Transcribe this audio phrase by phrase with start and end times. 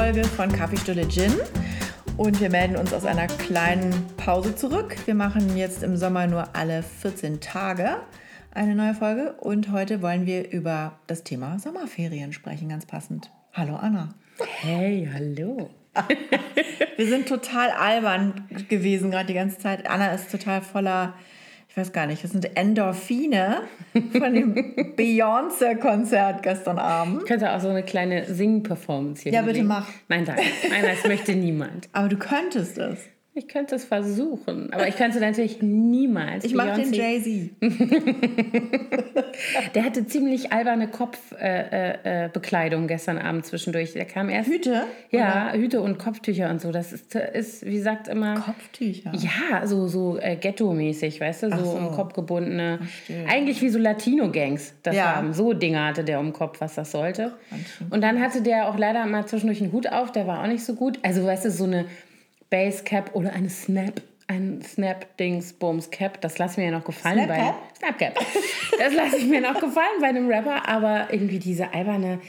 [0.00, 1.30] Folge von Kaffeestunde Gin.
[2.16, 4.96] Und wir melden uns aus einer kleinen Pause zurück.
[5.04, 7.98] Wir machen jetzt im Sommer nur alle 14 Tage
[8.50, 9.34] eine neue Folge.
[9.40, 13.30] Und heute wollen wir über das Thema Sommerferien sprechen, ganz passend.
[13.52, 14.14] Hallo Anna.
[14.38, 15.68] Hey, hallo.
[16.96, 19.86] wir sind total albern gewesen gerade die ganze Zeit.
[19.86, 21.12] Anna ist total voller
[21.70, 24.54] ich weiß gar nicht, das sind Endorphine von dem
[24.96, 27.22] Beyoncé-Konzert gestern Abend.
[27.22, 29.88] Ich könnte auch so eine kleine Sing-Performance hier Ja, bitte mach.
[30.08, 30.42] Nein, danke.
[30.68, 31.88] Nein, das möchte niemand.
[31.92, 32.98] Aber du könntest es.
[33.32, 36.44] Ich könnte es versuchen, aber ich könnte natürlich niemals.
[36.44, 37.50] Ich mache den Jay-Z.
[39.74, 43.92] der hatte ziemlich alberne Kopfbekleidung äh, äh, gestern Abend zwischendurch.
[43.92, 44.50] Der kam erst.
[44.50, 44.82] Hüte?
[45.12, 45.60] Ja, oder?
[45.60, 46.72] Hüte und Kopftücher und so.
[46.72, 48.34] Das ist, ist wie sagt immer.
[48.34, 49.12] Kopftücher?
[49.14, 51.50] Ja, so, so äh, Ghetto-mäßig, weißt du?
[51.50, 52.80] So, so, um Kopf gebundene.
[53.28, 55.14] Eigentlich wie so Latino-Gangs das ja.
[55.14, 55.34] haben.
[55.34, 57.34] So Dinge hatte der um Kopf, was das sollte.
[57.90, 60.64] Und dann hatte der auch leider mal zwischendurch einen Hut auf, der war auch nicht
[60.64, 60.98] so gut.
[61.02, 61.84] Also, weißt du, so eine
[62.50, 66.20] Basecap oder eine Snap ein Snap-Dings-Bums-Cap.
[66.20, 67.24] Das lasse ich mir ja noch gefallen.
[67.24, 67.54] Snap-Cap?
[67.78, 68.26] Snap-Cap.
[68.78, 70.68] Das lasse ich mir noch gefallen bei einem Rapper.
[70.68, 72.20] Aber irgendwie diese alberne...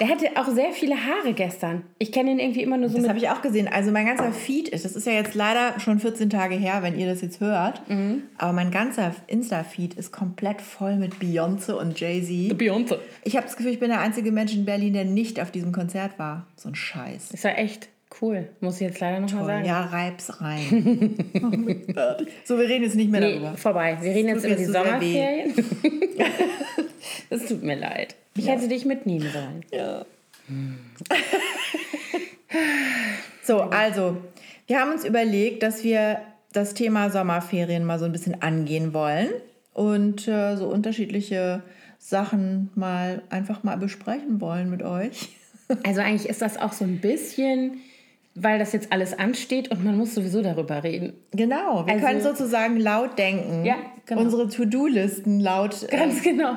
[0.00, 1.84] Der hatte auch sehr viele Haare gestern.
[1.98, 3.68] Ich kenne ihn irgendwie immer nur so Das habe ich auch gesehen.
[3.68, 6.98] Also mein ganzer Feed ist, das ist ja jetzt leider schon 14 Tage her, wenn
[6.98, 7.88] ihr das jetzt hört.
[7.88, 8.22] Mhm.
[8.38, 12.58] Aber mein ganzer Insta-Feed ist komplett voll mit Beyoncé und Jay-Z.
[12.58, 12.98] Beyoncé.
[13.22, 15.72] Ich habe das Gefühl, ich bin der einzige Mensch in Berlin, der nicht auf diesem
[15.72, 16.46] Konzert war.
[16.56, 17.28] So ein Scheiß.
[17.28, 19.64] Das war echt Cool, muss ich jetzt leider noch mal sagen.
[19.64, 21.16] Ja, reib's rein.
[22.44, 23.56] so, wir reden jetzt nicht mehr nee, darüber.
[23.56, 23.96] vorbei.
[24.00, 25.54] Wir reden jetzt über die Sommerferien.
[27.30, 28.14] Es tut mir leid.
[28.36, 28.52] Ich ja.
[28.52, 29.64] hätte dich mitnehmen sollen.
[29.72, 30.04] Ja.
[33.42, 34.18] so, also,
[34.66, 36.20] wir haben uns überlegt, dass wir
[36.52, 39.30] das Thema Sommerferien mal so ein bisschen angehen wollen
[39.72, 41.62] und äh, so unterschiedliche
[41.98, 45.30] Sachen mal einfach mal besprechen wollen mit euch.
[45.84, 47.80] Also eigentlich ist das auch so ein bisschen
[48.34, 51.12] weil das jetzt alles ansteht und man muss sowieso darüber reden.
[51.32, 53.64] Genau, wir also, können sozusagen laut denken.
[53.64, 53.76] Ja,
[54.06, 54.22] genau.
[54.22, 56.52] Unsere To-Do-Listen laut, äh, Ganz genau.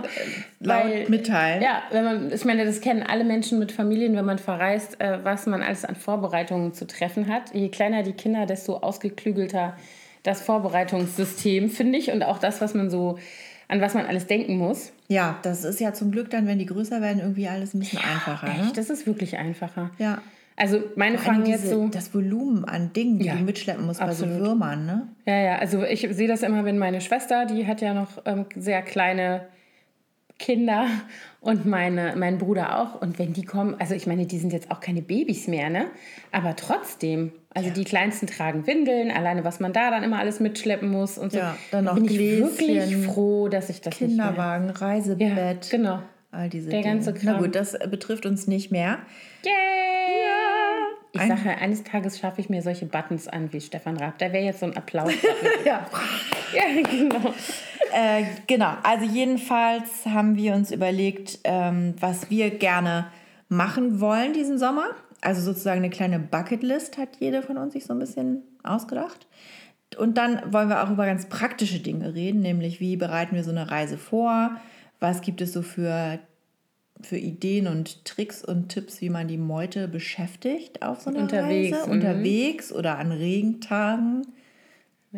[0.59, 1.61] laut weil, mitteilen.
[1.61, 5.19] Ja, wenn man, ich meine, das kennen alle Menschen mit Familien, wenn man verreist, äh,
[5.23, 7.53] was man alles an Vorbereitungen zu treffen hat.
[7.53, 9.75] Je kleiner die Kinder, desto ausgeklügelter
[10.23, 12.11] das Vorbereitungssystem, finde ich.
[12.11, 13.19] Und auch das, was man so
[13.67, 14.91] an was man alles denken muss.
[15.07, 17.99] Ja, das ist ja zum Glück dann, wenn die größer werden, irgendwie alles ein bisschen
[17.99, 18.47] ja, einfacher.
[18.47, 18.71] Echt, ne?
[18.75, 19.89] das ist wirklich einfacher.
[19.97, 20.21] Ja.
[20.57, 21.89] Also meine fangen jetzt so.
[21.89, 24.35] Das Volumen an Dingen, die ja, du mitschleppen musst absolut.
[24.35, 25.07] bei so Würmern, ne?
[25.25, 28.45] Ja, ja, also ich sehe das immer, wenn meine Schwester, die hat ja noch ähm,
[28.55, 29.47] sehr kleine
[30.39, 30.87] Kinder
[31.41, 33.01] und meine, mein Bruder auch.
[33.01, 35.87] Und wenn die kommen, also ich meine, die sind jetzt auch keine Babys mehr, ne?
[36.31, 37.73] Aber trotzdem, also ja.
[37.73, 41.37] die Kleinsten tragen Windeln, alleine was man da dann immer alles mitschleppen muss und so.
[41.37, 44.89] Ja, dann noch bin Gläschen, ich wirklich froh, dass ich das Kinderwagen, nicht mehr.
[44.89, 45.65] Reisebett.
[45.65, 45.99] Ja, genau.
[46.31, 46.95] All diese Der Dinge.
[46.95, 47.35] ganze Kram.
[47.35, 48.99] Na gut, das betrifft uns nicht mehr.
[49.43, 49.51] Yay!
[49.51, 50.44] Ja.
[51.15, 54.17] Ich ein sage, eines Tages schaffe ich mir solche Buttons an wie Stefan Raab.
[54.17, 55.13] Da wäre jetzt so ein Applaus.
[55.65, 55.85] ja.
[56.53, 57.33] ja, genau.
[57.93, 63.07] Äh, genau, also jedenfalls haben wir uns überlegt, ähm, was wir gerne
[63.47, 64.87] machen wollen diesen Sommer.
[65.21, 69.27] Also sozusagen eine kleine Bucketlist hat jeder von uns sich so ein bisschen ausgedacht.
[69.97, 73.51] Und dann wollen wir auch über ganz praktische Dinge reden, nämlich wie bereiten wir so
[73.51, 74.51] eine Reise vor,
[74.99, 76.19] was gibt es so für,
[77.01, 81.77] für Ideen und Tricks und Tipps, wie man die Meute beschäftigt auf so einer unterwegs,
[81.77, 81.91] Reise?
[81.91, 82.77] Unterwegs mhm.
[82.77, 84.27] oder an Regentagen.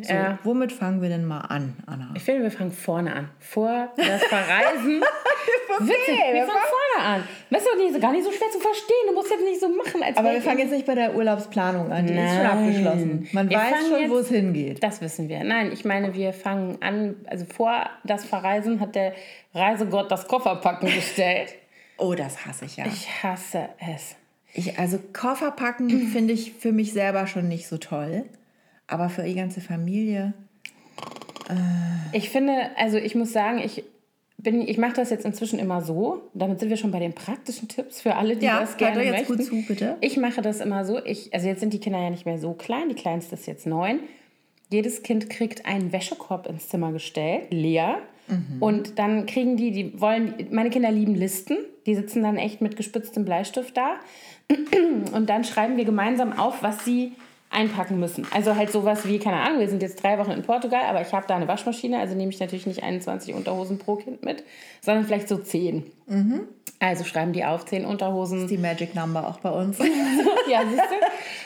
[0.02, 0.38] So, ja.
[0.44, 2.12] Womit fangen wir denn mal an, Anna?
[2.16, 3.30] Ich finde, wir fangen vorne an.
[3.40, 5.02] Vor das Verreisen.
[5.80, 7.24] Witzig, wir, wir fangen vorne an.
[7.50, 9.08] Das ist doch nicht, gar nicht so schwer zu verstehen.
[9.08, 10.04] Du musst jetzt nicht so machen.
[10.04, 12.06] Als Aber wir fangen jetzt nicht bei der Urlaubsplanung an.
[12.06, 12.28] Die Nein.
[12.28, 13.30] ist schon abgeschlossen.
[13.32, 14.84] Man wir weiß schon, wo es hingeht.
[14.84, 15.44] Das wissen wir.
[15.44, 17.16] Nein, ich meine, wir fangen an.
[17.26, 19.14] Also vor das Verreisen hat der
[19.56, 21.56] Reisegott das Kofferpacken gestellt.
[21.98, 22.86] Oh, das hasse ich ja.
[22.86, 24.16] Ich hasse es.
[24.54, 28.26] Ich, also Kofferpacken finde ich für mich selber schon nicht so toll.
[28.88, 30.34] Aber für die ganze Familie.
[31.50, 33.84] Äh ich finde, also ich muss sagen, ich
[34.38, 36.30] bin, ich mache das jetzt inzwischen immer so.
[36.34, 39.30] Damit sind wir schon bei den praktischen Tipps für alle, die ja, das gerne jetzt
[39.30, 39.38] möchten.
[39.38, 39.98] Gut zu, bitte.
[40.02, 41.04] Ich mache das immer so.
[41.04, 42.90] Ich, also jetzt sind die Kinder ja nicht mehr so klein.
[42.90, 44.00] Die kleinste ist jetzt neun.
[44.70, 48.00] Jedes Kind kriegt einen Wäschekorb ins Zimmer gestellt, leer.
[48.28, 48.62] Mhm.
[48.62, 51.58] Und dann kriegen die, die wollen, meine Kinder lieben Listen.
[51.86, 53.96] Die sitzen dann echt mit gespitztem Bleistift da.
[55.14, 57.14] Und dann schreiben wir gemeinsam auf, was sie
[57.50, 58.28] einpacken müssen.
[58.32, 61.14] Also halt sowas wie, keine Ahnung, wir sind jetzt drei Wochen in Portugal, aber ich
[61.14, 64.44] habe da eine Waschmaschine, also nehme ich natürlich nicht 21 Unterhosen pro Kind mit,
[64.82, 65.84] sondern vielleicht so 10.
[66.08, 66.42] Mhm.
[66.80, 68.38] Also schreiben die auf 10 Unterhosen.
[68.38, 69.80] Das ist die Magic Number auch bei uns.
[70.50, 70.96] ja, siehst du?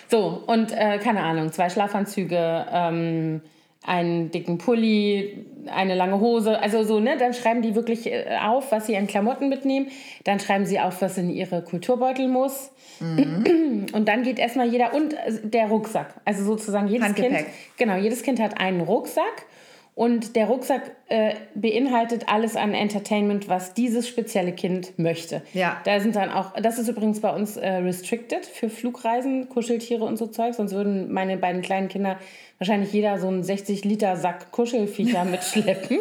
[0.10, 3.42] So, und äh, keine Ahnung, zwei Schlafanzüge, ähm,
[3.84, 7.18] einen dicken Pulli, eine lange Hose, also so, ne?
[7.18, 9.88] Dann schreiben die wirklich äh, auf, was sie an Klamotten mitnehmen.
[10.24, 12.72] Dann schreiben sie auf, was in ihre Kulturbeutel muss.
[13.00, 13.88] Mhm.
[13.94, 16.14] Und dann geht erstmal jeder und äh, der Rucksack.
[16.24, 17.36] Also sozusagen jedes Kind.
[17.78, 19.46] Genau, jedes Kind hat einen Rucksack
[19.94, 25.42] und der Rucksack äh, beinhaltet alles an Entertainment, was dieses spezielle Kind möchte.
[25.54, 25.82] Ja.
[25.84, 30.18] Da sind dann auch, das ist übrigens bei uns äh, restricted für Flugreisen, Kuscheltiere und
[30.18, 30.54] so Zeug.
[30.56, 32.18] Sonst würden meine beiden kleinen Kinder
[32.58, 36.00] wahrscheinlich jeder so einen 60 Liter Sack Kuschelviecher mitschleppen.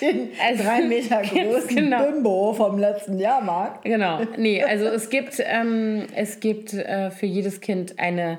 [0.00, 2.04] Den also, drei Meter großen genau.
[2.04, 3.84] Bimbo vom letzten Jahrmarkt.
[3.84, 4.20] Genau.
[4.36, 8.38] Nee, also es gibt, ähm, es gibt äh, für jedes Kind eine,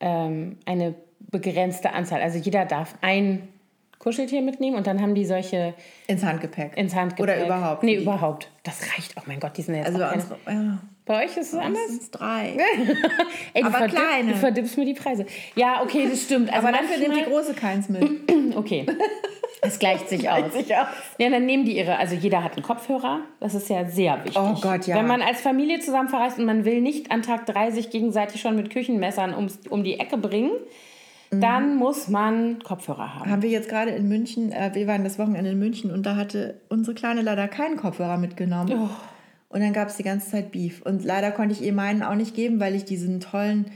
[0.00, 0.94] ähm, eine
[1.30, 2.20] begrenzte Anzahl.
[2.22, 3.48] Also jeder darf ein
[4.02, 5.74] Kuscheltier mitnehmen und dann haben die solche.
[6.08, 6.76] Ins Handgepäck.
[6.76, 7.22] Ins Handgepäck.
[7.22, 7.84] Oder überhaupt.
[7.84, 8.50] Nee, überhaupt.
[8.64, 9.14] Das reicht.
[9.16, 9.86] Oh mein Gott, die sind jetzt.
[9.86, 10.78] Also unsere, ja.
[11.04, 11.88] Bei euch ist es anders?
[11.88, 12.56] Es drei.
[13.54, 14.32] Ey, Aber kleine.
[14.32, 15.24] Du verdippst mir die Preise.
[15.54, 16.52] Ja, okay, das stimmt.
[16.52, 18.02] Also Aber dafür nimmt die große keins mit.
[18.56, 18.86] okay.
[19.60, 20.38] Es gleicht sich aus.
[20.50, 20.86] Gleicht sich aus.
[21.18, 21.96] Ja, dann nehmen die ihre.
[21.96, 23.20] Also jeder hat einen Kopfhörer.
[23.38, 24.36] Das ist ja sehr wichtig.
[24.36, 24.96] Oh Gott, ja.
[24.96, 28.40] Wenn man als Familie zusammen verreist und man will nicht an Tag drei sich gegenseitig
[28.40, 30.50] schon mit Küchenmessern ums, um die Ecke bringen,
[31.40, 33.30] dann muss man Kopfhörer haben.
[33.30, 36.16] Haben wir jetzt gerade in München, äh, wir waren das Wochenende in München und da
[36.16, 38.72] hatte unsere Kleine leider keinen Kopfhörer mitgenommen.
[38.72, 38.88] Oh.
[39.48, 40.82] Und dann gab es die ganze Zeit Beef.
[40.82, 43.66] Und leider konnte ich ihr meinen auch nicht geben, weil ich diesen tollen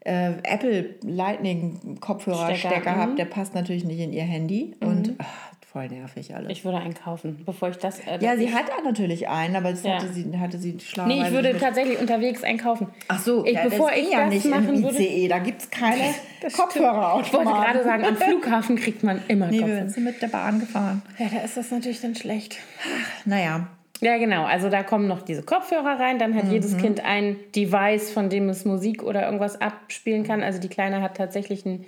[0.00, 3.12] äh, Apple Lightning Kopfhörerstecker habe.
[3.12, 3.16] Mhm.
[3.16, 4.76] Der passt natürlich nicht in ihr Handy.
[4.80, 4.88] Mhm.
[4.88, 6.50] Und ach, voll nervig alles.
[6.50, 7.98] Ich würde einen kaufen, bevor ich das.
[7.98, 9.96] Äh, ja, sie hat natürlich einen, aber das ja.
[9.96, 11.04] hatte sie, hatte sie schlau.
[11.04, 12.86] Nee, ich würde tatsächlich unterwegs einen kaufen.
[13.08, 15.70] Ach so, ich, ja, bevor ich ja das nicht machen im ICE, da gibt es
[15.70, 16.14] keine
[16.50, 17.20] Kopfhörer.
[17.22, 19.82] Ich wollte gerade sagen, am Flughafen kriegt man immer nee, Kopfhörer.
[19.82, 21.02] wir sind mit der Bahn gefahren.
[21.18, 22.56] Ja, da ist das natürlich dann schlecht.
[22.80, 23.66] Ach, naja.
[24.00, 24.44] Ja, genau.
[24.44, 26.18] Also da kommen noch diese Kopfhörer rein.
[26.18, 26.52] Dann hat mhm.
[26.52, 30.42] jedes Kind ein Device, von dem es Musik oder irgendwas abspielen kann.
[30.42, 31.84] Also die Kleine hat tatsächlich einen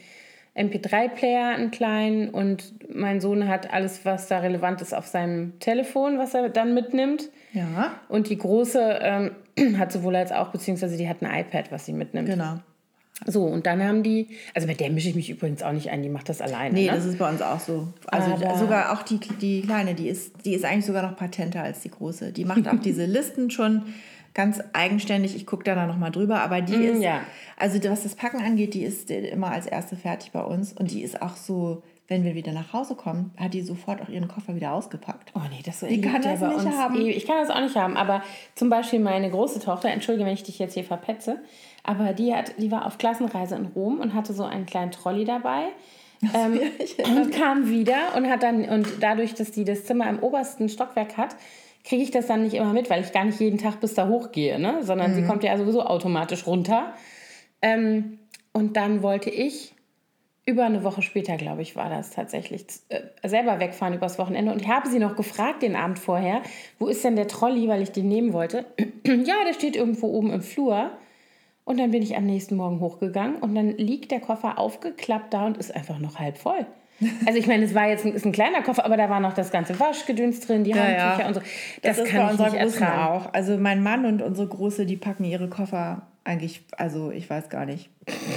[0.58, 2.30] MP3-Player, einen kleinen.
[2.30, 6.74] Und mein Sohn hat alles, was da relevant ist, auf seinem Telefon, was er dann
[6.74, 7.30] mitnimmt.
[7.52, 7.92] Ja.
[8.08, 9.30] Und die Große ähm,
[9.78, 12.28] hat sowohl als auch, beziehungsweise die hat ein iPad, was sie mitnimmt.
[12.28, 12.58] Genau.
[13.26, 16.02] So, und dann haben die, also mit der mische ich mich übrigens auch nicht ein,
[16.02, 16.72] die macht das alleine.
[16.72, 16.92] Nee, ne?
[16.92, 17.88] das ist bei uns auch so.
[18.06, 21.64] Also Aber sogar auch die, die Kleine, die ist, die ist eigentlich sogar noch patenter
[21.64, 22.32] als die Große.
[22.32, 23.82] Die macht auch diese Listen schon
[24.38, 25.34] ganz eigenständig.
[25.34, 27.22] Ich gucke da dann nochmal drüber, aber die mm, ist, ja.
[27.56, 31.02] also was das Packen angeht, die ist immer als erste fertig bei uns und die
[31.02, 34.54] ist auch so, wenn wir wieder nach Hause kommen, hat die sofort auch ihren Koffer
[34.54, 35.32] wieder ausgepackt.
[35.34, 37.00] Oh nee, das die kann das nicht haben.
[37.00, 38.22] Ich kann das auch nicht haben, aber
[38.54, 41.40] zum Beispiel meine große Tochter, entschuldige, wenn ich dich jetzt hier verpetze,
[41.82, 45.24] aber die, hat, die war auf Klassenreise in Rom und hatte so einen kleinen Trolley
[45.24, 45.64] dabei.
[46.34, 46.60] Ähm,
[47.04, 51.16] und kam wieder und hat dann, und dadurch, dass die das Zimmer im obersten Stockwerk
[51.16, 51.36] hat,
[51.84, 54.08] kriege ich das dann nicht immer mit, weil ich gar nicht jeden Tag bis da
[54.08, 54.82] hochgehe, ne?
[54.82, 55.14] sondern mhm.
[55.14, 56.94] sie kommt ja sowieso automatisch runter.
[57.62, 58.18] Ähm,
[58.52, 59.74] und dann wollte ich
[60.48, 64.50] über eine Woche später, glaube ich, war das tatsächlich, äh, selber wegfahren übers Wochenende.
[64.50, 66.42] Und ich habe sie noch gefragt den Abend vorher,
[66.78, 68.64] wo ist denn der Trolley, weil ich den nehmen wollte.
[69.04, 70.90] ja, der steht irgendwo oben im Flur.
[71.66, 75.44] Und dann bin ich am nächsten Morgen hochgegangen und dann liegt der Koffer aufgeklappt da
[75.44, 76.64] und ist einfach noch halb voll.
[77.26, 79.32] Also ich meine, es war jetzt ein, ist ein kleiner Koffer, aber da war noch
[79.32, 81.28] das ganze Waschgedöns drin, die ja, Handtücher ja.
[81.28, 81.40] und so.
[81.82, 83.00] Das, das kann ich nicht ertragen.
[83.00, 83.32] auch.
[83.32, 87.64] Also mein Mann und unsere Große, die packen ihre Koffer eigentlich, also ich weiß gar
[87.64, 87.88] nicht,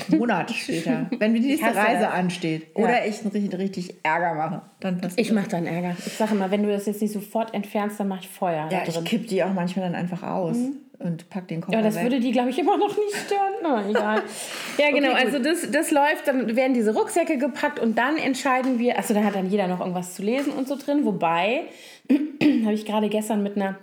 [0.07, 2.13] Monate später, wenn die nächste Reise das.
[2.13, 2.67] ansteht.
[2.77, 2.83] Ja.
[2.83, 5.95] Oder ich richtig, richtig Ärger mache, dann passiert Ich mache dann Ärger.
[6.05, 8.69] Ich sage immer, wenn du das jetzt nicht sofort entfernst, dann mache ich Feuer.
[8.71, 10.57] Ja, ich kipp die auch manchmal dann einfach aus.
[10.57, 12.03] Mhm und pack den Koffer Ja, das weg.
[12.03, 13.53] würde die, glaube ich, immer noch nicht stören.
[13.61, 14.23] Na, egal.
[14.77, 15.11] ja, genau.
[15.11, 19.13] Okay, also das, das läuft, dann werden diese Rucksäcke gepackt und dann entscheiden wir, also
[19.13, 21.05] da hat dann jeder noch irgendwas zu lesen und so drin.
[21.05, 21.65] Wobei,
[22.09, 23.77] habe ich gerade gestern mit einer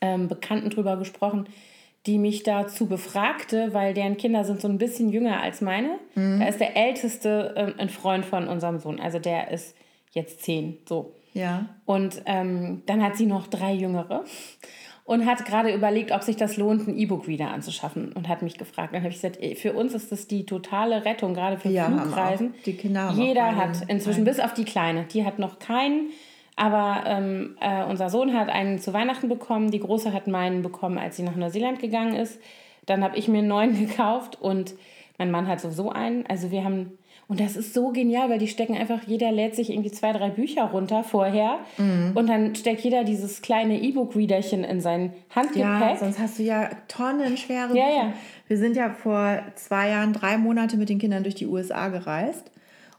[0.00, 1.46] ähm, Bekannten drüber gesprochen,
[2.06, 5.98] die mich dazu befragte, weil deren Kinder sind so ein bisschen jünger als meine.
[6.14, 6.40] Mhm.
[6.40, 9.00] Da ist der Älteste ähm, ein Freund von unserem Sohn.
[9.00, 9.74] Also der ist
[10.12, 10.78] jetzt zehn.
[10.86, 11.14] So.
[11.32, 11.66] Ja.
[11.86, 14.24] Und ähm, dann hat sie noch drei Jüngere
[15.04, 18.56] und hat gerade überlegt, ob sich das lohnt, ein E-Book wieder anzuschaffen und hat mich
[18.56, 18.94] gefragt.
[18.94, 22.54] Dann habe ich gesagt, für uns ist das die totale Rettung, gerade für ja, Flugreisen.
[22.64, 24.24] Die Kinder haben Jeder hat inzwischen, einen.
[24.24, 26.10] bis auf die Kleine, die hat noch keinen.
[26.56, 30.98] Aber ähm, äh, unser Sohn hat einen zu Weihnachten bekommen, die Große hat meinen bekommen,
[30.98, 32.40] als sie nach Neuseeland gegangen ist.
[32.86, 34.74] Dann habe ich mir einen neuen gekauft und
[35.18, 36.26] mein Mann hat sowieso einen.
[36.26, 39.70] Also wir haben und das ist so genial, weil die stecken einfach, jeder lädt sich
[39.70, 42.12] irgendwie zwei, drei Bücher runter vorher mhm.
[42.14, 45.62] und dann steckt jeder dieses kleine E-Book-Readerchen in sein Handgepäck.
[45.62, 48.12] Ja, sonst hast du ja tonnenschwere ja, Ja.
[48.46, 52.50] Wir sind ja vor zwei Jahren drei Monate mit den Kindern durch die USA gereist.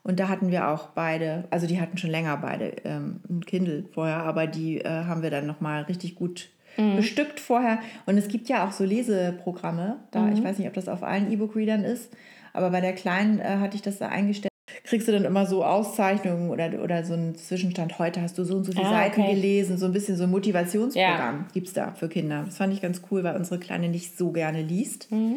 [0.02, 3.86] Und da hatten wir auch beide, also die hatten schon länger beide ähm, ein Kindle
[3.92, 6.96] vorher, aber die äh, haben wir dann nochmal richtig gut mhm.
[6.96, 7.80] bestückt vorher.
[8.06, 10.34] Und es gibt ja auch so Leseprogramme, da mhm.
[10.34, 12.12] ich weiß nicht, ob das auf allen E-Book-Readern ist,
[12.56, 14.52] aber bei der Kleinen äh, hatte ich das da eingestellt.
[14.84, 17.98] kriegst du dann immer so Auszeichnungen oder, oder so einen Zwischenstand.
[18.00, 19.36] Heute hast du so und so viele Ah, Seiten okay.
[19.36, 19.78] gelesen.
[19.78, 22.44] So ein bisschen so ein Motivationsprogramm gibt es da für Kinder.
[22.46, 25.12] Das fand ich ganz cool, weil unsere Kleine nicht so gerne liest.
[25.12, 25.36] Mhm.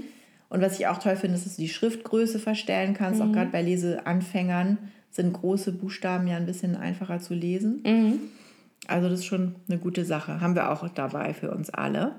[0.50, 3.20] Und was ich auch toll finde, ist, dass du die Schriftgröße verstellen kannst.
[3.22, 3.28] Mhm.
[3.28, 4.78] Auch gerade bei Leseanfängern
[5.10, 7.82] sind große Buchstaben ja ein bisschen einfacher zu lesen.
[7.84, 8.20] Mhm.
[8.86, 10.40] Also das ist schon eine gute Sache.
[10.40, 12.12] Haben wir auch dabei für uns alle.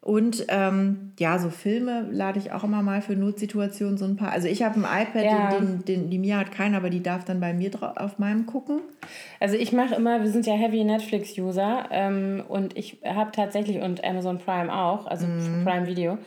[0.00, 4.30] Und ähm, ja, so Filme lade ich auch immer mal für Notsituationen so ein paar.
[4.30, 5.48] Also ich habe ein iPad, Ja.
[5.50, 8.46] den, den, den, die Mia hat keinen, aber die darf dann bei mir auf meinem
[8.46, 8.80] gucken.
[9.40, 14.04] Also ich mache immer, wir sind ja Heavy Netflix-User ähm, und ich habe tatsächlich, und
[14.04, 15.26] Amazon Prime auch, also
[15.64, 16.18] Prime Video,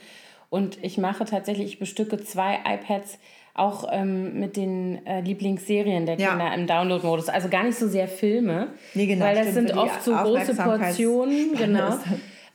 [0.50, 3.18] und ich mache tatsächlich, ich bestücke zwei iPads
[3.54, 6.30] auch ähm, mit den äh, Lieblingsserien der Ja.
[6.30, 7.30] Kinder im Download-Modus.
[7.30, 10.54] Also gar nicht so sehr Filme, Nee, genau, weil das stimmt, sind oft so große
[10.54, 11.98] Portionen, genau.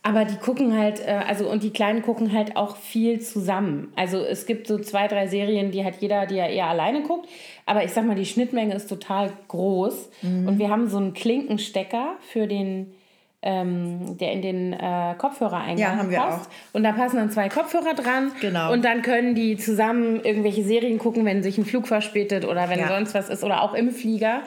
[0.02, 3.92] Aber die gucken halt, äh, also und die Kleinen gucken halt auch viel zusammen.
[3.96, 7.28] Also es gibt so zwei, drei Serien, die hat jeder, die er eher alleine guckt.
[7.66, 10.08] Aber ich sag mal, die Schnittmenge ist total groß.
[10.22, 10.48] Mhm.
[10.48, 12.94] Und wir haben so einen Klinkenstecker für den,
[13.42, 16.48] ähm, der in den äh, Kopfhörereingang Ja, haben wir passt.
[16.72, 18.30] Und da passen dann zwei Kopfhörer dran.
[18.40, 18.72] Genau.
[18.72, 22.78] Und dann können die zusammen irgendwelche Serien gucken, wenn sich ein Flug verspätet oder wenn
[22.78, 22.88] Ja.
[22.88, 24.42] sonst was ist oder auch im Flieger.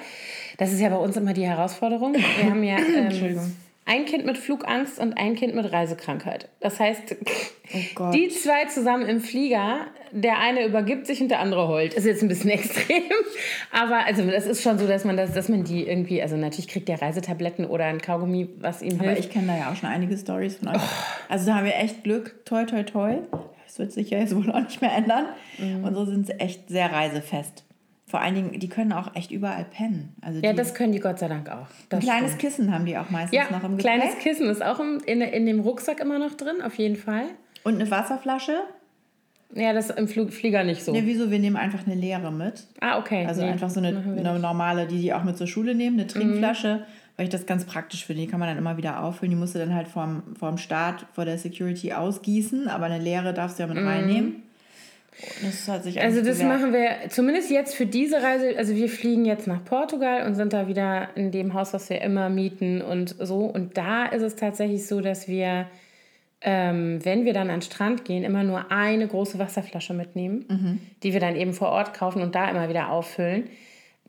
[0.58, 2.14] Das ist ja bei uns immer die Herausforderung.
[2.16, 3.54] Wir haben ja ähm, Entschuldigung.
[3.86, 6.48] Ein Kind mit Flugangst und ein Kind mit Reisekrankheit.
[6.60, 7.16] Das heißt,
[7.98, 11.94] Oh die zwei zusammen im Flieger, der eine übergibt sich und der andere heult.
[11.94, 13.04] Ist jetzt ein bisschen extrem,
[13.72, 16.68] aber also das ist schon so, dass man das, dass man die irgendwie, also natürlich
[16.68, 19.20] kriegt der Reisetabletten oder ein Kaugummi, was ihm Aber hilft.
[19.26, 20.82] ich kenne da ja auch schon einige Stories von euch.
[21.30, 22.46] Also da haben wir echt Glück.
[22.46, 23.18] Toi, toi, toi.
[23.66, 25.28] Das wird sich ja jetzt wohl auch nicht mehr ändern.
[25.58, 25.86] Mhm.
[25.86, 27.64] Unsere sind echt sehr reisefest.
[28.12, 30.14] Vor allen Dingen, die können auch echt überall pennen.
[30.22, 31.68] Also ja, das können die Gott sei Dank auch.
[31.90, 32.42] Das ein kleines stimmt.
[32.42, 34.20] Kissen haben die auch meistens ja, noch im kleines Gepäck.
[34.24, 37.24] Kissen ist auch im, in, in dem Rucksack immer noch drin, auf jeden Fall.
[37.64, 38.58] Und eine Wasserflasche.
[39.56, 40.92] Ja, das ist im Flug, Flieger nicht so.
[40.94, 41.32] Ne, wieso?
[41.32, 42.68] Wir nehmen einfach eine leere mit.
[42.80, 43.26] ah, okay.
[43.26, 46.08] Also Nee, einfach so eine, eine normale, die die auch mit zur Schule nehmen, eine
[46.08, 46.82] Trinkflasche, Mhm.
[47.18, 48.22] weil ich das ganz praktisch finde.
[48.24, 49.30] Die kann man dann immer wieder auffüllen.
[49.32, 53.34] Die musst du dann halt vorm, vorm Start, vor der Security ausgießen, aber eine leere
[53.34, 54.44] darfst du ja mit reinnehmen.
[55.44, 56.02] Das hat sich.
[56.02, 56.50] Also das bewährt.
[56.62, 58.54] machen wir zumindest jetzt für diese Reise.
[58.58, 62.02] Also wir fliegen jetzt nach Portugal und sind da wieder in dem Haus, was wir
[62.02, 63.40] immer mieten und so.
[63.46, 65.68] Und da ist es tatsächlich so, dass wir,
[66.42, 70.82] ähm, wenn wir dann an den Strand gehen, immer nur eine große Wasserflasche mitnehmen, Mhm.
[71.04, 73.44] die wir dann eben vor Ort kaufen und da immer wieder auffüllen.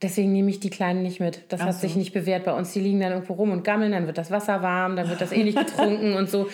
[0.01, 1.43] Deswegen nehme ich die Kleinen nicht mit.
[1.51, 1.81] Das hat so.
[1.81, 2.73] sich nicht bewährt bei uns.
[2.73, 5.31] Die liegen dann irgendwo rum und gammeln, dann wird das Wasser warm, dann wird das
[5.31, 6.49] eh nicht getrunken und so.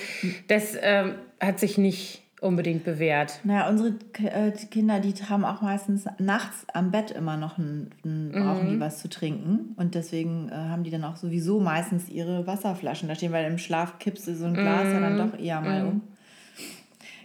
[0.48, 3.40] Das ähm, hat sich nicht unbedingt bewährt.
[3.44, 8.30] Naja, unsere äh, Kinder, die haben auch meistens nachts am Bett immer noch ein, ein,
[8.32, 8.70] brauchen Mhm.
[8.74, 9.74] die was zu trinken.
[9.76, 13.58] Und deswegen äh, haben die dann auch sowieso meistens ihre Wasserflaschen da stehen, weil im
[13.58, 15.02] Schlaf kippst du so ein Glas ja Mhm.
[15.02, 16.02] dann doch eher mal um.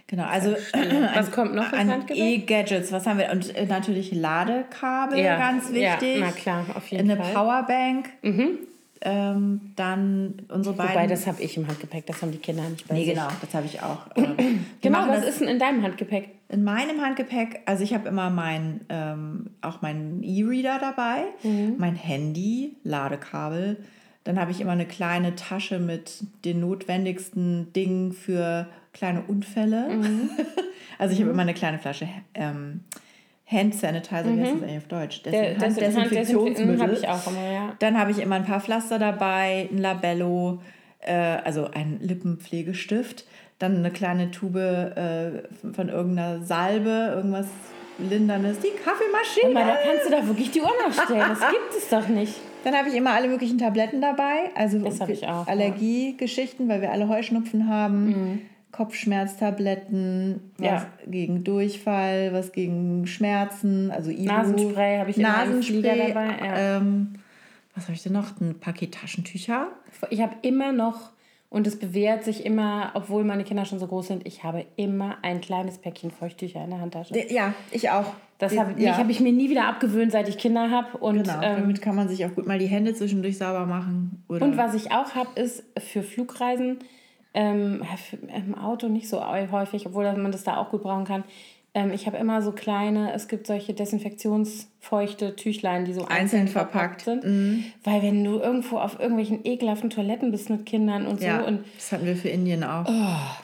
[0.06, 0.52] Genau, also
[1.14, 2.04] Was kommt noch an?
[2.08, 3.30] E-Gadgets, was haben wir?
[3.32, 6.18] Und äh, natürlich Ladekabel, ganz wichtig.
[6.18, 7.30] Ja, na klar, auf jeden Eine Fall.
[7.30, 7.34] Mhm.
[7.34, 8.08] Powerbank.
[9.06, 10.94] Ähm, dann unsere beiden.
[10.94, 13.14] Wobei, das habe ich im Handgepäck, das haben die Kinder nicht bei nee, sich.
[13.14, 14.06] genau, das habe ich auch.
[14.16, 16.30] Ähm, Genau, was ist denn in deinem Handgepäck?
[16.48, 22.76] in meinem Handgepäck, also ich habe immer mein, ähm, auch meinen E-Reader dabei, mein Handy,
[22.84, 23.78] Ladekabel.
[24.24, 29.88] Dann habe ich immer eine kleine Tasche mit den notwendigsten Dingen für kleine Unfälle.
[30.98, 32.80] also ich habe immer eine kleine Flasche ähm,
[33.54, 35.22] Hand Sanitizer, wie heißt das eigentlich auf Deutsch?
[35.24, 35.62] Desin- das
[35.96, 36.80] Handdesinfektionsmittel.
[36.80, 37.72] habe ich auch immer, ja.
[37.78, 40.60] Dann habe ich immer ein paar Pflaster dabei, ein Labello,
[41.00, 43.24] äh, also ein Lippenpflegestift,
[43.58, 45.42] dann eine kleine Tube äh,
[45.72, 47.46] von irgendeiner Salbe, irgendwas
[47.98, 49.58] Linderndes, die Kaffeemaschine.
[49.60, 51.22] Aber da kannst du doch wirklich die Uhr nachstellen.
[51.28, 52.34] Das gibt es doch nicht.
[52.64, 55.44] Dann habe ich immer alle möglichen Tabletten dabei, also auch, ja.
[55.46, 58.42] Allergiegeschichten, weil wir alle Heuschnupfen haben.
[58.74, 60.74] Kopfschmerztabletten, Ja.
[60.74, 66.26] was gegen Durchfall, was gegen Schmerzen, also Ibu, Nasenspray habe ich immer im Nasenspray, dabei,
[66.44, 66.76] ja.
[66.78, 67.14] ähm,
[67.74, 68.40] was habe ich denn noch?
[68.40, 69.68] Ein Paket Taschentücher.
[70.10, 71.10] Ich habe immer noch,
[71.50, 75.18] und es bewährt sich immer, obwohl meine Kinder schon so groß sind, ich habe immer
[75.22, 77.14] ein kleines Päckchen Feuchttücher in der Handtasche.
[77.32, 78.12] Ja, ich auch.
[78.38, 78.96] Das habe ja.
[78.96, 80.98] hab ich mir nie wieder abgewöhnt, seit ich Kinder habe.
[80.98, 84.24] Und, Genau, ähm, damit kann man sich auch gut mal die Hände zwischendurch sauber machen.
[84.28, 86.80] Oder Und was ich auch habe, ist für Flugreisen,
[87.34, 87.82] ähm,
[88.34, 91.24] im Auto nicht so häufig, obwohl man das da auch gut brauchen kann.
[91.76, 96.48] Ähm, ich habe immer so kleine, es gibt solche desinfektionsfeuchte Tüchlein, die so einzeln, Einzeln
[96.48, 97.24] verpackt, verpackt.
[97.26, 97.64] Mhm.
[97.64, 97.64] sind.
[97.82, 101.46] Weil wenn du irgendwo auf irgendwelchen ekelhaften Toiletten bist mit Kindern und ja, so.
[101.46, 102.88] Und das hatten wir für Indien auch.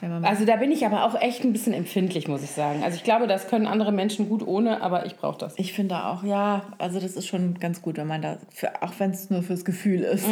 [0.01, 2.83] Man also da bin ich aber auch echt ein bisschen empfindlich, muss ich sagen.
[2.83, 5.53] Also ich glaube, das können andere Menschen gut ohne, aber ich brauche das.
[5.57, 8.93] ich finde auch, ja, also das ist schon ganz gut, wenn man da, für, auch
[8.99, 10.25] wenn es nur fürs Gefühl ist.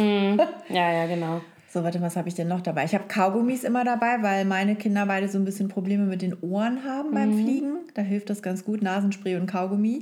[0.68, 1.40] Ja, ja, genau.
[1.72, 2.84] So, warte, was habe ich denn noch dabei?
[2.84, 6.36] Ich habe Kaugummis immer dabei, weil meine Kinder beide so ein bisschen Probleme mit den
[6.40, 7.76] Ohren haben beim Fliegen.
[7.94, 10.00] Da hilft das ganz gut, Nasenspray und Kaugummi.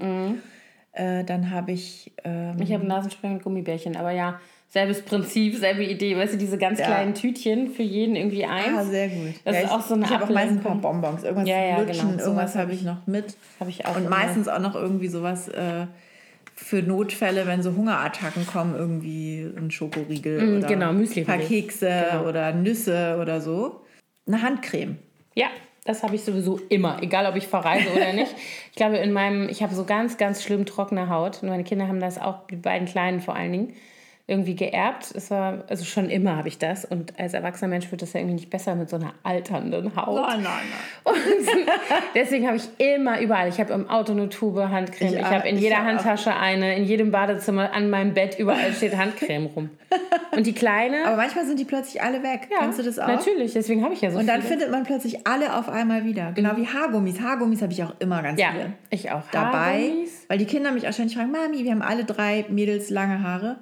[0.92, 2.12] Äh, dann habe ich.
[2.24, 6.16] Ähm, Ich habe Nasenspray mit Gummibärchen, aber ja, selbes Prinzip, selbe Idee.
[6.16, 6.86] Weißt du, diese ganz Ja.
[6.86, 8.78] kleinen Tütchen für jeden irgendwie eins.
[8.78, 9.34] ah, sehr gut.
[9.44, 10.74] Das Ja, ist ich, auch so eine Ich habe auch meistens ein paar.
[10.76, 11.22] Bonbons.
[11.22, 12.22] Irgendwas Ja, ja, Lutschen, genau.
[12.22, 13.36] irgendwas habe ich noch mit.
[13.60, 13.94] Habe ich auch.
[13.94, 15.86] Und meistens auch noch irgendwie sowas äh,
[16.58, 21.38] für Notfälle, wenn so Hungerattacken kommen, irgendwie ein Schokoriegel Mm, oder genau, ein paar.
[21.38, 22.28] Kekse Genau.
[22.28, 23.80] oder Nüsse oder so.
[24.26, 24.98] Eine Handcreme.
[25.34, 25.46] Ja,
[25.84, 28.34] das habe ich sowieso immer, egal ob ich verreise oder nicht.
[28.70, 31.42] Ich glaube, in meinem, ich habe so ganz, ganz schlimm trockene Haut.
[31.42, 33.74] Und meine Kinder haben das auch, die beiden Kleinen vor allen Dingen,
[34.30, 35.10] irgendwie geerbt.
[35.14, 36.84] Es war, also schon immer habe ich das.
[36.84, 40.20] Und als erwachsener Mensch wird das ja irgendwie nicht besser mit so einer alternden Haut.
[40.28, 40.62] nein, nein.
[41.02, 41.16] Und
[42.14, 45.48] deswegen habe ich immer überall, ich habe im Auto eine Tube Handcreme, ich, Ich habe
[45.48, 45.84] in auch, jeder ich auch.
[45.86, 49.70] Handtasche eine, in jedem Badezimmer, an meinem Bett, überall steht Handcreme rum.
[50.32, 52.48] Und die Kleine, Aber manchmal sind die plötzlich alle weg.
[52.50, 53.08] ja, Kennst du das auch?
[53.08, 54.52] Natürlich, deswegen habe ich ja so Und dann viele.
[54.52, 56.32] findet man plötzlich alle auf einmal wieder.
[56.32, 57.18] Genau wie Haargummis.
[57.22, 59.22] Haargummis habe ich auch immer ganz Ja, viele ich auch.
[59.32, 59.78] dabei.
[59.84, 60.26] Haargummis.
[60.28, 63.56] Weil die Kinder mich wahrscheinlich fragen, Mami, wir haben alle drei Mädels lange Haare.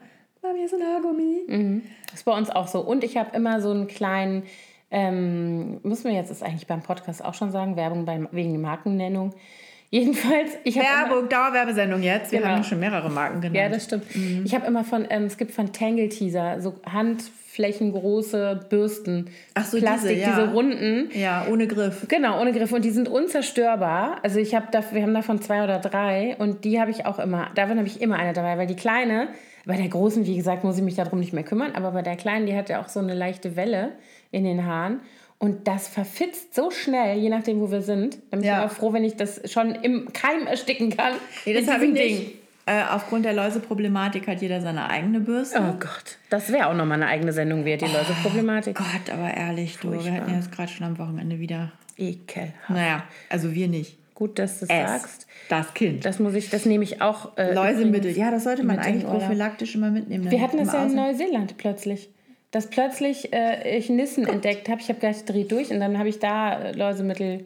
[0.46, 1.82] Mami, hier ist ein Haargummi.
[2.10, 2.80] Das ist bei uns auch so.
[2.80, 4.44] Und ich habe immer so einen kleinen,
[4.90, 8.60] ähm, müssen wir jetzt, ist eigentlich beim Podcast auch schon sagen, Werbung beim, wegen der
[8.60, 9.34] Markennennung.
[9.90, 12.32] Jedenfalls, ich habe immer, Werbung, Dauerwerbesendung jetzt.
[12.32, 12.50] Wir Genau.
[12.52, 13.56] haben schon mehrere Marken genannt.
[13.56, 14.04] Ja, das stimmt.
[14.44, 19.30] Ich habe immer von, ähm, es gibt von Tangle Teaser so handflächengroße Bürsten.
[19.54, 20.28] Ach so, Plastik, diese, ja.
[20.30, 21.10] diese runden.
[21.14, 22.06] ja, ohne Griff.
[22.08, 22.72] Genau, ohne Griff.
[22.72, 24.18] Und die sind unzerstörbar.
[24.24, 27.20] Also ich habe da, wir haben davon zwei oder drei und die habe ich auch
[27.20, 27.48] immer.
[27.54, 29.28] Davon habe ich immer eine dabei, weil die kleine,
[29.66, 32.16] bei der großen, wie gesagt, muss ich mich darum nicht mehr kümmern, aber bei der
[32.16, 33.92] kleinen, die hat ja auch so eine leichte Welle
[34.30, 35.00] in den Haaren.
[35.38, 38.14] Und das verfitzt so schnell, je nachdem, wo wir sind.
[38.30, 38.60] Da bin ich Ja.
[38.60, 41.12] immer froh, wenn ich das schon im Keim ersticken kann.
[41.44, 42.34] Nee, das habe ich nicht.
[42.68, 45.58] Äh, aufgrund der Läuseproblematik hat jeder seine eigene Bürste.
[45.60, 48.76] Oh Gott, das wäre auch nochmal eine eigene Sendung wert, die Läuseproblematik.
[48.76, 51.70] Gott, aber ehrlich, du, wir hatten ja jetzt gerade schon am Wochenende wieder.
[51.98, 52.70] Ekelhaft.
[52.70, 53.98] Naja, also wir nicht.
[54.16, 55.26] Gut, dass du es sagst.
[55.50, 56.06] das Kind.
[56.06, 57.36] Das muss ich, das nehme ich auch.
[57.36, 58.16] Äh, Läusemittel.
[58.16, 60.30] Ja, das sollte man eigentlich prophylaktisch immer mitnehmen.
[60.30, 60.94] Wir hatten das ja in.
[60.94, 62.08] Neuseeland plötzlich.
[62.50, 64.80] Dass plötzlich äh, ich Nissen entdeckt habe.
[64.80, 67.44] Ich habe gleich dreht durch und dann habe ich da äh, Läusemittel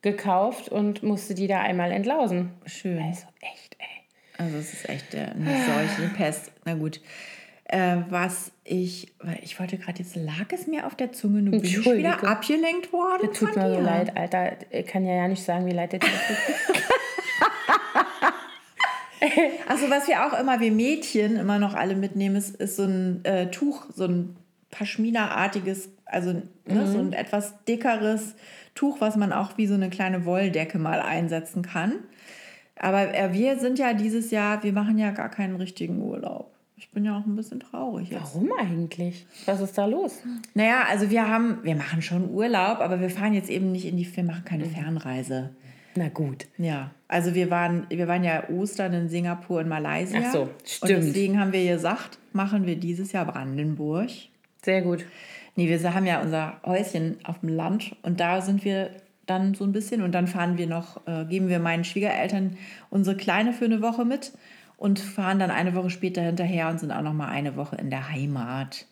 [0.00, 2.52] gekauft und musste die da einmal entlausen.
[2.66, 3.02] Schön.
[3.02, 3.86] Also echt, ey.
[4.38, 6.52] Also es ist echt äh, eine Seuche, eine Pest.
[6.64, 7.00] Na gut.
[7.72, 11.52] Äh, was ich, weil ich wollte gerade jetzt, lag es mir auf der Zunge, nun
[11.52, 13.74] bin ich wieder abgelenkt worden Tut von mir dir.
[13.76, 14.56] so leid, Alter.
[14.70, 16.76] Ich kann ja ja nicht sagen, wie leid der dir tut.
[19.68, 23.24] Also was wir auch immer, wir Mädchen immer noch alle mitnehmen, ist, ist so ein
[23.24, 24.36] äh, Tuch, so ein
[24.70, 26.32] Paschmina-artiges, also
[26.66, 28.34] ne, so ein etwas dickeres
[28.74, 32.00] Tuch, was man auch wie so eine kleine Wolldecke mal einsetzen kann.
[32.76, 36.51] Aber äh, wir sind ja dieses Jahr, wir machen ja gar keinen richtigen Urlaub.
[36.82, 38.20] Ich bin ja auch ein bisschen traurig jetzt.
[38.34, 39.24] Warum eigentlich?
[39.46, 40.18] Was ist da los?
[40.54, 43.96] Naja, also wir haben, wir machen schon Urlaub, aber wir fahren jetzt eben nicht in
[43.96, 45.50] die, wir machen keine Fernreise.
[45.94, 46.46] Na gut.
[46.58, 50.20] Ja, also wir waren, wir waren ja Ostern in Singapur und Malaysia.
[50.26, 51.04] Ach so, Und stimmt.
[51.04, 54.10] deswegen haben wir gesagt, machen wir dieses Jahr Brandenburg.
[54.64, 55.04] Sehr gut.
[55.54, 58.90] Nee, wir haben ja unser Häuschen auf dem Land und da sind wir
[59.26, 62.56] dann so ein bisschen und dann fahren wir noch, äh, geben wir meinen Schwiegereltern
[62.90, 64.32] unsere Kleine für eine Woche mit
[64.82, 67.88] und fahren dann eine Woche später hinterher und sind auch noch mal eine Woche in
[67.88, 68.86] der Heimat.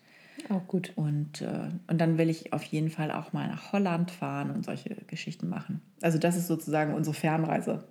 [0.49, 0.93] Auch gut.
[0.95, 4.65] Und, äh, und dann will ich auf jeden Fall auch mal nach Holland fahren und
[4.65, 5.83] solche Geschichten machen.
[6.01, 7.83] Also das ist sozusagen unsere Fernreise.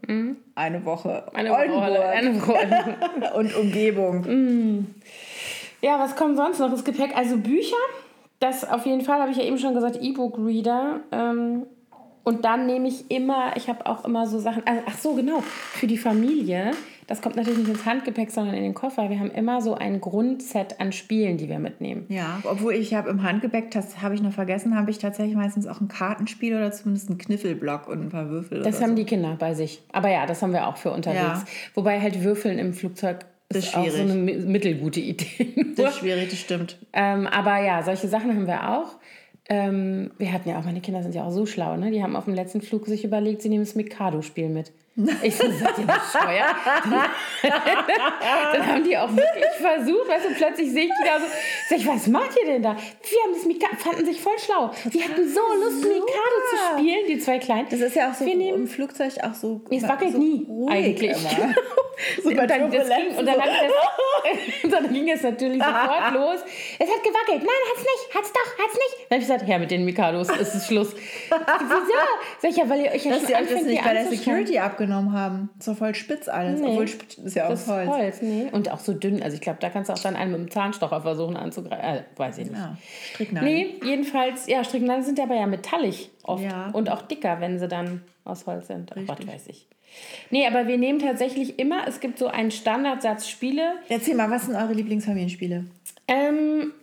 [0.56, 1.36] Eine Woche Mhm.
[1.36, 3.36] Eine Woche Oldenburg Eine Woche.
[3.36, 4.86] und Umgebung.
[5.82, 7.18] Ja, was kommt sonst noch ins Gepäck?
[7.18, 7.76] Also Bücher,
[8.40, 11.02] das auf jeden Fall, habe ich ja eben schon gesagt, E-Book-Reader.
[11.12, 11.64] Ähm,
[12.24, 15.42] und dann nehme ich immer, ich habe auch immer so Sachen, also, ach so, genau,
[15.42, 16.72] für die Familie,
[17.10, 19.10] das kommt natürlich nicht ins Handgepäck, sondern in den Koffer.
[19.10, 22.06] Wir haben immer so ein Grundset an Spielen, die wir mitnehmen.
[22.08, 25.68] Ja, obwohl ich habe im Handgepäck, das habe ich noch vergessen, habe ich tatsächlich meistens
[25.68, 28.62] auch ein Kartenspiel oder zumindest einen Kniffelblock und ein paar Würfel.
[28.62, 28.96] Das haben so.
[28.96, 29.82] die Kinder bei sich.
[29.92, 31.20] Aber ja, das haben wir auch für unterwegs.
[31.22, 31.44] Ja.
[31.74, 34.12] Wobei halt Würfeln im Flugzeug Das ist ist auch so schwierig.
[34.12, 35.26] eine mi- mittelgute Idee.
[35.76, 36.78] Das ist schwierig, das stimmt.
[36.94, 38.98] Ähm, aber ja, solche Sachen haben wir auch.
[39.52, 41.90] Ähm, wir hatten ja auch, meine Kinder sind ja auch so schlau, ne?
[41.90, 44.72] Die haben auf dem letzten Flug sich überlegt, sie nehmen das Mikado-Spiel mit.
[45.22, 46.56] Ich so, seid ihr bescheuert?
[48.54, 51.26] Dann haben die auch wirklich versucht, weißt du, plötzlich sehe ich die da so,
[51.70, 52.76] sag ich, was macht ihr denn da?
[52.76, 54.72] Wir haben das Mikado, fanden sich voll schlau.
[54.86, 57.68] Die hatten so Lust, Mikado zu spielen, die zwei Kleinen.
[57.70, 59.62] Das ist ja auch so Wir nehmen- im Flugzeug auch so.
[59.72, 61.12] Es wackelt so nie, eigentlich.
[61.12, 61.56] Immer.
[62.24, 66.40] So und, dann, das ging, und dann, das, dann ging es natürlich sofort los.
[66.80, 67.40] Es hat gewackelt.
[67.44, 68.16] Nein, hat's nicht.
[68.16, 68.96] Hat's doch, hat's nicht.
[69.10, 70.96] Dann habe ich gesagt, Herr, mit den Mikados ist es Schluss.
[70.96, 71.94] Wieso?
[72.42, 74.06] Sag ich ja, weil ihr euch ja Dass schon euch das anfängt, nicht bei der.
[74.06, 75.50] Security abgenommen haben.
[75.58, 76.60] Ist doch voll spitz alles.
[76.60, 76.68] Nee.
[76.68, 77.90] Obwohl spitz ist ja Das aus Holz.
[77.90, 78.48] Holz, nee.
[78.52, 79.22] Und auch so dünn.
[79.22, 81.84] Also ich glaube, da kannst du auch dann einen mit dem Zahnstocher versuchen anzugreifen.
[81.84, 82.58] Äh, weiß ich nicht.
[82.58, 82.78] Ja,
[83.14, 83.54] Stricknadeln.
[83.54, 86.44] Nee, jedenfalls, ja, Stricknadeln sind aber ja metallig oft.
[86.44, 86.70] Ja.
[86.72, 88.92] Und auch dicker, wenn sie dann aus Holz sind.
[88.96, 89.68] Ach, was weiß ich.
[90.30, 93.74] Nee, aber wir nehmen tatsächlich immer, es gibt so einen Standardsatz Spiele.
[93.90, 95.66] Erzähl mal, was sind eure Lieblingsfamilienspiele?
[96.08, 96.74] Ähm,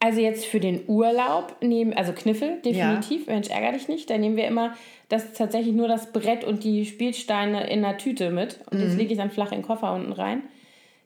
[0.00, 3.34] also jetzt für den Urlaub nehmen, also Kniffel, definitiv, ja.
[3.34, 4.08] Mensch, ärger dich nicht.
[4.08, 4.74] Da nehmen wir immer
[5.08, 8.60] das tatsächlich nur das Brett und die Spielsteine in einer Tüte mit.
[8.70, 8.84] Und mhm.
[8.84, 10.42] das lege ich dann flach in den Koffer unten rein.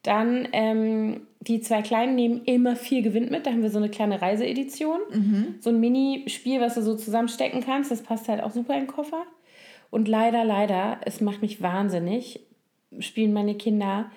[0.05, 3.47] Dann ähm, die zwei Kleinen nehmen immer viel Gewinn mit.
[3.47, 5.01] Da haben wir so eine kleine Reiseedition.
[5.13, 5.55] Mhm.
[5.61, 7.91] So ein Mini-Spiel, was du so zusammenstecken kannst.
[7.91, 9.25] Das passt halt auch super in den Koffer.
[9.91, 12.41] Und leider, leider, es macht mich wahnsinnig,
[12.99, 14.11] spielen meine Kinder,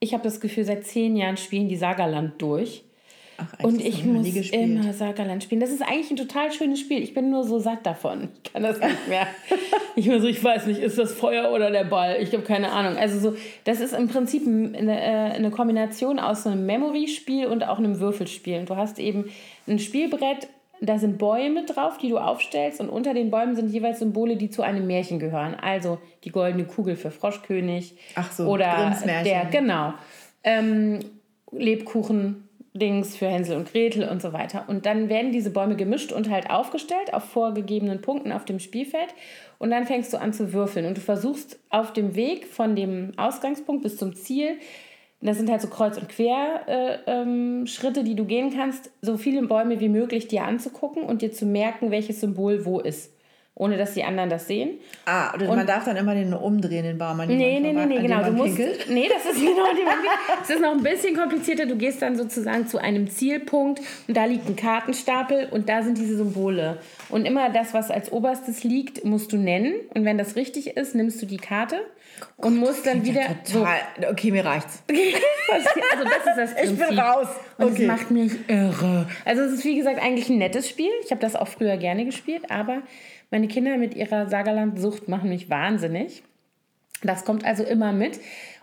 [0.00, 2.84] ich habe das Gefühl, seit zehn Jahren spielen die Sagerland durch.
[3.36, 5.60] Ach, und ich muss immer Sagerland spielen.
[5.60, 7.02] Das ist eigentlich ein total schönes Spiel.
[7.02, 8.28] Ich bin nur so satt davon.
[8.42, 9.26] Ich kann das nicht mehr.
[9.96, 12.16] ich bin so, ich weiß nicht, ist das Feuer oder der Ball?
[12.20, 12.96] Ich habe keine Ahnung.
[12.96, 17.78] Also so, das ist im Prinzip eine, äh, eine Kombination aus einem Memory-Spiel und auch
[17.78, 18.58] einem Würfelspiel.
[18.58, 19.30] Und du hast eben
[19.66, 20.48] ein Spielbrett
[20.80, 24.50] da sind Bäume drauf, die du aufstellst und unter den Bäumen sind jeweils Symbole, die
[24.50, 25.54] zu einem Märchen gehören.
[25.54, 27.96] Also die goldene Kugel für Froschkönig.
[28.14, 29.94] Ach so, oder der, genau.
[30.42, 31.00] Ähm,
[31.52, 32.43] Lebkuchen,
[32.74, 34.64] Dings für Hänsel und Gretel und so weiter.
[34.68, 39.14] Und dann werden diese Bäume gemischt und halt aufgestellt auf vorgegebenen Punkten auf dem Spielfeld.
[39.58, 40.86] Und dann fängst du an zu würfeln.
[40.86, 44.58] Und du versuchst auf dem Weg von dem Ausgangspunkt bis zum Ziel
[45.24, 46.66] das sind halt so Kreuz- und Quer-Schritte,
[47.06, 51.32] äh, ähm, die du gehen kannst, so viele Bäume wie möglich dir anzugucken und dir
[51.32, 53.13] zu merken, welches Symbol wo ist.
[53.56, 54.80] Ohne dass die anderen das sehen.
[55.04, 57.20] Ah, und, und man darf dann immer den umdrehen, den Baum.
[57.20, 58.24] An nee, nee, nee, nee, genau.
[58.24, 59.82] Du musst, nee, das ist genau die
[60.42, 61.66] Es ist noch ein bisschen komplizierter.
[61.66, 65.98] Du gehst dann sozusagen zu einem Zielpunkt und da liegt ein Kartenstapel und da sind
[65.98, 66.78] diese Symbole.
[67.10, 69.74] Und immer das, was als oberstes liegt, musst du nennen.
[69.94, 71.76] Und wenn das richtig ist, nimmst du die Karte
[72.36, 73.20] und muss dann wieder.
[73.20, 73.78] Ja total.
[74.00, 74.08] So.
[74.08, 74.82] Okay, mir reicht's.
[75.52, 76.80] also das ist das Prinzip.
[76.80, 77.28] Ich bin raus.
[77.58, 77.86] Und okay.
[77.86, 79.06] das macht mich irre.
[79.24, 80.90] Also es ist wie gesagt eigentlich ein nettes Spiel.
[81.04, 82.82] Ich habe das auch früher gerne gespielt, aber
[83.30, 86.22] meine Kinder mit ihrer Sagerland-Sucht machen mich wahnsinnig.
[87.02, 88.20] Das kommt also immer mit.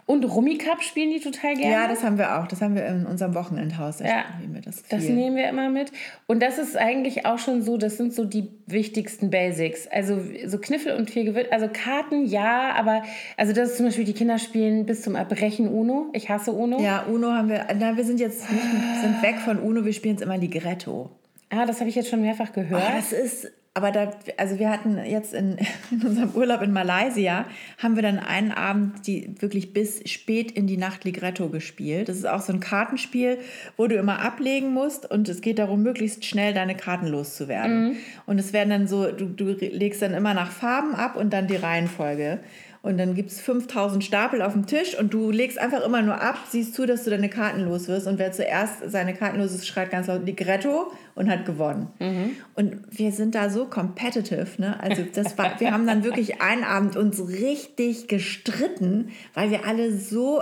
[0.07, 1.71] Und Rummikub spielen die total gerne.
[1.71, 2.47] Ja, das haben wir auch.
[2.47, 3.99] Das haben wir in unserem Wochenendhaus.
[3.99, 4.25] Ja,
[4.65, 5.91] das, das nehmen wir immer mit.
[6.27, 9.87] Und das ist eigentlich auch schon so, das sind so die wichtigsten Basics.
[9.87, 11.45] Also so Kniffel und viel Gewinn.
[11.51, 13.03] Also Karten, ja, aber
[13.37, 16.07] also das ist zum Beispiel, die Kinder spielen bis zum Erbrechen Uno.
[16.13, 16.81] Ich hasse Uno.
[16.81, 18.63] Ja, Uno haben wir, na, wir sind jetzt nicht,
[19.01, 21.09] sind weg von Uno, wir spielen jetzt immer Ligretto.
[21.51, 22.83] Ah, das habe ich jetzt schon mehrfach gehört.
[22.83, 25.57] Oh, das ist aber da, also wir hatten jetzt in,
[25.91, 27.45] in, unserem Urlaub in Malaysia,
[27.77, 32.09] haben wir dann einen Abend die wirklich bis spät in die Nacht Ligretto gespielt.
[32.09, 33.37] Das ist auch so ein Kartenspiel,
[33.77, 37.89] wo du immer ablegen musst und es geht darum, möglichst schnell deine Karten loszuwerden.
[37.89, 37.97] Mhm.
[38.25, 41.47] Und es werden dann so, du, du legst dann immer nach Farben ab und dann
[41.47, 42.39] die Reihenfolge.
[42.83, 46.19] Und dann gibt es 5000 Stapel auf dem Tisch und du legst einfach immer nur
[46.19, 48.07] ab, siehst zu, dass du deine Karten los wirst.
[48.07, 51.89] Und wer zuerst seine Karten los ist, schreit ganz laut Ligretto und hat gewonnen.
[51.99, 52.31] Mhm.
[52.55, 54.47] Und wir sind da so competitive.
[54.57, 54.79] Ne?
[54.81, 59.95] Also das war, wir haben dann wirklich einen Abend uns richtig gestritten, weil wir alle
[59.95, 60.41] so,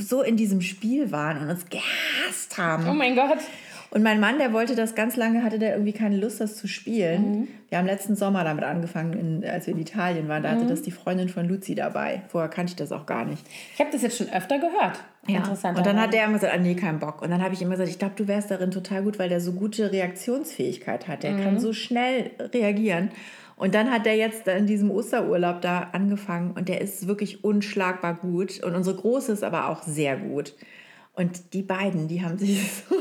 [0.00, 2.88] so in diesem Spiel waren und uns gehasst haben.
[2.88, 3.38] Oh mein Gott.
[3.92, 6.66] Und mein Mann, der wollte das ganz lange, hatte der irgendwie keine Lust, das zu
[6.66, 7.40] spielen.
[7.40, 7.48] Mhm.
[7.68, 10.42] Wir haben letzten Sommer damit angefangen, in, als wir in Italien waren.
[10.42, 10.68] Da hatte mhm.
[10.68, 12.22] das die Freundin von Luzi dabei.
[12.28, 13.44] Vorher kannte ich das auch gar nicht.
[13.74, 14.98] Ich habe das jetzt schon öfter gehört.
[15.26, 15.40] Ja.
[15.40, 15.76] Interessant.
[15.76, 17.20] Und dann hat der immer gesagt, ah, nee, keinen Bock.
[17.20, 19.42] Und dann habe ich immer gesagt, ich glaube, du wärst darin total gut, weil der
[19.42, 21.22] so gute Reaktionsfähigkeit hat.
[21.22, 21.44] Der mhm.
[21.44, 23.10] kann so schnell reagieren.
[23.56, 28.14] Und dann hat der jetzt in diesem Osterurlaub da angefangen und der ist wirklich unschlagbar
[28.14, 28.62] gut.
[28.62, 30.54] Und unsere Große ist aber auch sehr gut.
[31.14, 32.96] Und die beiden, die haben sich so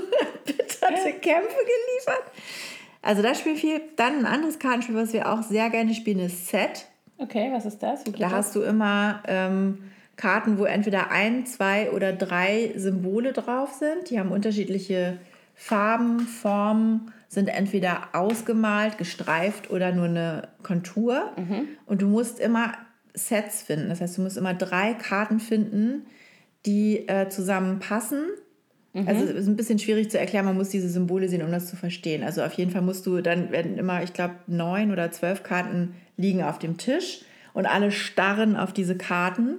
[0.45, 2.32] bitterte Kämpfe geliefert.
[3.02, 3.82] Also das Spiel viel.
[3.95, 6.88] Dann ein anderes Kartenspiel, was wir auch sehr gerne spielen, ist Set.
[7.17, 8.04] Okay, was ist das?
[8.04, 8.32] da das?
[8.32, 14.10] hast du immer ähm, Karten, wo entweder ein, zwei oder drei Symbole drauf sind.
[14.10, 15.17] Die haben unterschiedliche
[15.56, 21.32] Farben, Formen, sind entweder ausgemalt, gestreift oder nur eine Kontur.
[21.38, 21.67] Mhm.
[21.86, 22.74] Und du musst immer
[23.13, 23.89] Sets finden.
[23.89, 26.06] Das heißt, du musst immer drei Karten finden,
[26.65, 28.24] die äh, zusammenpassen.
[28.93, 29.08] Mhm.
[29.08, 31.67] Also es ist ein bisschen schwierig zu erklären, man muss diese Symbole sehen, um das
[31.67, 32.24] zu verstehen.
[32.24, 35.95] Also auf jeden Fall musst du, dann werden immer, ich glaube, neun oder zwölf Karten
[36.17, 37.21] liegen auf dem Tisch
[37.54, 39.58] und alle starren auf diese Karten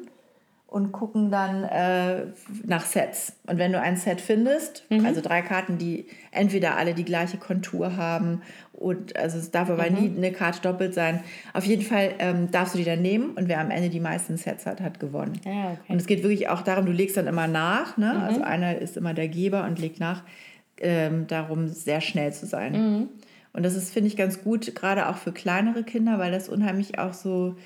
[0.72, 2.24] und gucken dann äh,
[2.64, 3.36] nach Sets.
[3.46, 5.04] Und wenn du ein Set findest, mhm.
[5.04, 8.40] also drei Karten, die entweder alle die gleiche Kontur haben
[8.72, 9.96] und also es darf aber mhm.
[9.96, 11.20] nie eine Karte doppelt sein.
[11.52, 14.38] Auf jeden Fall ähm, darfst du die dann nehmen und wer am Ende die meisten
[14.38, 15.38] Sets hat, hat gewonnen.
[15.44, 15.92] Ja, okay.
[15.92, 17.98] Und es geht wirklich auch darum, du legst dann immer nach.
[17.98, 18.14] Ne?
[18.14, 18.22] Mhm.
[18.22, 20.22] Also einer ist immer der Geber und legt nach,
[20.80, 22.72] ähm, darum sehr schnell zu sein.
[22.72, 23.08] Mhm.
[23.52, 26.98] Und das ist, finde ich, ganz gut, gerade auch für kleinere Kinder, weil das unheimlich
[26.98, 27.56] auch so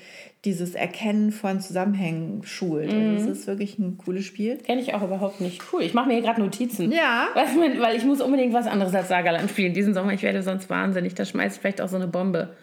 [0.47, 2.91] dieses Erkennen von Zusammenhängen schult.
[2.91, 3.15] Mhm.
[3.15, 4.57] Also das ist wirklich ein cooles Spiel.
[4.57, 5.61] Kenne ich auch überhaupt nicht.
[5.73, 5.83] Cool.
[5.83, 6.89] Ich mache mir hier gerade Notizen.
[6.91, 7.27] Ja.
[7.33, 10.13] Weil, weil ich muss unbedingt was anderes als Sagerland spielen diesen Sommer.
[10.13, 11.15] Ich werde sonst wahnsinnig.
[11.15, 12.55] Da schmeißt vielleicht auch so eine Bombe.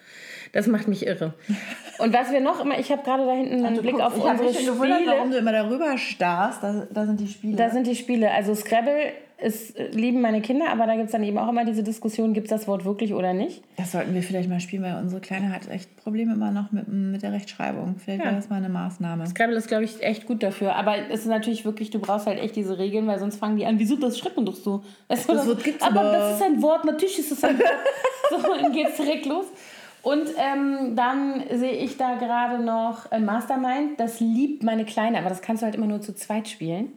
[0.52, 1.34] Das macht mich irre.
[1.98, 4.30] Und was wir noch immer, ich habe gerade da hinten einen Blick auf ich hab
[4.32, 5.12] unsere mich schon gewundert, Spiele.
[5.12, 6.62] warum du immer darüber starrst.
[6.62, 7.56] Da, da sind die Spiele.
[7.56, 8.30] Da sind die Spiele.
[8.30, 9.12] Also Scrabble
[9.44, 12.32] ist, äh, lieben meine Kinder, aber da gibt es dann eben auch immer diese Diskussion,
[12.34, 13.62] gibt es das Wort wirklich oder nicht?
[13.76, 16.88] das sollten wir vielleicht mal spielen, weil unsere Kleine hat echt Probleme immer noch mit,
[16.88, 17.96] mit der Rechtschreibung.
[18.02, 18.26] Vielleicht Ja.
[18.26, 19.26] wäre das mal eine Maßnahme.
[19.26, 20.74] Scrabble ist, glaube ich, echt gut dafür.
[20.76, 23.66] Aber es ist natürlich wirklich, du brauchst halt echt diese Regeln, weil sonst fangen die
[23.66, 24.82] an, wieso, das schreibt man doch so.
[25.08, 26.12] Weißt Das Wort gibt's aber aber.
[26.12, 27.68] das ist ein Wort, natürlich ist es ein Wort.
[28.30, 29.46] so, dann geht's direkt los.
[30.02, 33.98] Und ähm, dann sehe ich da gerade noch Mastermind.
[33.98, 36.92] Das liebt meine Kleine, aber das kannst du halt immer nur zu zweit spielen.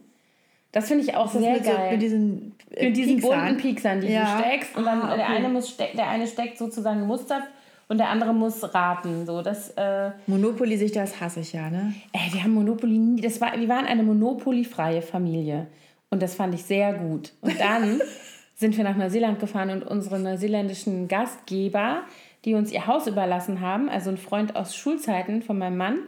[0.72, 1.92] Das finde ich auch Das sehr mit, so, geil.
[1.92, 3.38] mit diesen, äh, mit diesen Pieksern.
[3.46, 4.36] bunten Pieksern, die Ja.
[4.36, 4.76] du steckst.
[4.76, 5.36] Und dann Ah, der, okay.
[5.36, 7.42] eine muss steck, der eine steckt sozusagen ein Muster
[7.88, 9.24] und der andere muss raten.
[9.26, 11.94] So, das, äh, Monopoly sich das hasse ich ja, ne?
[12.12, 13.20] Ey, wir haben Monopoly nie.
[13.22, 15.66] Das war, wir waren eine Monopoly-freie Familie.
[16.10, 17.32] Und das fand ich sehr gut.
[17.40, 18.00] Und dann
[18.54, 22.00] sind wir nach Neuseeland gefahren und unsere neuseeländischen Gastgeber,
[22.44, 25.98] die uns ihr Haus überlassen haben, also ein Freund aus Schulzeiten von meinem Mann,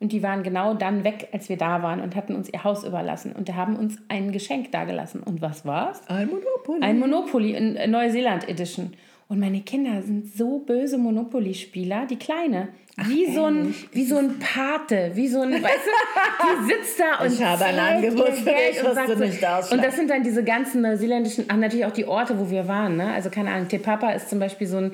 [0.00, 2.84] und die waren genau dann weg, als wir da waren und hatten uns ihr Haus
[2.84, 3.32] überlassen.
[3.32, 5.22] Und die haben uns ein Geschenk dagelassen.
[5.22, 6.00] Und was war's?
[6.08, 6.82] Ein Monopoly.
[6.82, 8.94] Ein Monopoly in äh, Neuseeland Edition.
[9.28, 12.68] Und meine Kinder sind so böse Monopoly-Spieler, die Kleine.
[13.06, 17.24] Wie so, ein, wie so ein Pate, wie so ein, weißt du, die sitzt da
[17.24, 19.72] und Ich habe ein Angebot für dich, und was du so- nicht ausschlagst.
[19.72, 22.96] Und das sind dann diese ganzen neuseeländischen, ach natürlich auch die Orte, wo wir waren,
[22.96, 23.12] ne?
[23.12, 24.92] Also keine Ahnung, Te Papa ist zum Beispiel so ein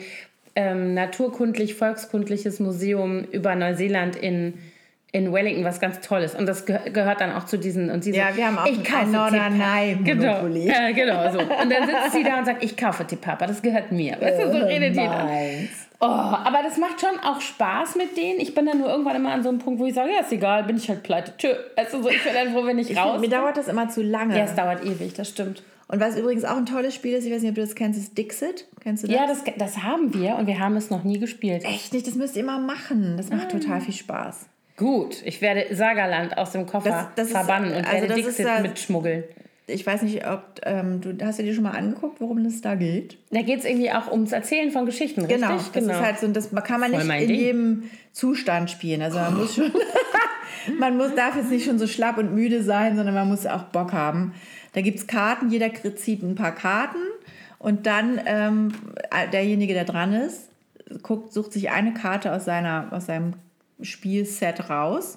[0.54, 4.54] ähm, naturkundlich-volkskundliches Museum über Neuseeland in
[5.16, 6.38] in Wellington, was ganz toll ist.
[6.38, 7.90] Und das ge gehört dann auch zu diesen.
[7.90, 11.38] Und sie so, Ja, wir haben auch ich kaufe Norderney Genau, ja, genau so.
[11.40, 14.16] Und dann sitzt sie da und sagt, ich kaufe die Papa, das gehört mir.
[14.20, 15.28] Weißt du, so redet die dann.
[15.98, 18.38] Oh, aber das macht schon auch Spaß mit denen.
[18.38, 20.30] Ich bin dann nur irgendwann immer an so einem Punkt, wo ich sage, ja, ist
[20.32, 21.32] egal, bin ich halt pleite.
[21.38, 21.48] Tschö.
[21.90, 23.18] Du, so, ich bin dann froh, wenn ich raus.
[23.20, 24.36] Mir dauert das immer zu lange.
[24.36, 25.62] ja, es dauert ewig, das stimmt.
[25.88, 27.98] Und was übrigens auch ein tolles Spiel ist, ich weiß nicht, ob du das kennst,
[27.98, 28.66] ist Dixit.
[28.82, 29.16] Kennst du das?
[29.16, 31.64] Ja, das, das haben wir und wir haben es noch nie gespielt.
[31.64, 33.16] Echt nicht, das müsst ihr immer machen.
[33.16, 33.58] Das macht Ah.
[33.58, 34.46] total viel Spaß.
[34.76, 38.26] Gut, ich werde Sagerland aus dem Koffer Das- das ist- verbannen und also werde ist
[38.28, 39.24] Dixit ja- mitschmuggeln.
[39.68, 42.76] Ich weiß nicht, ob ähm, du hast du dir schon mal angeguckt, worum es da
[42.76, 43.18] geht.
[43.30, 45.40] Da geht es irgendwie auch ums Erzählen von Geschichten, richtig?
[45.40, 47.36] Genau, das ist halt so, das kann man Voll nicht in Ding.
[47.40, 49.02] jedem Zustand spielen.
[49.02, 49.72] Also man muss schon,
[50.78, 53.64] man muss, darf jetzt nicht schon so schlapp und müde sein, sondern man muss auch
[53.64, 54.34] Bock haben.
[54.74, 56.98] Da gibt es Karten, jeder zieht ein paar Karten
[57.58, 58.72] und dann ähm,
[59.32, 60.48] derjenige, der dran ist,
[61.02, 63.32] guckt, sucht sich eine Karte aus, seiner, aus seinem
[63.80, 65.16] Spielset raus,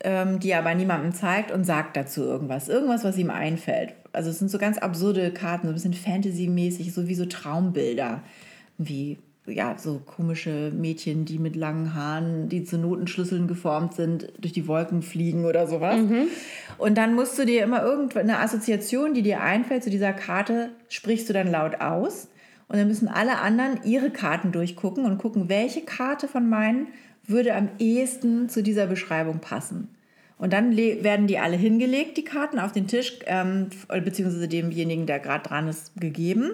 [0.00, 2.68] ähm, die er aber niemandem zeigt und sagt dazu irgendwas.
[2.68, 3.94] Irgendwas, was ihm einfällt.
[4.12, 8.22] Also es sind so ganz absurde Karten, so ein bisschen Fantasy-mäßig, so wie so Traumbilder.
[8.78, 14.52] Wie ja, so komische Mädchen, die mit langen Haaren, die zu Notenschlüsseln geformt sind, durch
[14.52, 15.96] die Wolken fliegen oder sowas.
[16.78, 21.28] Und dann musst du dir immer irgendeine Assoziation, die dir einfällt zu dieser Karte, sprichst
[21.28, 22.28] du dann laut aus.
[22.68, 26.88] Und dann müssen alle anderen ihre Karten durchgucken und gucken, welche Karte von meinen
[27.28, 29.88] würde am ehesten zu dieser Beschreibung passen.
[30.38, 35.18] Und dann werden die alle hingelegt, die Karten auf den Tisch, ähm, beziehungsweise demjenigen, der
[35.18, 36.50] gerade dran ist, gegeben.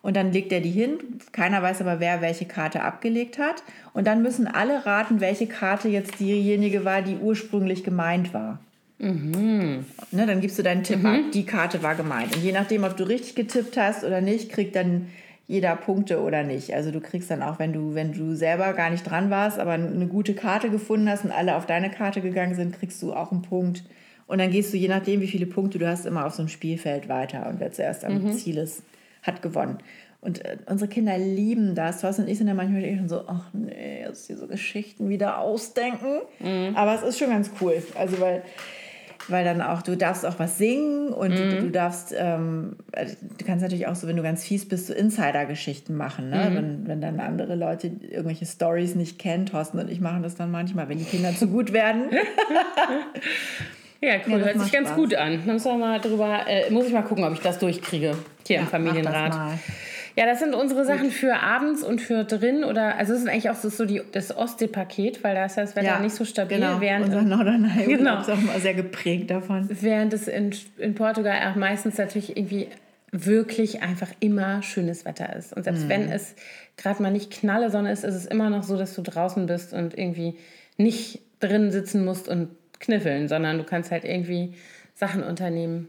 [0.00, 0.98] Und dann legt er die hin.
[1.32, 3.62] Keiner weiß aber, wer welche Karte abgelegt hat.
[3.92, 8.60] Und dann müssen alle raten, welche Karte jetzt diejenige war, die ursprünglich gemeint war.
[10.10, 12.34] Ne, dann gibst du deinen Tipp ab, die Karte war gemeint.
[12.34, 15.08] Und je nachdem, ob du richtig getippt hast oder nicht, kriegt dann
[15.48, 16.74] jeder Punkte oder nicht.
[16.74, 19.72] Also du kriegst dann auch, wenn du, wenn du selber gar nicht dran warst, aber
[19.72, 23.32] eine gute Karte gefunden hast und alle auf deine Karte gegangen sind, kriegst du auch
[23.32, 23.82] einen Punkt.
[24.26, 26.50] Und dann gehst du, je nachdem, wie viele Punkte du hast, immer auf so einem
[26.50, 27.48] Spielfeld weiter.
[27.48, 28.82] Und wer zuerst am Ziel ist,
[29.22, 29.78] hat gewonnen.
[30.20, 32.02] Und äh, unsere Kinder lieben das.
[32.02, 35.38] Thorsten und ich sind ja manchmal schon so, ach nee, jetzt hier so Geschichten wieder
[35.38, 36.20] ausdenken.
[36.76, 37.82] Aber es ist schon ganz cool.
[37.94, 38.42] Also weil
[39.28, 43.44] weil dann auch, du darfst auch was singen und du, du darfst, ähm, also du
[43.44, 46.50] kannst natürlich auch so, wenn du ganz fies bist, so Insider-Geschichten machen, ne?
[46.52, 50.50] wenn, wenn dann andere Leute irgendwelche Stories nicht kennen, Thorsten und ich machen das dann
[50.50, 52.04] manchmal, wenn die Kinder zu gut werden.
[54.00, 54.96] Ja, cool, das hört sich ganz Spaß.
[54.96, 55.44] gut an.
[55.44, 58.70] Wir mal drüber, äh, muss ich mal gucken, ob ich das durchkriege hier im Mach
[58.70, 59.58] Familienrat.
[60.18, 60.26] Mal.
[60.26, 63.50] Ja, das sind unsere Sachen für abends und für drin oder also das ist eigentlich
[63.50, 66.58] auch so, so die, das Ostsee-Paket, weil da ist ja das Wetter nicht so stabil,
[66.58, 68.20] Genau, während, unser Norderney Genau.
[68.20, 69.68] ist auch immer sehr geprägt davon.
[69.80, 72.68] während es in, in Portugal auch meistens natürlich irgendwie
[73.10, 75.54] wirklich einfach immer schönes Wetter ist.
[75.54, 76.34] Und selbst wenn es
[76.76, 79.72] gerade mal nicht knalle Sonne ist, ist es immer noch so, dass du draußen bist
[79.72, 80.36] und irgendwie
[80.76, 82.50] nicht drin sitzen musst und
[82.80, 84.54] kniffeln, sondern du kannst halt irgendwie
[84.94, 85.88] Sachen unternehmen.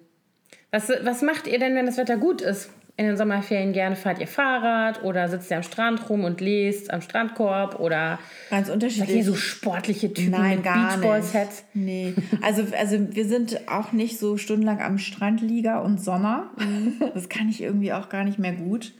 [0.71, 2.69] Was, was macht ihr denn, wenn das Wetter gut ist?
[2.99, 6.91] In den Sommerferien gerne fahrt ihr Fahrrad oder sitzt ihr am Strand rum und lest
[6.91, 9.25] am Strandkorb oder Ganz seid ihr unterschiedlich.
[9.25, 10.99] so sportliche Typen Nein, mit gar nicht.
[10.99, 11.63] Beachball-Sets?
[11.73, 12.13] Nee.
[12.41, 16.49] Also, also wir sind auch nicht so stundenlang am Strand Liga und Sommer.
[16.57, 16.95] Mhm.
[17.13, 18.91] Das kann ich irgendwie auch gar nicht mehr gut.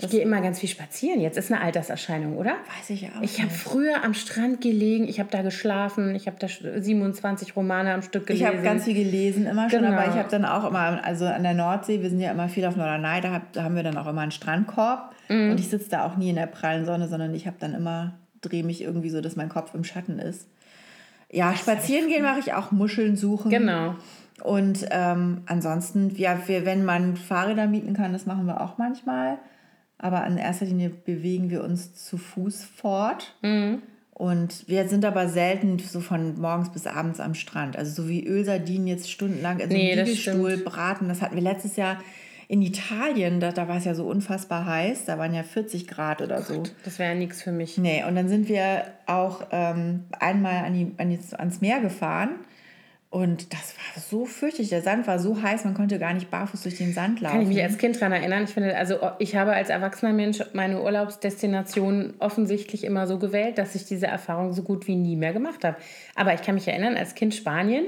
[0.00, 1.20] Ich gehe immer ganz viel spazieren.
[1.20, 2.52] Jetzt ist eine Alterserscheinung, oder?
[2.78, 3.20] Weiß ich auch.
[3.20, 7.92] Ich habe früher am Strand gelegen, ich habe da geschlafen, ich habe da 27 Romane
[7.92, 8.46] am Stück gelesen.
[8.46, 9.92] Ich habe ganz viel gelesen immer schon, Genau.
[9.92, 12.64] aber ich habe dann auch immer, also an der Nordsee, wir sind ja immer viel
[12.64, 15.50] auf Norderney, da, hab, da haben wir dann auch immer einen Strandkorb Mhm.
[15.52, 18.14] und ich sitze da auch nie in der prallen Sonne, sondern ich habe dann immer,
[18.40, 20.48] drehe mich irgendwie so, dass mein Kopf im Schatten ist.
[21.30, 23.50] Ja, spazieren gehen mache ich auch, Muscheln suchen.
[23.50, 23.94] Genau.
[24.42, 29.38] Und ähm, ansonsten, ja, wir, wenn man Fahrräder mieten kann, das machen wir auch manchmal.
[30.02, 33.34] Aber in erster Linie bewegen wir uns zu Fuß fort.
[33.40, 33.80] Mhm.
[34.12, 37.76] Und wir sind aber selten so von morgens bis abends am Strand.
[37.76, 41.08] Also so wie Ölsardinen jetzt stundenlang in so Nee, einem Liegestuhl braten.
[41.08, 41.98] Das hatten wir letztes Jahr
[42.48, 43.40] in Italien.
[43.40, 45.04] Da, da war es ja so unfassbar heiß.
[45.06, 46.64] Da waren ja 40 Grad oder so.
[46.84, 47.78] Das wäre nichts für mich.
[47.78, 52.30] Nee, und dann sind wir auch ähm, einmal an die, an die, ans Meer gefahren.
[53.12, 54.70] Und das war so fürchterlich.
[54.70, 57.34] Der Sand war so heiß, man konnte gar nicht barfuß durch den Sand laufen.
[57.34, 58.44] Kann ich mich als Kind daran erinnern.
[58.44, 63.74] Ich finde, also ich habe als erwachsener Mensch meine Urlaubsdestination offensichtlich immer so gewählt, dass
[63.74, 65.76] ich diese Erfahrung so gut wie nie mehr gemacht habe.
[66.14, 67.84] Aber ich kann mich erinnern, als Kind Spanien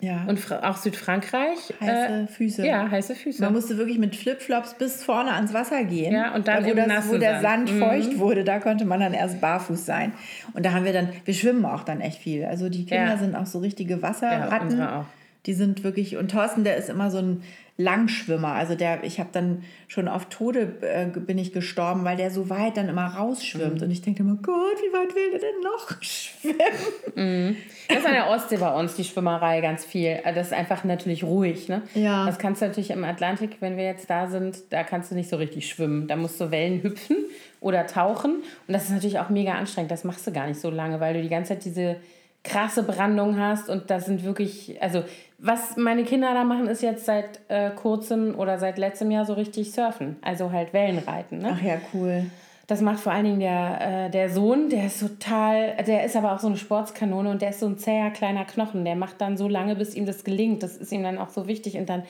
[0.00, 0.24] ja.
[0.28, 1.74] und auch Südfrankreich.
[1.80, 2.66] heiße Füße.
[2.66, 3.42] Ja, heiße Füße.
[3.42, 6.12] Man musste wirklich mit Flipflops bis vorne ans Wasser gehen.
[6.12, 7.72] Ja, und dann Da, wo, das, wo der Sand.
[7.72, 7.78] Mhm.
[7.80, 10.12] Feucht wurde, da konnte man dann erst barfuß sein.
[10.54, 12.44] Und da haben wir dann, wir schwimmen auch dann echt viel.
[12.44, 13.16] Also die Kinder Ja.
[13.18, 14.68] sind auch so richtige Ja, Wasserratten.
[14.68, 15.04] unsere auch.
[15.46, 17.42] Die sind wirklich, und Thorsten, der ist immer so ein
[17.80, 18.54] Langschwimmer.
[18.54, 22.50] Also der, ich habe dann schon auf Tode äh, bin ich gestorben, weil der so
[22.50, 23.76] weit dann immer rausschwimmt.
[23.76, 23.82] Mhm.
[23.82, 27.56] Und ich denke immer, Gott, wie weit will der denn noch schwimmen?
[27.88, 30.18] Das ist an der Ostsee bei uns, die Schwimmerei, ganz viel.
[30.24, 31.68] Also Das ist einfach natürlich ruhig.
[31.68, 31.82] Ne?
[31.94, 32.26] Ja.
[32.26, 35.30] Das kannst du natürlich im Atlantik, wenn wir jetzt da sind, da kannst du nicht
[35.30, 36.08] so richtig schwimmen.
[36.08, 37.16] Da musst du Wellen hüpfen
[37.60, 38.42] oder tauchen.
[38.66, 39.92] Und das ist natürlich auch mega anstrengend.
[39.92, 41.96] Das machst du gar nicht so lange, weil du die ganze Zeit diese
[42.42, 43.68] krasse Brandung hast.
[43.68, 45.04] Und das sind wirklich, also
[45.38, 49.34] was meine Kinder da machen, ist jetzt seit äh, kurzem oder seit letztem Jahr so
[49.34, 50.16] richtig surfen.
[50.20, 51.38] Also halt Wellenreiten.
[51.38, 51.50] Ne?
[51.54, 52.26] Ach ja, cool.
[52.66, 56.34] Das macht vor allen Dingen der, äh, der Sohn, der ist total, der ist aber
[56.34, 58.84] auch so eine Sportskanone und der ist so ein zäher kleiner Knochen.
[58.84, 60.62] Der macht dann so lange, bis ihm das gelingt.
[60.62, 61.78] Das ist ihm dann auch so wichtig.
[61.78, 62.02] Und dann,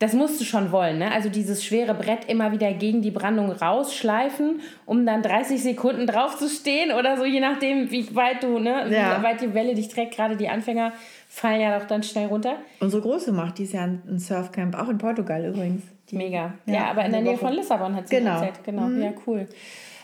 [0.00, 1.12] das musst du schon wollen, ne?
[1.12, 6.36] Also dieses schwere Brett immer wieder gegen die Brandung rausschleifen, um dann 30 Sekunden drauf
[6.38, 9.18] zu stehen oder so, je nachdem, wie weit du, ne, Ja.
[9.18, 10.16] wie weit die Welle dich trägt.
[10.16, 10.92] Gerade die Anfänger
[11.28, 12.56] fallen ja doch dann schnell runter.
[12.80, 15.82] Unsere Große macht dieses Jahr ein Surfcamp, auch in Portugal übrigens.
[16.10, 16.54] Die, Mega.
[16.66, 17.46] Ja, aber in der Nähe Woche.
[17.46, 18.32] von Lissabon hat sie Genau.
[18.40, 18.64] erzählt.
[18.64, 19.46] Genau, ja, cool.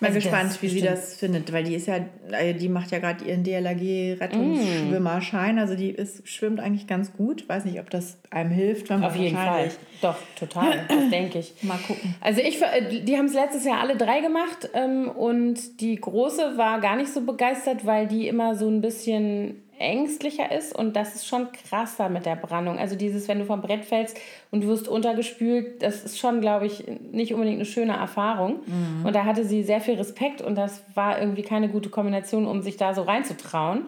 [0.00, 2.98] Bin Also gespannt, wie sie das findet, weil die ist ja, äh, die macht ja
[2.98, 5.58] gerade ihren DLRG-Rettungsschwimmerschein.
[5.58, 7.48] Also die ist, schwimmt eigentlich ganz gut.
[7.48, 9.70] Weiß nicht, ob das einem hilft, wenn man Auf jeden Fall.
[10.02, 10.84] Doch, total.
[10.88, 11.54] Das denke ich.
[11.62, 12.14] Mal gucken.
[12.20, 16.58] Also ich, äh, die haben es letztes Jahr alle drei gemacht ähm, und die große
[16.58, 21.14] war gar nicht so begeistert, weil die immer so ein bisschen ängstlicher ist und das
[21.14, 22.78] ist schon krasser mit der Brandung.
[22.78, 24.18] Also dieses, wenn du vom Brett fällst
[24.50, 28.60] und du wirst untergespült, das ist schon, glaube ich, nicht unbedingt eine schöne Erfahrung.
[29.04, 32.62] Und da hatte sie sehr viel Respekt und das war irgendwie keine gute Kombination, um
[32.62, 33.86] sich da so reinzutrauen.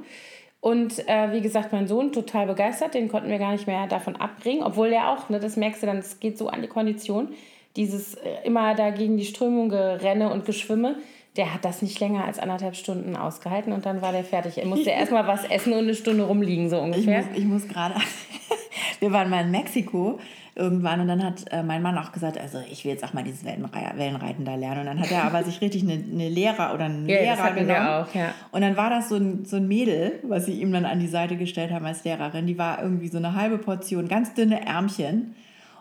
[0.60, 4.16] Und äh, wie gesagt, mein Sohn total begeistert, den konnten wir gar nicht mehr davon
[4.16, 7.28] abbringen, obwohl der auch, ne, das merkst du dann, es geht so an die Kondition,
[7.76, 10.96] dieses äh, immer da gegen die Strömung gerenne und geschwimme,
[11.38, 14.58] der hat das nicht länger als anderthalb Stunden ausgehalten und dann war der fertig.
[14.58, 17.22] Er musste erstmal was essen und eine Stunde rumliegen, so ungefähr.
[17.22, 17.94] muss, ich muss gerade.
[19.00, 20.18] Wir waren mal in Mexiko
[20.56, 23.22] irgendwann und dann hat äh, mein Mann auch gesagt, also ich will jetzt auch mal
[23.22, 24.80] dieses Wellenrei- Wellenreiten da lernen.
[24.80, 27.86] Und dann hat er aber sich richtig eine, eine Lehrer oder einen Ja, Lehrer genommen.
[27.86, 28.34] auch, ja.
[28.50, 31.06] Und dann war das so ein, so ein Mädel, was sie ihm dann an die
[31.06, 32.48] Seite gestellt haben als Lehrerin.
[32.48, 35.36] Die war irgendwie so eine halbe Portion, ganz dünne Ärmchen.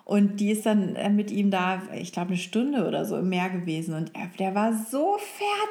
[0.07, 3.27] Und die ist dann äh, mit ihm da, ich glaube, eine Stunde oder so im
[3.27, 3.93] Meer gewesen.
[3.93, 5.17] Und er, der war so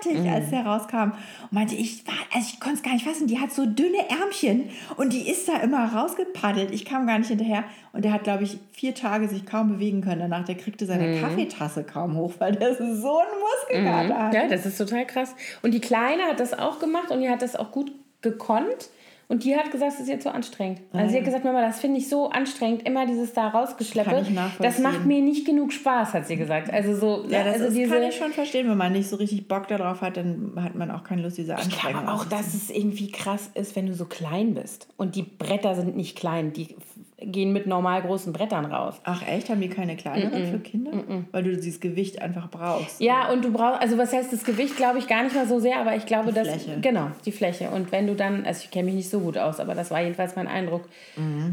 [0.03, 0.29] fertig, Mhm.
[0.31, 1.13] als der rauskam.
[1.45, 3.29] Und meinte, ich war, also ich konnte es gar nicht fassen.
[3.29, 4.65] Die hat so dünne Ärmchen
[4.99, 6.71] und die ist da immer rausgepaddelt.
[6.71, 7.65] Ich kam gar nicht hinterher.
[7.95, 10.21] Und der hat, glaube ich, vier Tage sich kaum bewegen können.
[10.21, 11.21] Danach, der kriegte seine Mhm.
[11.23, 12.93] Kaffeetasse kaum hoch, weil der so einen
[13.41, 14.37] Muskelkater hatte.
[14.37, 15.35] Ja, das ist total krass.
[15.63, 18.91] Und die Kleine hat das auch gemacht und die hat das auch gut gekonnt.
[19.29, 20.83] Und die hat gesagt, es ist ihr zu anstrengend.
[20.93, 24.11] Also sie hat gesagt, Mama, das finde ich so anstrengend, immer dieses da rausgeschleppe.
[24.11, 24.63] Kann ich nachvollziehen.
[24.63, 26.73] Das macht mir nicht genug Spaß, hat sie gesagt.
[26.73, 28.69] Also so, Ja, das also ist, diese, kann ich schon verstehen.
[28.69, 31.55] Wenn man nicht so richtig Bock darauf hat, dann hat man auch keine Lust, diese
[31.55, 34.87] Ich Anstrengung glaube auch, dass es irgendwie krass ist, wenn du so klein bist.
[34.97, 36.77] Und die Bretter sind nicht klein, die
[37.19, 39.01] gehen mit normal großen Brettern raus.
[39.05, 40.93] Ach echt, haben die keine kleineren für Kinder?
[41.33, 43.01] Weil du dieses Gewicht einfach brauchst.
[43.01, 45.59] Ja, und du brauchst, also was heißt das Gewicht, glaube ich gar nicht mal so
[45.59, 46.49] sehr, aber ich glaube, dass.
[46.49, 46.79] Fläche.
[46.81, 47.71] Genau, die Fläche.
[47.71, 50.03] Und wenn du dann, also ich kenne mich nicht so gut aus, aber das war
[50.03, 50.89] jedenfalls mein Eindruck.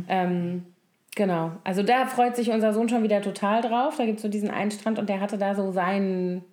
[0.09, 0.65] Ähm,
[1.15, 1.51] genau.
[1.63, 3.95] Also da freut sich unser Sohn schon wieder total drauf.
[3.97, 6.43] Da gibt es so diesen einen Strand und der hatte da so seinen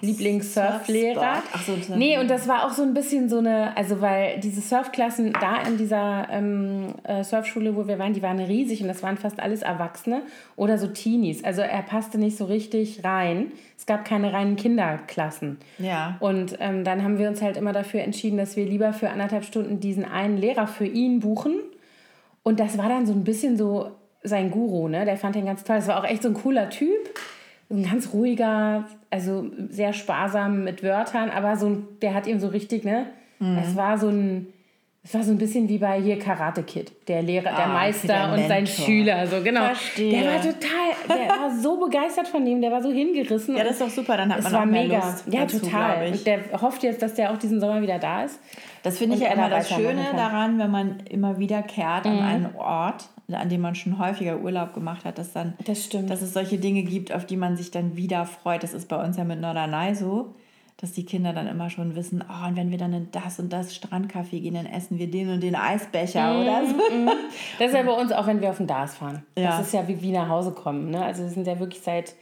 [0.00, 1.42] Lieblings-Surflehrer.
[1.64, 5.32] So, nee, und das war auch so ein bisschen so eine, also weil diese Surfklassen
[5.32, 9.16] da in dieser ähm, äh, Surfschule, wo wir waren, die waren riesig und das waren
[9.16, 10.22] fast alles Erwachsene
[10.56, 11.44] oder so Teenies.
[11.44, 13.52] Also er passte nicht so richtig rein.
[13.78, 15.58] Es gab keine reinen Kinderklassen.
[15.78, 16.16] Ja.
[16.20, 19.44] Und ähm, dann haben wir uns halt immer dafür entschieden, dass wir lieber für anderthalb
[19.44, 21.54] Stunden diesen einen Lehrer für ihn buchen.
[22.42, 23.92] Und das war dann so ein bisschen so
[24.22, 25.04] sein Guru, ne?
[25.04, 25.76] Der fand den ganz toll.
[25.76, 27.10] Das war auch echt so ein cooler Typ.
[27.74, 32.48] Ein ganz ruhiger, also sehr sparsam mit Wörtern, aber so ein, der hat ihm so
[32.48, 33.06] richtig, ne?
[33.62, 34.46] Es war so ein.
[35.06, 38.06] Es war so ein bisschen wie bei hier Karate Kid, der Lehrer, der Ah, Meister
[38.06, 38.66] der und sein.
[38.66, 39.66] Schüler, so genau.
[39.66, 40.22] Verstehe.
[40.22, 43.54] Der war total, der war so begeistert von ihm, der war so hingerissen.
[43.54, 44.96] Ja, das ist doch super, dann hat es man war auch mehr mega.
[44.96, 46.06] Lust ja, dazu, total.
[46.06, 48.40] Und der hofft jetzt, dass der auch diesen Sommer wieder da ist.
[48.82, 52.06] Das finde ich ja er immer da das Schöne daran, wenn man immer wieder kehrt
[52.06, 56.10] an einen Ort, an dem man schon häufiger Urlaub gemacht hat, dass dann, Das stimmt.
[56.10, 58.62] dass es solche Dinge gibt, auf die man sich dann wieder freut.
[58.62, 60.34] Das ist bei uns ja mit Norderney so,
[60.76, 63.52] dass die Kinder dann immer schon wissen, oh, und wenn wir dann in das und
[63.52, 66.74] das Strandcafé gehen, dann essen wir den und den Eisbecher oder so.
[67.58, 69.22] Das ist ja bei uns auch, wenn wir auf den DAS fahren.
[69.38, 69.56] Ja.
[69.56, 70.90] Das ist ja wie, wie nach Hause kommen.
[70.90, 71.02] Ne?
[71.02, 72.14] Also wir sind ja wirklich seit,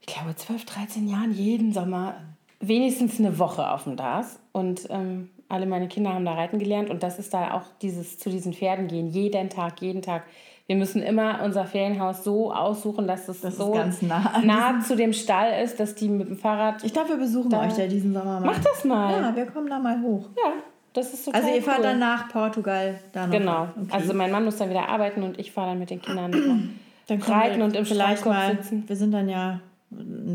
[0.00, 2.14] ich glaube, 12, 13 Jahren jeden Sommer
[2.60, 4.38] wenigstens eine Woche auf dem DAS.
[4.52, 6.90] Und ähm, alle meine Kinder haben da reiten gelernt.
[6.90, 9.08] Und das ist da auch dieses zu diesen Pferden gehen.
[9.08, 10.24] Jeden Tag, jeden Tag.
[10.66, 14.96] Wir müssen immer unser Ferienhaus so aussuchen, dass es Das so ganz nah nah zu
[14.96, 16.82] dem Stall ist, dass die mit dem Fahrrad...
[16.84, 18.46] Ich glaube, wir besuchen euch ja diesen Sommer mal.
[18.46, 19.12] Mach das mal.
[19.12, 20.30] Ja, wir kommen da mal hoch.
[20.36, 20.52] Ja,
[20.94, 21.84] das ist total Also ihr fahrt cool.
[21.84, 23.32] dann nach Portugal da noch.
[23.32, 23.62] Genau.
[23.62, 23.90] Okay.
[23.90, 26.70] Also mein Mann muss dann wieder arbeiten und ich fahre dann mit den Kindern
[27.06, 28.84] Dann reiten und im vielleicht mal, sitzen.
[28.86, 29.60] Wir sind dann ja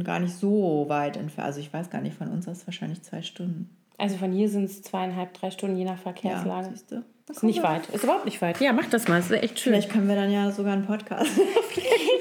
[0.03, 1.47] gar nicht so weit entfernt.
[1.47, 3.69] Also ich weiß gar nicht, von uns aus wahrscheinlich zwei Stunden.
[3.99, 6.73] Also von hier sind es zweieinhalb, drei Stunden je nach Ja, Verkehrslage.
[6.89, 7.03] du?
[7.29, 7.87] ist nicht weit.
[7.89, 8.59] Ist überhaupt nicht weit.
[8.59, 9.19] Ja, mach das mal.
[9.19, 9.73] Ist echt schön.
[9.73, 11.29] Vielleicht können wir dann ja sogar einen Podcast.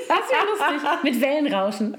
[0.08, 1.04] Das wäre lustig.
[1.04, 1.96] Mit Wellenrauschen.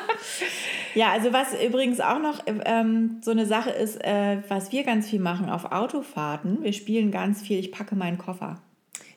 [0.94, 5.08] ja, also was übrigens auch noch ähm, so eine Sache ist, äh, was wir ganz
[5.08, 6.62] viel machen auf Autofahrten.
[6.62, 8.60] Wir spielen ganz viel, ich packe meinen Koffer.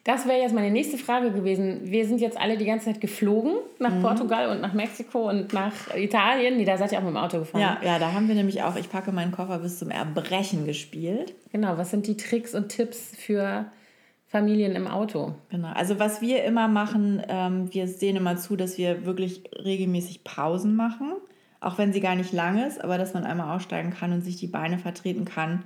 [0.03, 1.81] Das wäre jetzt meine nächste Frage gewesen.
[1.83, 4.01] Wir sind jetzt alle die ganze Zeit geflogen nach Mhm.
[4.01, 6.57] Portugal und nach Mexiko und nach Italien.
[6.57, 7.61] Nee, da seid ihr auch mit dem Auto gefahren.
[7.61, 11.35] Ja, ja, da haben wir nämlich auch, ich packe meinen Koffer bis zum Erbrechen gespielt.
[11.51, 11.77] Genau.
[11.77, 13.65] Was sind die Tricks und Tipps für
[14.27, 15.35] Familien im Auto?
[15.49, 15.71] Genau.
[15.73, 20.75] Also was wir immer machen, ähm, wir sehen immer zu, dass wir wirklich regelmäßig Pausen
[20.75, 21.11] machen,
[21.59, 24.37] auch wenn sie gar nicht lang ist, aber dass man einmal aussteigen kann und sich
[24.37, 25.61] die Beine vertreten kann.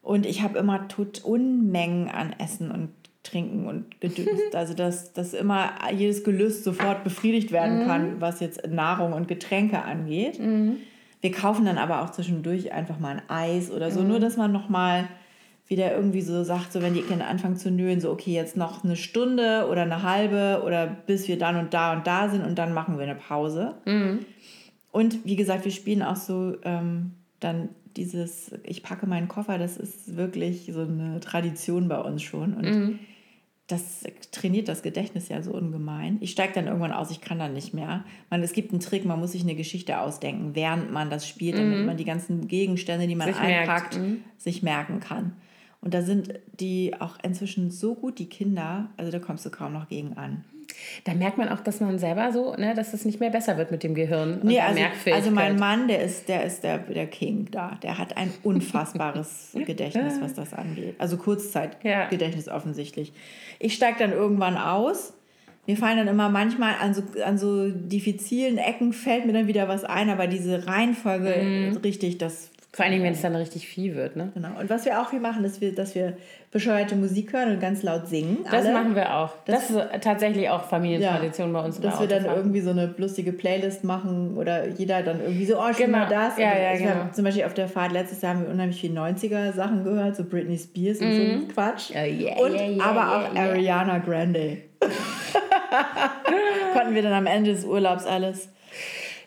[0.00, 2.88] Und ich habe immer tut Unmengen an Essen und
[3.22, 4.28] Trinken und Gedöns.
[4.54, 9.82] Also dass, dass immer jedes Gelüst sofort befriedigt werden kann, was jetzt Nahrung und Getränke
[9.82, 10.38] angeht.
[11.20, 14.52] Wir kaufen dann aber auch zwischendurch einfach mal ein Eis oder so, nur dass man
[14.52, 15.08] noch mal
[15.66, 18.82] wieder irgendwie so sagt, so wenn die Kinder anfangen zu nölen, so okay, jetzt noch
[18.82, 22.58] eine Stunde oder eine halbe oder bis wir dann und da und da sind und
[22.58, 23.76] dann machen wir eine Pause.
[24.90, 29.76] Und wie gesagt, wir spielen auch so ähm, dann dieses, ich packe meinen Koffer, das
[29.76, 32.54] ist wirklich so eine Tradition bei uns schon.
[32.54, 32.64] Und
[33.70, 36.18] das trainiert das Gedächtnis ja so ungemein.
[36.20, 38.04] Ich steige dann irgendwann aus, ich kann dann nicht mehr.
[38.28, 41.58] Man, es gibt einen Trick, man muss sich eine Geschichte ausdenken, während man das spielt,
[41.58, 43.98] damit man die ganzen Gegenstände, die man Sich einpackt,
[44.38, 45.32] sich merken kann.
[45.80, 49.72] Und da sind die auch inzwischen so gut, die Kinder, also da kommst du kaum
[49.72, 50.44] noch gegen an.
[51.04, 53.70] Da merkt man auch, dass man selber so, ne, dass es nicht mehr besser wird
[53.70, 54.40] mit dem Gehirn.
[54.42, 54.80] Nee, also,
[55.12, 57.78] also mein Mann, der ist, der ist der, der King da.
[57.82, 60.94] Der hat ein unfassbares Gedächtnis, was das angeht.
[60.98, 63.12] Also Kurzzeitgedächtnis offensichtlich.
[63.58, 65.14] Ich steige dann irgendwann aus.
[65.66, 69.68] Mir fallen dann immer manchmal an so, an so diffizilen Ecken fällt mir dann wieder
[69.68, 73.96] was ein, aber diese Reihenfolge richtig, das Vor allen Dingen, wenn es dann richtig viel
[73.96, 74.30] wird, ne?
[74.32, 74.50] Genau.
[74.60, 76.16] Und was wir auch viel machen, ist, wir, dass wir
[76.52, 78.38] bescheuerte Musik hören und ganz laut singen.
[78.44, 78.72] Das alle.
[78.72, 79.32] machen wir auch.
[79.44, 81.80] Das, ist tatsächlich auch Familientradition bei uns.
[81.80, 85.72] Dass wir dann irgendwie so eine lustige Playlist machen oder jeder dann irgendwie so, oh,
[85.72, 85.98] schon Genau.
[85.98, 86.38] mal das.
[86.38, 87.08] Ja, ja, genau.
[87.12, 90.56] Zum Beispiel auf der Fahrt letztes Jahr haben wir unheimlich viel 90er-Sachen gehört, so Britney
[90.56, 91.90] Spears und so ein Quatsch.
[91.90, 93.44] Oh, yeah, und yeah, yeah, aber yeah, auch yeah.
[93.50, 94.58] Ariana Grande.
[96.72, 98.48] Konnten wir dann am Ende des Urlaubs alles.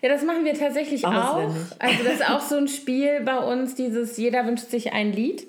[0.03, 1.35] Ja, das machen wir tatsächlich auch.
[1.35, 1.63] Auswendig.
[1.79, 5.47] Also das ist auch so ein Spiel bei uns, dieses jeder wünscht sich ein Lied.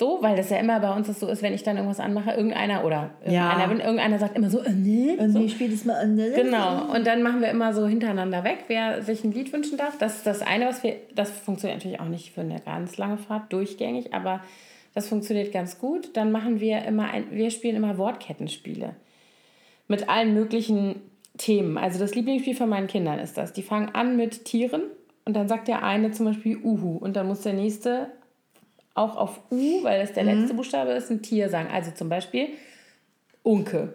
[0.00, 2.30] So, weil das ja immer bei uns das so ist, wenn ich dann irgendwas anmache,
[2.32, 3.50] irgendeiner oder Ja.
[3.50, 5.16] irgendeiner, wenn irgendeiner sagt immer so, äh, nee.
[5.18, 5.40] Und so.
[5.40, 6.16] ich spiele das mal an.
[6.16, 6.92] Genau.
[6.94, 9.96] Und dann machen wir immer so hintereinander weg, wer sich ein Lied wünschen darf.
[9.98, 13.18] Das ist das eine, was wir, das funktioniert natürlich auch nicht für eine ganz lange
[13.18, 14.40] Fahrt durchgängig, aber
[14.94, 16.16] das funktioniert ganz gut.
[16.16, 18.94] Dann machen wir immer ein, wir spielen immer Wortkettenspiele.
[19.88, 20.96] Mit allen möglichen
[21.38, 21.78] Themen.
[21.78, 23.52] Also das Lieblingsspiel von meinen Kindern ist das.
[23.52, 24.82] Die fangen an mit Tieren
[25.24, 28.08] und dann sagt der eine zum Beispiel Uhu und dann muss der nächste
[28.94, 31.68] auch auf U, weil das der letzte Buchstabe ist, ein Tier sagen.
[31.72, 32.48] Also zum Beispiel
[33.44, 33.94] Unke.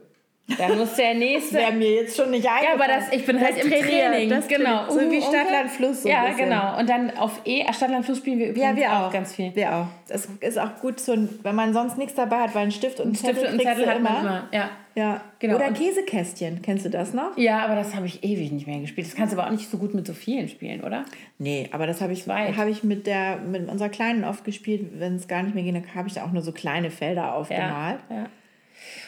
[0.58, 1.56] Dann muss der nächste.
[1.56, 2.80] Wäre mir jetzt schon nicht eingefallen.
[2.80, 4.30] Ja, aber das, ich bin halt im Training.
[4.30, 4.90] das genau.
[4.90, 5.70] So wie Uhu, Stadtland Onkel.
[5.70, 6.04] Fluss.
[6.04, 6.80] So ja, genau.
[6.80, 9.12] Und dann auf E, Stadtland Fluss spielen wir übrigens Ja, wir auch.
[9.12, 9.54] ganz viel.
[9.56, 9.88] Wir auch.
[10.08, 13.12] Es ist auch gut, so wenn man sonst nichts dabei hat, weil ein Stift und
[13.12, 14.50] ein Stift Zettel, und Zettel hat man immer.
[14.52, 14.70] Ja.
[14.96, 15.56] Ja, Genau.
[15.56, 16.62] Oder Käsekästchen.
[16.62, 17.38] Kennst du das noch?
[17.38, 19.08] ja, aber das habe ich ewig nicht mehr gespielt.
[19.08, 21.06] Das kannst du aber auch nicht so gut mit so vielen spielen, oder?
[21.38, 25.00] Nee, aber das habe ich, hab ich mit, der, mit unserer Kleinen oft gespielt.
[25.00, 27.34] Wenn es gar nicht mehr ging, dann habe ich da auch nur so kleine Felder
[27.36, 28.00] aufgemalt.
[28.10, 28.28] Ja.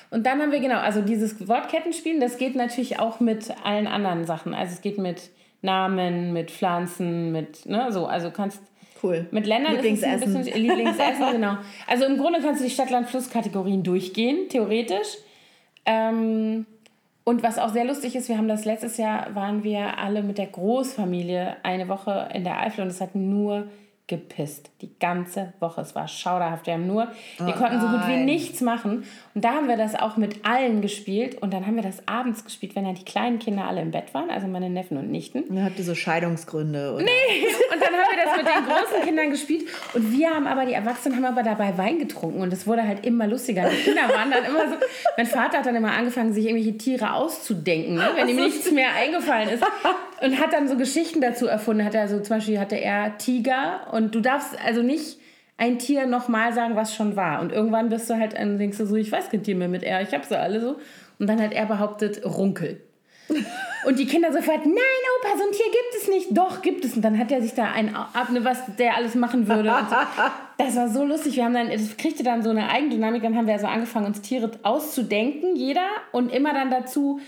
[0.09, 4.25] Und dann haben wir genau, also dieses Wortkettenspielen, das geht natürlich auch mit allen anderen
[4.25, 4.53] Sachen.
[4.53, 5.29] Also es geht mit
[5.61, 8.61] Namen, mit Pflanzen, mit, ne, so, also kannst
[9.01, 9.27] Cool.
[9.31, 10.33] mit Ländern ist es ein Lieblingsessen.
[10.43, 11.57] bisschen Lieblingsessen, genau.
[11.87, 15.17] Also im Grunde kannst du die Stadt-Land-Fluss-Kategorien durchgehen, theoretisch.
[15.85, 16.65] Ähm,
[17.23, 20.37] und was auch sehr lustig ist, wir haben das letztes Jahr, waren wir alle mit
[20.37, 23.67] der Großfamilie eine Woche in der Eifel und es hat nur
[24.07, 24.69] gepisst.
[24.81, 25.81] Die ganze Woche.
[25.81, 26.67] Es war schauderhaft.
[26.67, 27.07] Wir haben nur,
[27.39, 29.03] wir konnten so gut wie nichts machen.
[29.33, 31.41] Und da haben wir das auch mit allen gespielt.
[31.41, 34.13] Und dann haben wir das abends gespielt, wenn ja die kleinen Kinder alle im Bett
[34.13, 35.43] waren, also meine Neffen und Nichten.
[35.47, 36.93] Dann habt ihr so Scheidungsgründe.
[36.93, 37.03] Oder?
[37.03, 39.67] Und dann haben wir das mit den großen Kindern gespielt.
[39.93, 42.41] Und wir haben aber, die Erwachsenen haben aber dabei Wein getrunken.
[42.41, 43.67] Und es wurde halt immer lustiger.
[43.69, 44.75] Die Kinder waren dann immer so.
[45.17, 48.09] Mein Vater hat dann immer angefangen, sich irgendwelche Tiere auszudenken, ne?
[48.15, 49.63] wenn ihm nichts mehr eingefallen ist.
[50.21, 51.83] Und hat dann so Geschichten dazu erfunden.
[51.83, 53.87] Hat er so, zum Beispiel hatte er Tiger.
[53.91, 55.19] Und du darfst also nicht
[55.57, 57.41] ein Tier nochmal sagen, was schon war.
[57.41, 59.83] Und irgendwann bist du halt, dann denkst du so, ich weiß kein Tier mehr mit
[59.83, 60.77] er, ich hab sie alle so.
[61.19, 62.81] Und dann hat er behauptet, Runkel.
[63.85, 64.75] Und die Kinder sofort, nein,
[65.19, 66.37] Opa, so ein Tier gibt es nicht.
[66.37, 66.95] Doch, gibt es.
[66.95, 69.73] Und dann hat er sich da ein ab, ne, was der alles machen würde.
[69.89, 69.95] So.
[70.57, 71.35] Das war so lustig.
[71.35, 73.21] Wir haben dann, das kriegte dann so eine Eigendynamik.
[73.21, 75.87] Dann haben wir also angefangen, uns Tiere auszudenken, jeder.
[76.13, 77.19] Und immer dann dazu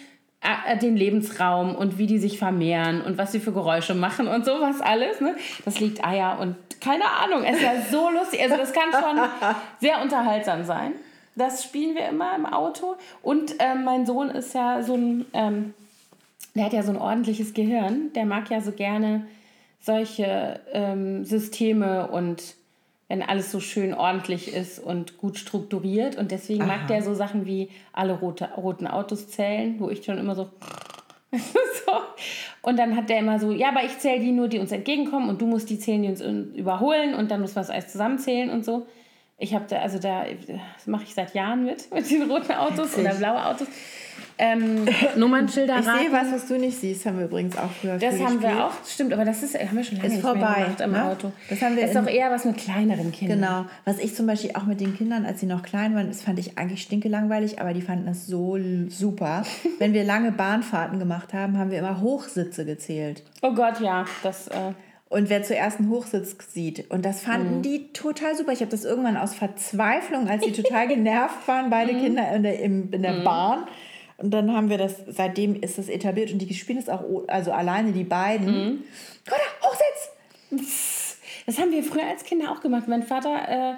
[0.82, 4.82] den Lebensraum und wie die sich vermehren und was sie für Geräusche machen und sowas
[4.82, 5.22] alles.
[5.22, 5.36] Ne?
[5.66, 7.43] Das liegt Eier und keine Ahnung.
[7.43, 8.41] Es war so lustig.
[8.41, 9.20] Also das kann schon
[9.80, 10.93] sehr unterhaltsam sein.
[11.36, 12.95] Das spielen wir immer im Auto.
[13.22, 15.74] Und ähm, mein Sohn ist ja so ein, ähm,
[16.56, 18.12] der hat ja so ein ordentliches Gehirn.
[18.14, 19.28] Der mag ja so gerne
[19.80, 22.56] solche ähm, Systeme und
[23.08, 26.18] wenn alles so schön ordentlich ist und gut strukturiert.
[26.18, 30.18] Und deswegen mag der so Sachen wie alle rote, roten Autos zählen, wo ich schon
[30.18, 30.49] immer so.
[31.32, 31.91] so.
[32.62, 35.30] Und dann hat der immer so, ja, aber ich zähle die nur, die uns entgegenkommen
[35.30, 38.49] und du musst die zählen, die uns überholen und dann müssen wir das alles zusammenzählen
[38.49, 38.88] und so.
[39.39, 40.25] Ich habe da, also da,
[40.88, 43.67] mache ich seit Jahren mit, mit den roten Autos oder blaue Autos.
[44.39, 44.85] Ähm,
[45.15, 48.41] Nummernschilder Ich sehe was, was du nicht siehst, haben wir übrigens auch früher Das haben
[48.41, 50.81] wir auch, stimmt, aber das ist, haben wir schon lange Ist nicht vorbei, mehr gemacht
[50.81, 51.05] im ne?
[51.05, 51.31] Auto.
[51.49, 53.39] Das haben wir ist doch eher was mit kleineren Kindern.
[53.39, 53.65] Genau.
[53.85, 56.39] Was ich zum Beispiel auch mit den Kindern, als sie noch klein waren, das fand
[56.39, 58.57] ich eigentlich stinkelangweilig, aber die fanden das so
[58.89, 59.43] super.
[59.79, 63.23] Wenn wir lange Bahnfahrten gemacht haben, haben wir immer Hochsitze gezählt.
[63.41, 64.73] Oh Gott, ja, das, äh,
[65.10, 66.91] Und wer zuerst einen Hochsitz sieht.
[66.91, 67.32] Und das Mhm.
[67.32, 68.51] fanden die total super.
[68.51, 71.99] Ich habe das irgendwann aus Verzweiflung, als sie total genervt waren, beide Mhm.
[72.01, 73.68] Kinder in der, im, in der Bahn.
[74.18, 77.24] Und dann haben wir das, seitdem ist das etabliert und die spielen es auch, o-
[77.28, 78.47] also alleine die beiden.
[78.47, 78.84] Mhm.
[79.28, 81.18] Oder Hochsitz!
[81.45, 82.88] das haben wir früher als Kinder auch gemacht.
[82.88, 83.78] Mein Vater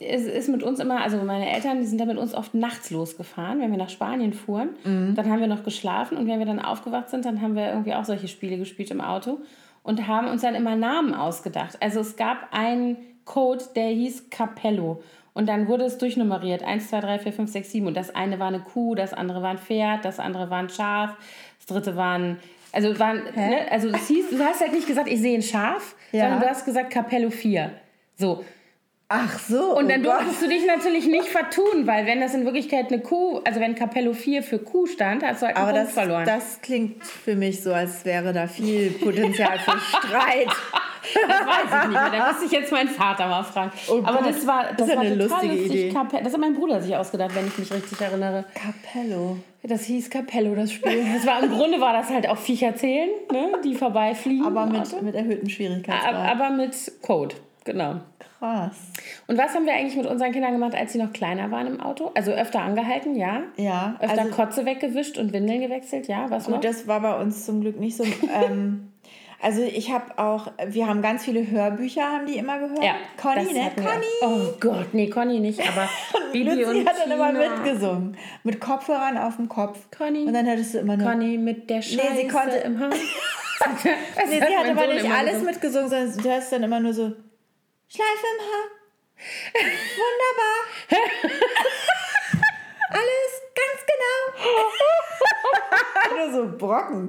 [0.00, 2.54] äh, ist, ist mit uns immer, also meine Eltern, die sind da mit uns oft
[2.54, 4.70] nachts losgefahren, wenn wir nach Spanien fuhren.
[4.84, 5.14] Mhm.
[5.14, 7.94] Dann haben wir noch geschlafen und wenn wir dann aufgewacht sind, dann haben wir irgendwie
[7.94, 9.38] auch solche Spiele gespielt im Auto
[9.82, 11.78] und haben uns dann immer Namen ausgedacht.
[11.80, 15.02] Also es gab einen Code, der hieß Capello.
[15.32, 16.62] Und dann wurde es durchnummeriert.
[16.62, 17.86] 1, 2, 3, 4, 5, 6, 7.
[17.86, 20.68] Und das eine war eine Kuh, das andere war ein Pferd, das andere war ein
[20.68, 21.16] Schaf,
[21.58, 22.38] das dritte war ein.
[22.72, 25.96] Also, waren, ne, also es hieß, du hast halt nicht gesagt, ich sehe ein Schaf,
[26.12, 26.22] Ja.
[26.24, 27.70] sondern du hast gesagt Capello 4.
[28.16, 28.44] So.
[29.12, 29.76] Ach so.
[29.76, 30.20] Und oh dann Gott.
[30.20, 33.74] durftest du dich natürlich nicht vertun, weil wenn das in Wirklichkeit eine Kuh, also wenn
[33.74, 36.24] Capello 4 für Kuh stand, hast du halt einen Aber Punkt das, verloren.
[36.26, 40.46] das klingt für mich so, als wäre da viel Potenzial für Streit.
[41.02, 42.10] Das weiß ich nicht mehr.
[42.10, 43.72] Da müsste ich jetzt meinen Vater mal fragen.
[43.88, 45.66] Oh Aber das war, das das war eine lustige lustig.
[45.70, 45.88] Idee.
[45.92, 48.44] Cape- Das hat mein Bruder sich ausgedacht, wenn ich mich richtig erinnere.
[48.54, 49.38] Capello.
[49.62, 51.02] Das hieß Capello, das Spiel.
[51.14, 54.44] Das war, Im Grunde war das halt auch Viecher zählen, ne, die vorbeifliegen.
[54.46, 56.14] Aber mit, mit erhöhtem Schwierigkeitsgrad.
[56.14, 57.34] aber, aber mit Code,
[57.64, 58.00] genau.
[58.40, 58.74] Krass.
[59.26, 61.80] Und was haben wir eigentlich mit unseren Kindern gemacht, als sie noch kleiner waren im
[61.80, 62.10] Auto?
[62.14, 63.42] Also öfter angehalten, ja.
[63.56, 66.30] Ja, Öfter also- Kotze weggewischt und Windeln gewechselt, ja.
[66.30, 66.54] Was noch?
[66.56, 68.04] Gut, das war bei uns zum Glück nicht so.
[68.04, 68.92] ähm,
[69.42, 72.82] also ich habe auch, wir haben ganz viele Hörbücher, haben die immer gehört.
[72.82, 73.70] ja, Conny, ne?
[73.76, 74.06] Conny.
[74.22, 75.88] Oh Gott, nee, Conny nicht, aber
[76.32, 78.16] Bibi Luzi und hat dann immer mitgesungen.
[78.42, 79.86] Mit Kopfhörern auf dem Kopf.
[79.96, 80.24] Conny.
[80.26, 81.06] Und dann hattest du immer nur.
[81.06, 82.90] Conny mit der Scheiße sie konnte- im Haar.
[84.28, 87.12] nee, sie hat aber nicht alles mitgesungen, sondern du hast dann immer nur so
[87.92, 88.66] Schleife im Haar.
[90.00, 90.58] Wunderbar.
[92.90, 94.16] alles ganz genau.
[96.26, 97.02] nur so Brocken.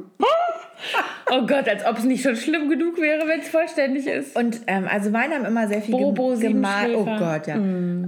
[1.29, 4.35] Oh Gott, als ob es nicht schon schlimm genug wäre, wenn es vollständig ist.
[4.35, 6.95] Und ähm, also meine haben immer sehr viel Bobo, gem- gemalt.
[6.95, 7.05] Oh.
[7.05, 7.55] Gott, ja.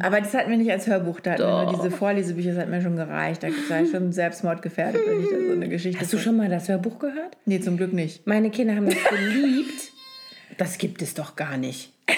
[0.02, 2.70] Aber das hatten wir nicht als Hörbuch, da hatten wir nur diese Vorlesebücher, das hat
[2.70, 3.44] mir schon gereicht.
[3.44, 6.50] Da sei ich schon selbstmordgefährdet, wenn ich da so eine Geschichte Hast du schon mal
[6.50, 7.38] das Hörbuch gehört?
[7.46, 8.26] Nee, zum Glück nicht.
[8.26, 9.92] Meine Kinder haben das geliebt.
[10.58, 11.94] Das gibt es doch gar nicht.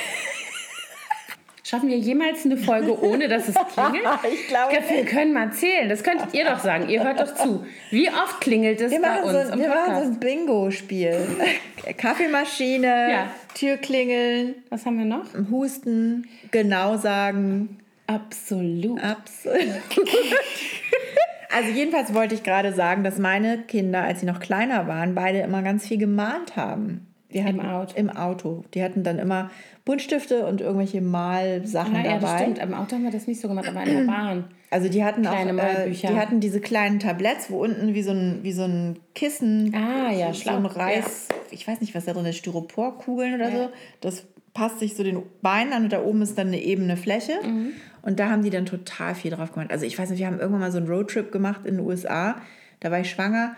[1.67, 4.05] Schaffen wir jemals eine Folge, ohne dass es klingelt?
[4.31, 5.89] Ich glaube Wir können mal zählen.
[5.89, 6.87] Das könntet ihr doch sagen.
[6.89, 7.65] Ihr hört doch zu.
[7.89, 11.17] Wie oft klingelt es Wir bei machen, uns so, wir machen so ein Bingo-Spiel.
[11.97, 13.31] Kaffeemaschine, Ja.
[13.55, 15.25] Türklingeln, Was haben wir noch?
[15.49, 17.79] Husten, genau sagen.
[18.05, 19.01] Absolut.
[19.03, 19.57] Absolut.
[21.51, 25.39] also jedenfalls wollte ich gerade sagen, dass meine Kinder, als sie noch kleiner waren, beide
[25.39, 27.07] immer ganz viel gemalt haben.
[27.35, 27.93] Wir hatten, Auto.
[27.97, 28.63] Im Auto.
[28.73, 29.51] Die hatten dann immer
[29.85, 32.37] Buntstifte und irgendwelche Malsachen ja, das dabei.
[32.41, 32.59] stimmt.
[32.59, 34.45] Im Auto haben wir das nicht so gemacht, aber in der Bahn.
[34.71, 36.07] Also die hatten Kleine auch, äh, Malbücher.
[36.07, 40.11] die hatten diese kleinen Tabletts, wo unten wie so ein, wie so ein Kissen, Ah,
[40.11, 40.55] ja, so schlau.
[40.57, 43.55] ein Reis, ich weiß nicht, was da drin ist, Styroporkugeln oder Ja.
[43.65, 43.69] so.
[44.01, 47.33] Das passt sich so den Beinen an und da oben ist dann eine ebene Fläche.
[47.45, 47.71] Mhm.
[48.01, 49.71] Und da haben die dann total viel drauf gemacht.
[49.71, 52.35] Also ich weiß nicht, wir haben irgendwann mal so einen Roadtrip gemacht in den USA.
[52.79, 53.55] Da war ich schwanger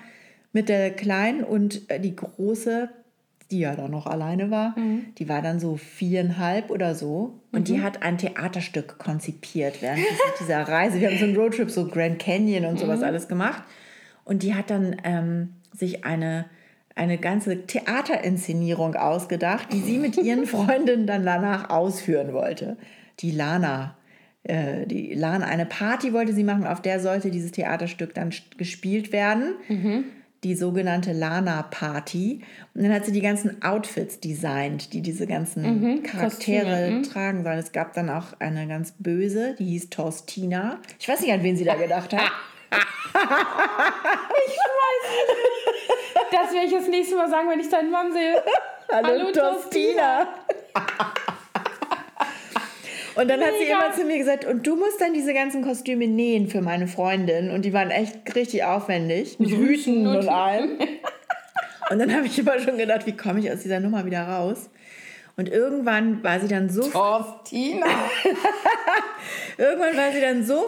[0.54, 2.90] mit der Kleinen und äh, die Große,
[3.52, 5.06] die ja dann noch alleine war, Mhm.
[5.18, 7.40] die war dann so viereinhalb oder so.
[7.52, 10.00] Und die hat ein Theaterstück konzipiert während
[10.40, 11.00] dieser- Reise.
[11.00, 12.78] Wir haben so einen Roadtrip, so Grand Canyon und Mhm.
[12.80, 13.64] sowas alles gemacht.
[14.26, 16.46] Und die hat dann ähm, sich eine,
[16.96, 22.78] eine ganze Theaterinszenierung ausgedacht, die sie mit ihren Freundinnen dann danach ausführen wollte.
[23.22, 23.96] Die Lana.
[24.44, 29.12] äh, Die Lana, eine Party wollte sie machen, auf der sollte dieses Theaterstück dann gespielt
[29.12, 29.54] werden.
[30.44, 32.42] Die sogenannte Lana-Party.
[32.74, 37.58] Und dann hat sie die ganzen Outfits designt, die diese ganzen Charaktere Kostüme, tragen sollen.
[37.58, 40.80] Es gab dann auch eine ganz böse, die hieß Torstina.
[41.00, 42.32] Ich weiß nicht, an wen sie da gedacht hat.
[46.30, 48.44] Das werde ich das nächste Mal sagen, wenn ich deinen Mann sehe.
[48.92, 50.28] Hallo, Torstina.
[53.20, 53.86] Und dann hat sie Mega.
[53.86, 57.50] immer zu mir gesagt, und du musst dann diese ganzen Kostüme nähen für meine Freundin.
[57.52, 59.40] Und die waren echt richtig aufwendig.
[59.40, 60.78] Mit Hüten und, und- allem.
[61.90, 64.70] Und dann habe ich immer schon gedacht, wie komme ich aus dieser Nummer wieder raus?
[65.38, 67.86] Und irgendwann war sie dann so Torstina.
[69.58, 70.68] Irgendwann war sie dann so,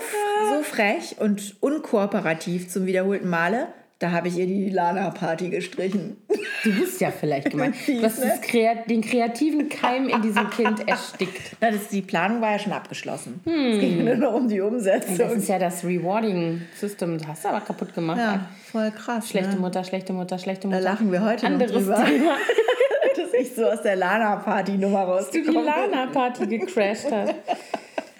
[0.50, 3.68] so frech und unkooperativ zum wiederholten Male.
[4.00, 6.16] Da habe ich ihr die Lana-Party gestrichen.
[6.64, 7.76] Du bist ja vielleicht gemeint.
[7.86, 8.32] Du hast ne?
[8.42, 11.58] Kreat den kreativen Keim in diesem Kind erstickt.
[11.60, 13.42] Na, das, die Planung war ja schon abgeschlossen.
[13.46, 15.18] Es ging nur noch um die Umsetzung.
[15.18, 17.18] Das ist ja das Rewarding-System.
[17.18, 18.20] Das hast du aber kaputt gemacht.
[18.20, 19.30] ja, voll krass.
[19.30, 19.60] Schlechte ne?
[19.60, 20.82] Mutter, schlechte Mutter, schlechte Da Mutter.
[20.82, 22.38] lachen wir heute Anderes noch drüber, Thema.
[23.18, 25.92] dass ich so aus der Lana-Party-Nummer Du die rausgekommen bin.
[25.92, 27.34] Lana-Party gecrashed hast.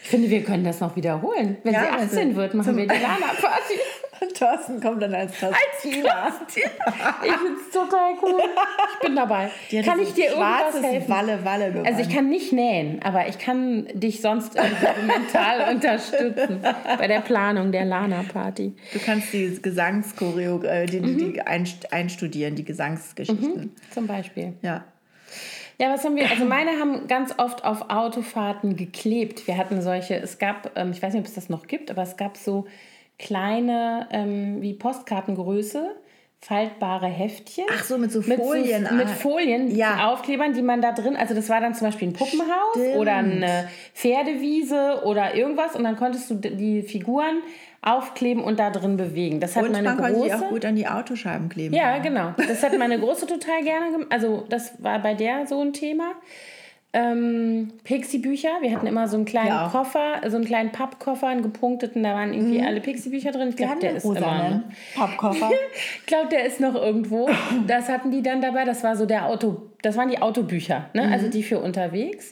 [0.04, 1.58] Ich finde, wir können das noch wiederholen.
[1.64, 3.76] Wenn Ja, sie 18 also wird, machen wir die Lana-Party.
[4.38, 6.32] Thorsten kommt dann als Tostina.
[6.56, 8.42] Ich finde es total cool.
[8.94, 9.50] Ich bin dabei.
[9.72, 11.10] Die Kann ich dir irgendwas helfen?
[11.10, 11.86] Walle-Walle gewonnen.
[11.88, 16.62] Also ich kann nicht nähen, aber ich kann dich sonst mental unterstützen
[16.98, 18.74] bei der Planung der Lana-Party.
[18.94, 21.18] Du kannst die Gesangschoreo, äh, die, die, Mhm.
[21.34, 23.76] die einst- einstudieren, die Gesangsgeschichten.
[23.94, 24.54] Zum Beispiel.
[24.62, 24.84] Ja.
[25.82, 26.30] Ja, was haben wir?
[26.30, 29.48] Also meine haben ganz oft auf Autofahrten geklebt.
[29.48, 32.02] Wir hatten solche, es gab, ähm, ich weiß nicht, ob es das noch gibt, aber
[32.04, 32.68] es gab so
[33.20, 35.96] kleine, ähm, wie Postkartengröße,
[36.42, 37.66] faltbare Heftchen.
[37.70, 38.86] Ach so, mit so Mit, Folien.
[38.90, 39.10] so, mit ah.
[39.10, 40.08] Folien, Ja.
[40.10, 42.96] Aufklebern, die man da drin, also das war dann zum Beispiel ein Puppenhaus Stimmt.
[42.96, 47.42] oder eine Pferdewiese oder irgendwas und dann konntest du die Figuren
[47.82, 49.40] aufkleben und da drin bewegen.
[49.40, 50.46] Das hat Und meine man konnte die große.
[50.46, 51.74] auch gut an die Autoscheiben kleben.
[51.74, 52.34] Ja, genau.
[52.38, 54.08] Das hat meine Große total gerne gemacht.
[54.12, 56.12] Also, das war bei der so ein Thema.
[56.92, 58.50] Ähm, Pixie-Bücher.
[58.62, 59.70] Wir hatten immer so einen kleinen Ja.
[59.72, 63.50] Koffer, so einen kleinen Pappkoffer, einen gepunkteten, da waren irgendwie alle Pixie-Bücher drin.
[63.50, 63.58] Ich Mhm.
[63.58, 64.64] Glaube, der ist immer rosanen
[64.96, 65.00] noch.
[65.08, 65.52] Pappkoffer.
[66.00, 67.30] Ich glaube, der ist noch irgendwo.
[67.68, 68.66] Das hatten die dann dabei.
[68.66, 71.06] Das war so der Auto, das waren die Autobücher, ne?
[71.06, 71.14] Mhm.
[71.14, 72.32] Also die für unterwegs.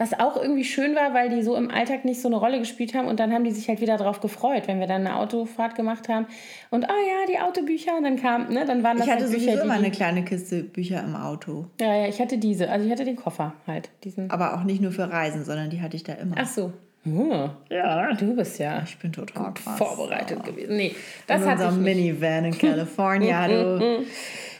[0.00, 2.94] Was auch irgendwie schön war, weil die so im Alltag nicht so eine Rolle gespielt
[2.94, 5.74] haben und dann haben die sich halt wieder darauf gefreut, wenn wir dann eine Autofahrt
[5.74, 6.26] gemacht haben
[6.70, 9.32] und oh ja, die Autobücher und dann kam, ne, dann waren das Ich hatte halt
[9.32, 11.66] Bücher, sowieso immer eine kleine Kiste Bücher im Auto.
[11.78, 12.70] Ja, ja, ich hatte diese.
[12.70, 13.90] Also ich hatte den Koffer halt.
[14.04, 14.30] Diesen.
[14.30, 16.36] Aber auch nicht nur für Reisen, sondern die hatte ich da immer.
[16.38, 16.72] Ach so.
[17.02, 17.50] Hm.
[17.70, 18.12] ja.
[18.14, 19.76] Du bist ja Ich bin total krass.
[19.78, 20.76] vorbereitet gewesen.
[20.76, 20.94] Nee,
[21.26, 21.76] das in hatte ich.
[21.76, 23.48] Minivan in California,
[23.78, 24.04] du.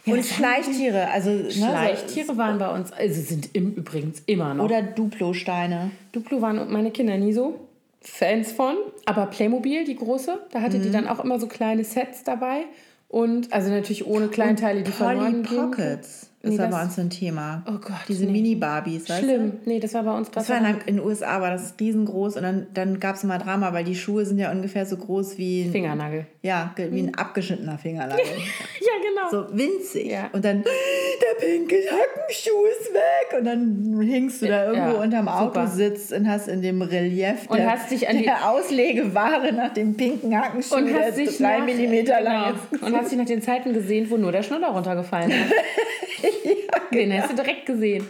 [0.06, 4.64] Und Schleichtiere, also ne, Schleichtiere waren bei uns, also sind im übrigens immer noch.
[4.64, 5.90] Oder Duplo-Steine.
[6.12, 7.60] Duplo waren meine Kinder nie so
[8.00, 8.76] Fans von.
[9.04, 10.82] Aber Playmobil, die große, da hatte Mhm.
[10.82, 12.64] die dann auch immer so kleine Sets dabei.
[13.08, 15.42] Und also natürlich ohne Kleinteile, die Polly verloren.
[15.42, 17.62] Pockets Nee, das- bei uns so ein Thema.
[17.66, 18.32] Oh Gott, Diese nee.
[18.32, 19.26] Mini-Barbies, weißt du?
[19.26, 19.52] Schlimm.
[19.66, 22.42] Nee, das war bei uns Das war in, in den USA, war das riesengroß und
[22.42, 25.64] dann, dann gab es immer Drama, weil die Schuhe sind ja ungefähr so groß wie
[25.64, 26.24] ein, Fingernagel.
[26.40, 28.24] ja, wie ein abgeschnittener Fingernagel.
[28.80, 29.44] Ja, genau.
[29.48, 30.06] So winzig.
[30.10, 30.30] Ja.
[30.32, 33.38] Und dann, der pinke Hackenschuh ist weg.
[33.38, 35.40] Und dann hingst du da irgendwo Ja, unterm super.
[35.62, 39.72] Autositz und hast in dem Relief Und der, hast dich an die- der Auslegeware nach
[39.74, 42.86] dem pinken Hackenschuh, Und der hast dich drei nach- Millimeter lang genau.
[42.86, 45.38] Und hast dich nach den Zeiten gesehen, wo nur der Schnuller runtergefallen ist.
[46.94, 48.06] Den hast du direkt gesehen.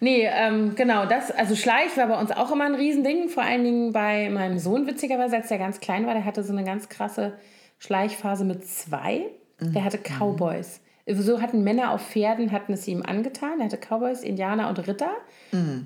[0.00, 3.64] Nee, ähm, genau, das, also Schleich war bei uns auch immer ein Riesending, vor allen
[3.64, 6.88] Dingen bei meinem Sohn, witzigerweise, als der ganz klein war, der hatte so eine ganz
[6.88, 7.32] krasse
[7.78, 9.26] Schleichphase mit zwei.
[9.74, 10.80] Der hatte Cowboys.
[11.10, 13.60] So hatten Männer auf Pferden, hatten es ihm angetan.
[13.60, 15.10] Er hatte Cowboys, Indianer und Ritter.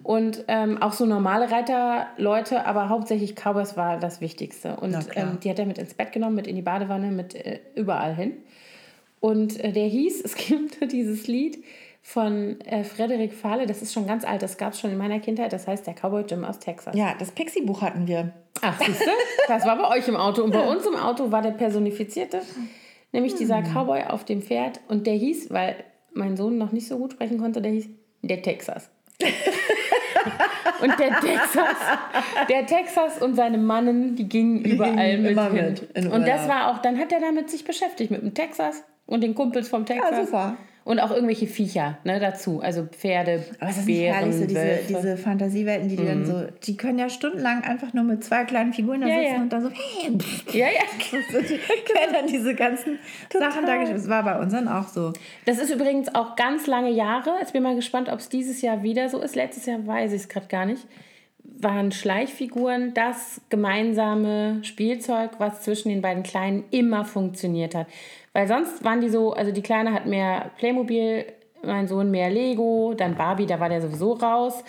[0.02, 4.76] Und ähm, auch so normale Reiterleute, aber hauptsächlich Cowboys war das Wichtigste.
[4.76, 7.60] Und ähm, die hat er mit ins Bett genommen, mit in die Badewanne, mit äh,
[7.76, 8.32] überall hin.
[9.22, 11.62] Und äh, der hieß, es gibt dieses Lied
[12.02, 15.20] von äh, Frederik Fahle, das ist schon ganz alt, das gab es schon in meiner
[15.20, 16.96] Kindheit, das heißt der Cowboy Jim aus Texas.
[16.96, 18.32] Ja, das Pixie-Buch hatten wir.
[18.62, 19.10] Ach, siehst du?
[19.46, 20.42] Das war bei euch im Auto.
[20.42, 22.42] Und bei uns im Auto war der personifizierte,
[23.12, 24.80] nämlich dieser Cowboy auf dem Pferd.
[24.88, 25.76] Und der hieß, weil
[26.12, 27.88] mein Sohn noch nicht so gut sprechen konnte, der hieß
[28.22, 28.90] der Texas.
[30.82, 31.76] und der Texas,
[32.48, 36.78] der Texas und seine Mannen, die gingen überall gingen mit mit und das war auch,
[36.78, 38.82] dann hat er damit sich beschäftigt, mit dem Texas
[39.12, 40.26] und den Kumpels vom Texas.
[40.26, 40.56] super.
[40.84, 44.48] Und auch irgendwelche Viecher ne, dazu, also Pferde, Aber es ist nicht herrlich, so Bären,
[44.48, 44.84] diese, Wölfe.
[44.88, 48.72] diese Fantasiewelten, die, die dann so, die können ja stundenlang einfach nur mit zwei kleinen
[48.72, 49.42] Figuren da Ja, sitzen ja.
[49.42, 50.18] und dann so, hey,
[50.58, 50.80] Ja, ja.
[51.32, 51.50] so, die
[51.94, 52.98] werden dann diese ganzen
[53.32, 53.84] Sachen da.
[53.84, 55.12] Das war bei uns dann auch so.
[55.44, 57.30] Das ist übrigens auch ganz lange Jahre.
[57.46, 59.36] Ich bin mal gespannt, ob es dieses Jahr wieder so ist.
[59.36, 60.84] Letztes Jahr weiß ich es gerade gar nicht.
[61.44, 67.86] Waren Schleichfiguren das gemeinsame Spielzeug, was zwischen den beiden Kleinen immer funktioniert hat.
[68.32, 71.26] Weil sonst waren die so, also die Kleine hat mehr Playmobil,
[71.62, 74.64] mein Sohn mehr Lego, dann Barbie, da war der sowieso raus.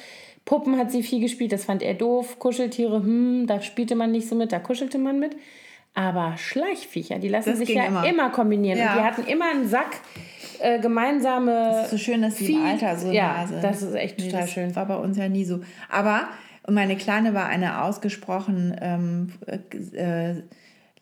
[0.46, 2.38] Puppen hat sie viel gespielt, das fand er doof.
[2.40, 5.36] Kuscheltiere, hm, da spielte man nicht so mit, da kuschelte man mit.
[5.96, 8.06] Aber Schleichviecher, die lassen Das sich ja immer.
[8.06, 8.80] immer, kombinieren.
[8.80, 8.94] Ja.
[8.94, 10.02] Und die hatten immer einen Sack
[10.60, 11.70] äh, gemeinsame.
[11.72, 13.64] Es ist so schön, dass die im Alter so ja, nah sind.
[13.64, 14.76] das ist echt total das schön.
[14.76, 15.60] war bei uns ja nie so.
[15.90, 16.28] Aber
[16.68, 19.34] meine Kleine war eine ausgesprochen ähm,
[19.94, 20.42] äh,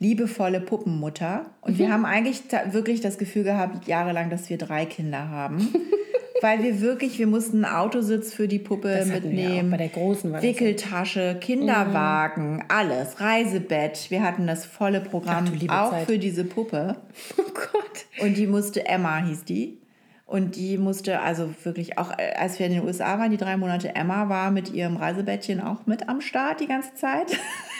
[0.02, 1.45] liebevolle Puppenmutter.
[1.62, 1.78] Und Mhm.
[1.78, 2.41] wir haben eigentlich
[2.72, 5.70] wirklich das Gefühl gehabt, jahrelang, dass wir drei Kinder haben.
[6.41, 9.70] Weil wir wirklich, wir mussten einen Autositz für die Puppe mitnehmen.
[9.70, 10.41] Bei der Großen war.
[10.41, 14.10] Wickeltasche, Kinderwagen, alles, Reisebett.
[14.10, 16.08] Wir hatten das volle Programm Ach auch Zeit.
[16.08, 16.95] für diese Puppe.
[17.38, 18.26] Oh Gott.
[18.26, 19.78] Und die musste, Emma hieß die.
[20.26, 23.56] Und die musste also wirklich auch, äh, als wir in den USA waren, die drei
[23.58, 27.28] Monate, Emma war mit ihrem Reisebettchen auch mit am Start die ganze Zeit.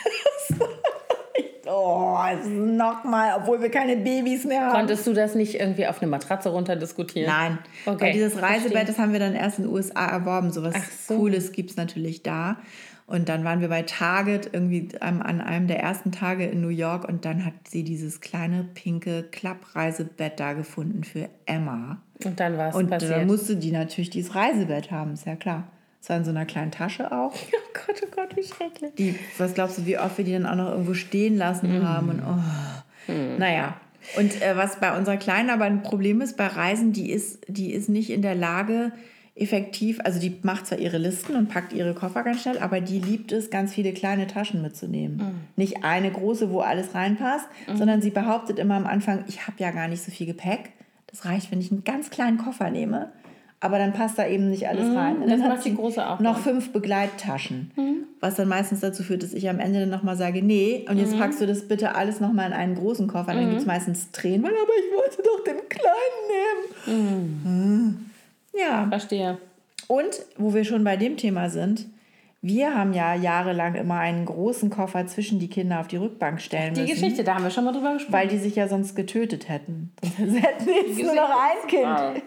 [1.72, 2.18] oh,
[2.48, 4.72] nochmal, obwohl wir keine Babys mehr haben.
[4.72, 7.30] Konntest du das nicht irgendwie auf eine Matratze runterdiskutieren?
[7.30, 8.40] Nein, Okay, weil dieses.
[8.40, 10.50] Reisebett, das haben wir dann erst in den USA erworben.
[10.52, 11.16] So was Ach so.
[11.16, 12.56] Cooles gibt es natürlich da.
[13.06, 17.06] Und dann waren wir bei Target irgendwie an einem der ersten Tage in New York
[17.06, 21.98] und dann hat sie dieses kleine pinke Klappreisebett da gefunden für Emma.
[22.24, 23.12] Und dann war es Und passiert.
[23.12, 25.64] dann musste die natürlich dieses Reisebett haben, ist ja klar.
[26.02, 27.32] Es war in so einer kleinen Tasche auch.
[27.36, 28.92] oh Gott, oh Gott, wie schrecklich.
[28.98, 31.88] Die, was glaubst du, wie oft wir die dann auch noch irgendwo stehen lassen Mhm.
[31.88, 32.08] haben?
[32.10, 33.76] Und oh, naja.
[34.18, 37.72] Und äh, was bei unserer Kleinen aber ein Problem ist, bei Reisen, die ist, die
[37.72, 38.90] ist nicht in der Lage,
[39.34, 42.98] effektiv, also die macht zwar ihre Listen und packt ihre Koffer ganz schnell, aber die
[42.98, 45.16] liebt es, ganz viele kleine Taschen mitzunehmen.
[45.18, 45.34] Mhm.
[45.56, 49.70] Nicht eine große, wo alles reinpasst, sondern sie behauptet immer am Anfang, ich habe ja
[49.70, 50.72] gar nicht so viel Gepäck.
[51.06, 53.12] Das reicht, wenn ich einen ganz kleinen Koffer nehme.
[53.64, 55.16] Aber dann passt da eben nicht alles rein.
[55.18, 55.30] Und Mhm.
[55.30, 57.70] das dann macht die Große auch Noch fünf Begleittaschen.
[57.76, 58.04] Mhm.
[58.20, 61.00] Was dann meistens dazu führt, dass ich am Ende dann nochmal sage, nee, und Mhm.
[61.00, 63.32] jetzt packst du das bitte alles nochmal in einen großen Koffer.
[63.34, 66.26] Dann gibt es meistens Tränen, weil aber ich wollte doch den kleinen
[66.86, 67.40] nehmen.
[67.44, 68.60] Hm.
[68.60, 69.38] Ja, Verstehe.
[69.86, 71.86] und wo wir schon bei dem Thema sind,
[72.44, 76.74] wir haben ja jahrelang immer einen großen Koffer zwischen die Kinder auf die Rückbank stellen
[76.74, 76.94] Die müssen.
[76.94, 78.12] Geschichte, da haben wir schon mal drüber gesprochen.
[78.12, 79.92] Weil die sich ja sonst getötet hätten.
[80.18, 82.22] Sonst hätten jetzt nur noch ein Kind.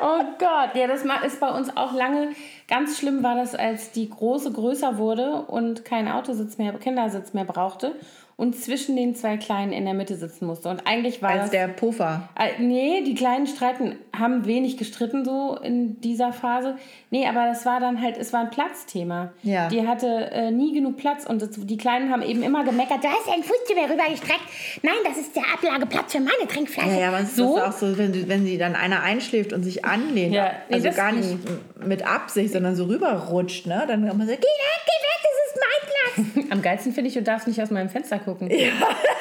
[0.00, 2.34] Oh Gott, ja, das ist bei uns auch lange.
[2.68, 7.46] Ganz schlimm war das, als die Große größer wurde und keinen Autositz mehr, Kindersitz mehr
[7.46, 7.94] brauchte
[8.38, 10.68] und zwischen den zwei Kleinen in der Mitte sitzen musste.
[10.68, 11.50] Und eigentlich war Als das.
[11.52, 12.28] der Puffer.
[12.38, 16.76] Äh, Nee, die Kleinen streiten, haben wenig gestritten so in dieser Phase.
[17.10, 19.32] Nee, aber das war dann halt, es war ein Platzthema.
[19.42, 19.68] Ja.
[19.68, 23.08] Die hatte äh, nie genug Platz und das, die Kleinen haben eben immer gemeckert, da
[23.08, 24.42] ist ein Fuß zu mir rübergestreckt.
[24.82, 26.90] Nein, das ist der Ablageplatz für meine Trinkflasche.
[26.90, 27.56] Ja, ja, aber es so.
[27.56, 30.90] ist auch so, wenn, wenn sie dann einer einschläft und sich anlehnt, Ja, nee, also
[30.90, 31.38] gar nicht
[31.82, 33.84] mit Absicht, sondern so rüberrutscht, ne?
[33.88, 36.50] dann kann man so, geh weg, geh weg, das ist mein Platz.
[36.52, 38.25] Am geilsten finde ich, du darfst nicht aus meinem Fenster gucken.
[38.50, 38.68] Ja.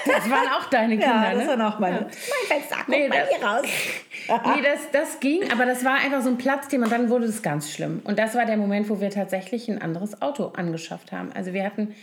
[0.06, 1.48] Das waren auch deine Kinder, Ja, das ne?
[1.50, 2.02] war noch meine.
[2.02, 2.10] Mein
[2.60, 3.66] Fenster, guck Nee, mal das- hier raus.
[4.56, 7.44] Nee, das, das ging, aber das war einfach so ein Platzthema und dann wurde es
[7.44, 8.02] ganz schlimm.
[8.06, 11.32] Und das war der Moment, wo wir tatsächlich ein anderes Auto angeschafft haben.
[11.36, 11.94] Also wir hatten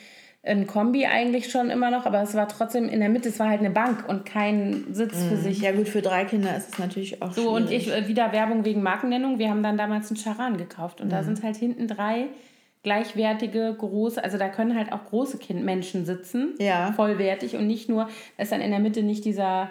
[0.44, 3.48] ein Kombi eigentlich schon immer noch, aber es war trotzdem in der Mitte, es war
[3.48, 5.60] halt eine Bank und kein Sitz für sich.
[5.60, 8.64] Ja gut, für drei Kinder ist es natürlich auch So, und ich äh, wieder Werbung
[8.64, 9.38] wegen Markennennung.
[9.38, 12.26] Wir haben dann damals einen Charan gekauft und da sind halt hinten drei
[12.82, 16.92] gleichwertige, große, also da können halt auch große kind Menschen sitzen, Ja.
[16.92, 19.70] vollwertig und nicht nur, da ist dann in der Mitte nicht dieser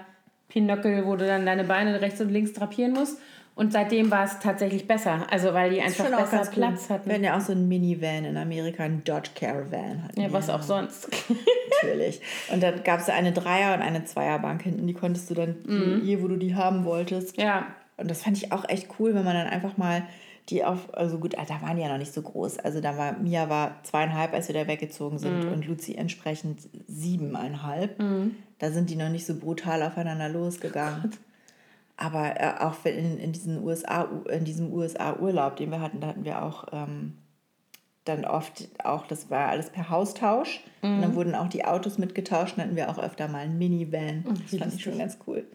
[0.49, 3.19] Pinöckel, wo du dann deine Beine rechts und links drapieren musst.
[3.53, 6.55] Und seitdem war es tatsächlich besser, also weil die einfach besser Platz
[6.87, 6.95] cool.
[6.95, 7.05] hatten.
[7.05, 10.03] Wir hatten ja auch so ein Minivan in Amerika, ein Dodge Caravan.
[10.05, 11.09] Hatten Ja, was auch sonst.
[11.83, 12.21] Natürlich.
[12.51, 16.01] Und dann gab es eine Dreier- und eine Zweierbank hinten, die konntest du dann, Mhm.
[16.03, 17.37] je wo du die haben wolltest.
[17.37, 20.03] ja, Und das fand ich auch echt cool, wenn man dann einfach mal
[20.51, 22.59] die auf, also gut, da waren die ja noch nicht so groß.
[22.59, 25.51] Also da war, Mia war zweieinhalb, als wir da weggezogen sind Mhm.
[25.51, 27.97] und Luzi entsprechend siebeneinhalb.
[28.59, 31.11] Da sind die noch nicht so brutal aufeinander losgegangen.
[31.97, 36.07] Aber äh, auch wenn in, in, diesen USA, in diesem USA-Urlaub, den wir hatten, da
[36.07, 37.17] hatten wir auch ähm,
[38.05, 40.61] dann oft auch, das war alles per Haustausch.
[40.81, 41.01] Und Mhm.
[41.01, 44.25] dann wurden auch die Autos mitgetauscht, dann hatten wir auch öfter mal einen Minivan.
[44.27, 45.45] Oh, Das fand ich schon ganz cool.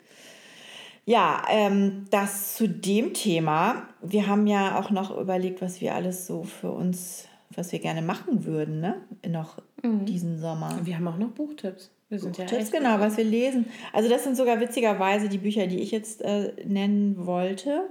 [1.07, 3.85] Ja, ähm, das zu dem Thema.
[4.03, 8.03] Wir haben ja auch noch überlegt, was wir alles so für uns, was wir gerne
[8.03, 8.97] machen würden, ne?
[9.27, 10.81] Noch diesen Sommer.
[10.83, 11.93] wir haben auch noch Buchtipps.
[12.09, 13.67] Wir sind ja Tipps, echt genau, was wir lesen.
[13.93, 17.83] Also das sind sogar witzigerweise die Bücher, die ich jetzt äh, nennen wollte.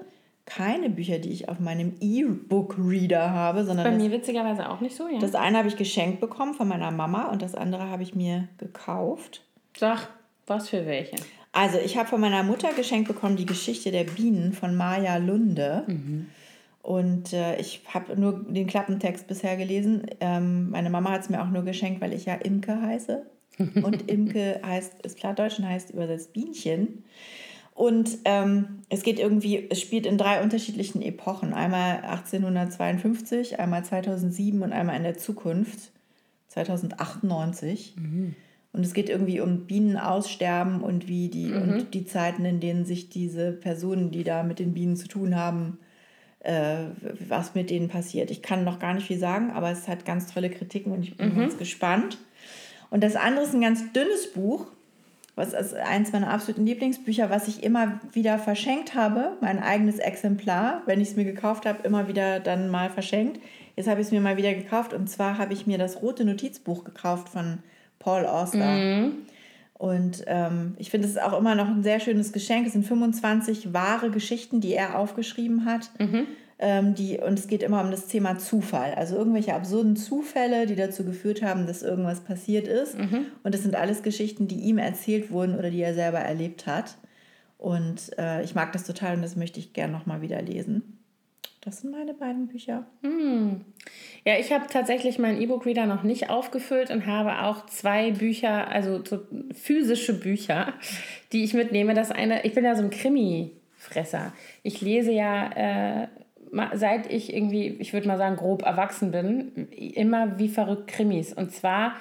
[0.46, 4.96] Keine Bücher, die ich auf meinem E-Book-Reader habe, bei sondern das, mir witzigerweise auch nicht
[4.96, 5.20] so, ja.
[5.20, 8.48] das eine habe ich geschenkt bekommen von meiner Mama und das andere habe ich mir
[8.58, 9.42] gekauft.
[9.76, 10.10] Sag,
[10.48, 11.16] was für welche?
[11.56, 15.86] Also ich habe von meiner Mutter geschenkt bekommen die Geschichte der Bienen von Maja Lunde.
[16.82, 20.06] Und äh, ich habe nur den Klappentext bisher gelesen.
[20.20, 23.26] Ähm, meine Mama hat es mir auch nur geschenkt, weil ich ja Imke heiße.
[23.58, 27.06] Und Imke heißt, ist Plattdeutsch und heißt übersetzt Bienchen.
[27.74, 31.54] Und ähm, es geht irgendwie, es spielt in drei unterschiedlichen Epochen.
[31.54, 35.94] Einmal 1852, einmal 2007 und einmal in der Zukunft,
[36.50, 37.94] 2098.
[38.76, 43.08] Und es geht irgendwie um Bienenaussterben und wie die und die Zeiten, in denen sich
[43.08, 45.80] diese Personen, die da mit den Bienen zu tun haben,
[46.40, 46.88] äh,
[47.26, 48.32] was mit denen passiert.
[48.32, 51.16] Ich kann noch gar nicht viel sagen, aber es hat ganz tolle Kritiken und ich
[51.16, 52.18] bin ganz gespannt.
[52.90, 54.68] Und das andere ist ein ganz dünnes Buch,
[55.36, 60.82] was ist eins meiner absoluten Lieblingsbücher, was ich immer wieder verschenkt habe, mein eigenes Exemplar,
[60.86, 63.40] wenn ich es mir gekauft habe, immer wieder dann mal verschenkt.
[63.78, 66.26] Jetzt habe ich es mir mal wieder gekauft und zwar habe ich mir das rote
[66.26, 67.60] Notizbuch gekauft von
[68.06, 68.60] Paul Auster.
[69.74, 72.68] Und ähm, ich finde, es ist auch immer noch ein sehr schönes Geschenk.
[72.68, 75.90] Es sind 25 wahre Geschichten, die er aufgeschrieben hat.
[76.60, 78.94] Ähm, die, und es geht immer um das Thema Zufall.
[78.94, 82.96] Also irgendwelche absurden Zufälle, die dazu geführt haben, dass irgendwas passiert ist.
[83.44, 86.96] Und das sind alles Geschichten, die ihm erzählt wurden oder die er selber erlebt hat.
[87.58, 90.95] Und äh, ich mag das total und das möchte ich gerne nochmal wieder lesen.
[91.66, 92.86] Das sind meine beiden Bücher.
[94.24, 99.04] Ja, ich habe tatsächlich meinen E-Book-Reader noch nicht aufgefüllt und habe auch zwei Bücher, also
[99.04, 100.74] so physische Bücher,
[101.32, 101.96] die ich mitnehme.
[101.96, 104.32] Das eine, ich bin ja so ein Krimi-Fresser.
[104.62, 106.08] Ich lese ja, äh,
[106.74, 111.34] seit ich irgendwie, ich würde mal sagen, grob erwachsen bin, immer wie verrückt Krimis.
[111.34, 111.96] Und zwar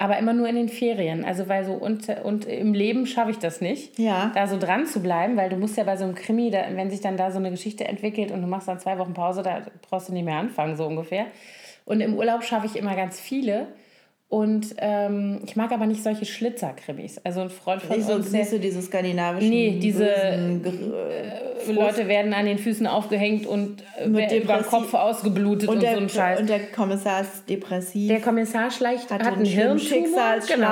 [0.00, 1.24] aber immer nur in den Ferien.
[1.26, 4.32] Also weil so und, und im Leben schaffe ich das nicht, Ja.
[4.34, 6.90] da so dran zu bleiben, weil du musst ja bei so einem Krimi, da, wenn
[6.90, 9.60] sich dann da so eine Geschichte entwickelt und du machst dann zwei Wochen Pause, da
[9.88, 11.26] brauchst du nicht mehr anfangen, so ungefähr.
[11.84, 13.66] Und im Urlaub schaffe ich immer ganz viele.
[14.30, 17.20] Und ähm, ich mag aber nicht solche Schlitzerkrimis.
[17.24, 20.62] Also ein Freund von Nicht so, uns, der, nicht so diese skandinavischen Nee, diese, bösen,
[20.62, 25.68] gr- Leute werden an den Füßen aufgehängt und äh, Mit über den Depressi- Kopf ausgeblutet
[25.68, 26.40] und, und, der, so ein Scheiß.
[26.40, 28.06] und der Kommissar ist depressiv.
[28.08, 30.36] der Kommissar schleicht, hatte hat einen Hirntumor.
[30.46, 30.68] Genau.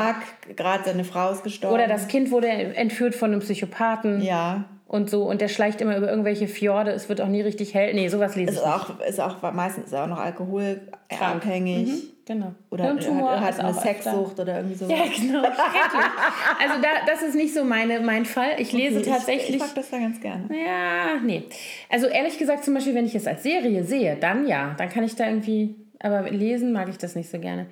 [0.56, 1.74] Gerade seine Frau ist gestorben.
[1.74, 4.22] Oder das Kind wurde entführt von einem Psychopathen.
[4.22, 4.66] Ja.
[4.88, 7.92] Und so, und der schleicht immer über irgendwelche Fjorde, es wird auch nie richtig hell.
[7.92, 8.64] Nee, sowas lese Ist ich.
[8.64, 11.88] auch, ist auch meistens ist er auch noch alkoholabhängig.
[11.88, 12.54] Mhm, genau.
[12.70, 13.82] Oder Hirntumor hat, hat eine öfter.
[13.82, 14.88] Sexsucht oder irgendwie so.
[14.88, 15.42] Ja, genau.
[15.42, 18.52] Also da, das ist nicht so meine, mein Fall.
[18.56, 19.50] Ich lese tatsächlich.
[19.50, 20.44] Ich, ich mag das da ganz gerne.
[20.50, 21.42] Ja, nee.
[21.90, 25.04] Also ehrlich gesagt, zum Beispiel, wenn ich es als Serie sehe, dann ja, dann kann
[25.04, 27.66] ich da irgendwie, aber lesen mag ich das nicht so gerne.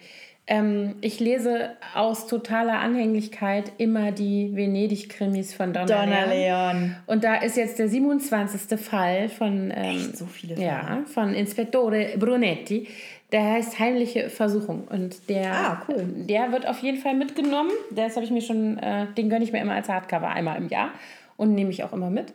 [0.49, 6.31] Ähm, ich lese aus totaler Anhänglichkeit immer die Venedig-Krimis von Donna, Donna Leon.
[6.31, 6.97] Leon.
[7.07, 8.79] Und da ist jetzt der 27.
[8.79, 12.87] Fall von, ähm, so viele ja, von Inspektore Brunetti.
[13.33, 14.87] Der heißt Heimliche Versuchung.
[14.89, 16.05] Und der, Ah, cool.
[16.29, 17.73] der wird auf jeden Fall mitgenommen.
[17.91, 20.69] Das habe ich mir schon, äh, den gönne ich mir immer als Hardcover einmal im
[20.69, 20.91] Jahr
[21.37, 22.33] und nehme ich auch immer mit.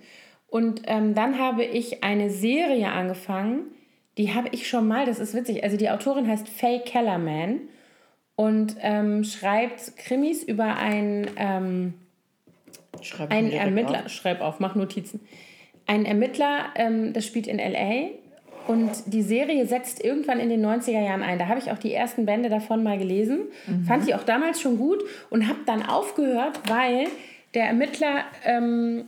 [0.50, 3.62] Und ähm, dann habe ich eine Serie angefangen,
[4.18, 5.64] die habe ich schon mal, das ist witzig.
[5.64, 7.62] Also die Autorin heißt Faye Kellerman
[8.36, 11.94] und ähm, schreibt Krimis über einen, ähm,
[13.30, 14.06] einen Ermittler.
[14.06, 14.12] auf.
[14.12, 15.20] Schreib auf, mach Notizen.
[15.88, 18.12] Ein Ermittler, ähm, das spielt in L.A.
[18.68, 21.40] Und die Serie setzt irgendwann in den 90er Jahren ein.
[21.40, 23.40] Da habe ich auch die ersten Bände davon mal gelesen.
[23.68, 23.86] Mhm.
[23.86, 27.08] Fand ich auch damals schon gut und habe dann aufgehört, weil
[27.54, 29.06] der Ermittler ähm,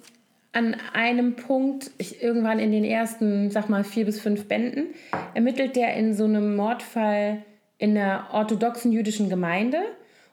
[0.53, 4.87] an einem Punkt, ich, irgendwann in den ersten, sag mal, vier bis fünf Bänden,
[5.33, 7.43] ermittelt der in so einem Mordfall
[7.83, 9.79] in einer orthodoxen jüdischen Gemeinde.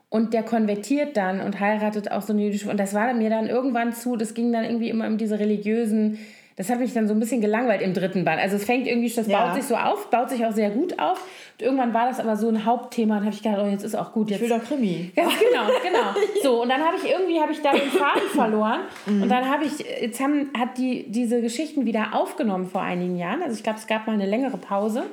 [0.08, 2.68] Und der konvertiert dann und heiratet auch so eine jüdische.
[2.68, 6.18] Und das war mir dann irgendwann zu, das ging dann irgendwie immer um diese religiösen
[6.60, 8.38] das hat mich dann so ein bisschen gelangweilt im dritten Band.
[8.38, 9.46] Also es fängt irgendwie, das ja.
[9.46, 11.18] baut sich so auf, baut sich auch sehr gut auf.
[11.58, 13.94] Und irgendwann war das aber so ein Hauptthema und habe ich gedacht, oh, jetzt ist
[13.94, 14.28] auch gut.
[14.28, 14.42] Jetzt.
[14.42, 15.10] Ich will doch Krimi.
[15.16, 16.14] Ja, genau, genau.
[16.42, 18.80] So, und dann habe ich irgendwie, habe ich da den Faden verloren.
[19.06, 19.22] Mhm.
[19.22, 23.42] Und dann habe ich, jetzt haben, hat die diese Geschichten wieder aufgenommen vor einigen Jahren.
[23.42, 25.04] Also ich glaube, es gab mal eine längere Pause.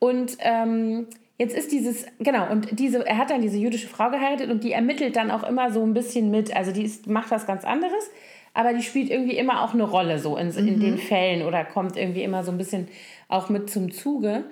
[0.00, 1.06] Und ähm,
[1.38, 4.72] Jetzt ist dieses, genau, und diese, er hat dann diese jüdische Frau geheiratet und die
[4.72, 6.54] ermittelt dann auch immer so ein bisschen mit.
[6.54, 8.10] Also die ist, macht was ganz anderes
[8.54, 10.98] aber die spielt irgendwie immer auch eine Rolle so in, in den mhm.
[10.98, 12.88] Fällen oder kommt irgendwie immer so ein bisschen
[13.28, 14.44] auch mit zum Zuge.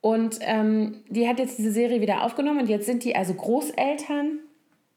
[0.00, 4.38] Und ähm, die hat jetzt diese Serie wieder aufgenommen und jetzt sind die also Großeltern,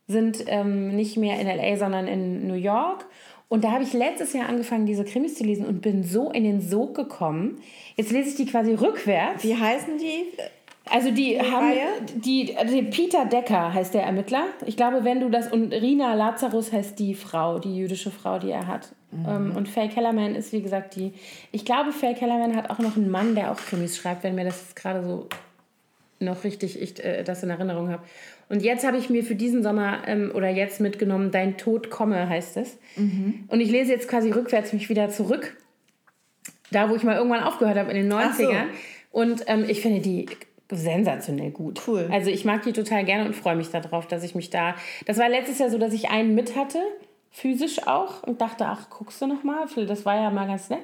[0.08, 3.06] sind ähm, nicht mehr in LA, sondern in New York.
[3.48, 6.44] Und da habe ich letztes Jahr angefangen, diese Krimis zu lesen und bin so in
[6.44, 7.60] den Sog gekommen.
[7.96, 9.44] Jetzt lese ich die quasi rückwärts.
[9.44, 10.26] Wie heißen die?
[10.92, 11.74] Also die, haben
[12.16, 14.46] die, die Peter Decker heißt der Ermittler.
[14.66, 18.52] Ich glaube, wenn du das und Rina Lazarus heißt die Frau, die jüdische Frau, die
[18.52, 18.94] er hat.
[19.12, 19.26] Mhm.
[19.28, 21.14] Ähm, und Faye Kellerman ist wie gesagt die.
[21.52, 24.46] Ich glaube, Faye Kellerman hat auch noch einen Mann, der auch Krimis schreibt, wenn mir
[24.46, 25.28] das gerade so
[26.20, 28.04] noch richtig ich äh, das in Erinnerung habe.
[28.48, 32.30] Und jetzt habe ich mir für diesen Sommer ähm, oder jetzt mitgenommen, Dein Tod komme
[32.30, 32.78] heißt es.
[32.96, 33.46] Mhm.
[33.48, 35.58] Und ich lese jetzt quasi rückwärts mich wieder zurück.
[36.72, 38.36] Da, wo ich mal irgendwann aufgehört habe in den 90ern.
[38.38, 38.56] So.
[39.12, 40.28] Und ähm, ich finde die
[40.72, 41.82] sensationell gut.
[41.88, 42.08] Cool.
[42.12, 44.76] Also ich mag die total gerne und freue mich darauf, dass ich mich da.
[45.06, 46.80] Das war letztes Jahr so, dass ich einen mit hatte,
[47.32, 49.66] physisch auch, und dachte, ach, guckst du noch mal?
[49.88, 50.82] Das war ja mal ganz nett.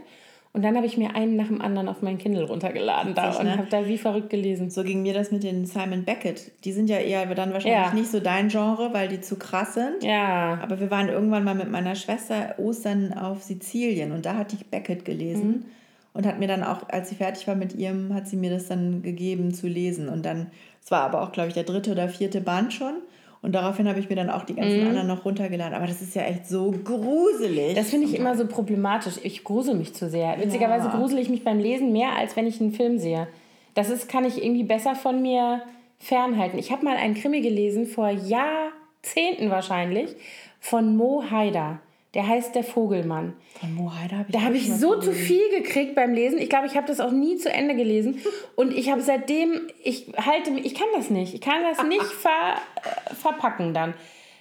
[0.53, 3.45] Und dann habe ich mir einen nach dem anderen auf mein Kindle runtergeladen da und
[3.45, 3.57] ne?
[3.57, 4.69] habe da wie verrückt gelesen.
[4.69, 6.51] So ging mir das mit den Simon Beckett.
[6.65, 7.93] Die sind ja eher dann wahrscheinlich ja.
[7.93, 10.03] nicht so dein Genre, weil die zu krass sind.
[10.03, 10.59] Ja.
[10.61, 14.69] Aber wir waren irgendwann mal mit meiner Schwester Ostern auf Sizilien und da hatte ich
[14.69, 15.47] Beckett gelesen.
[15.47, 15.65] Mhm
[16.13, 18.67] und hat mir dann auch, als sie fertig war mit ihrem, hat sie mir das
[18.67, 20.09] dann gegeben zu lesen.
[20.09, 20.47] Und dann,
[20.83, 22.95] es war aber auch, glaube ich, der dritte oder vierte Band schon.
[23.41, 24.87] Und daraufhin habe ich mir dann auch die ganzen mhm.
[24.89, 25.73] anderen noch runtergeladen.
[25.73, 27.73] Aber das ist ja echt so gruselig.
[27.75, 29.15] Das finde ich immer so problematisch.
[29.23, 30.37] Ich grusel mich zu sehr.
[30.39, 30.95] Witzigerweise ja.
[30.95, 33.27] grusel ich mich beim Lesen mehr, als wenn ich einen Film sehe.
[33.73, 35.61] Das ist, kann ich irgendwie besser von mir
[35.97, 36.59] fernhalten.
[36.59, 40.15] Ich habe mal einen Krimi gelesen, vor Jahrzehnten wahrscheinlich,
[40.59, 41.79] von Mo Haider.
[42.13, 43.33] Der heißt Der Vogelmann.
[43.59, 46.39] Von Mohaider habe ich Da habe ich so zu viel gekriegt beim Lesen.
[46.39, 48.19] Ich glaube, ich habe das auch nie zu Ende gelesen.
[48.55, 51.33] Und ich habe seitdem, ich halte mich, ich kann das nicht.
[51.33, 53.93] Ich kann das nicht ver, äh, verpacken dann.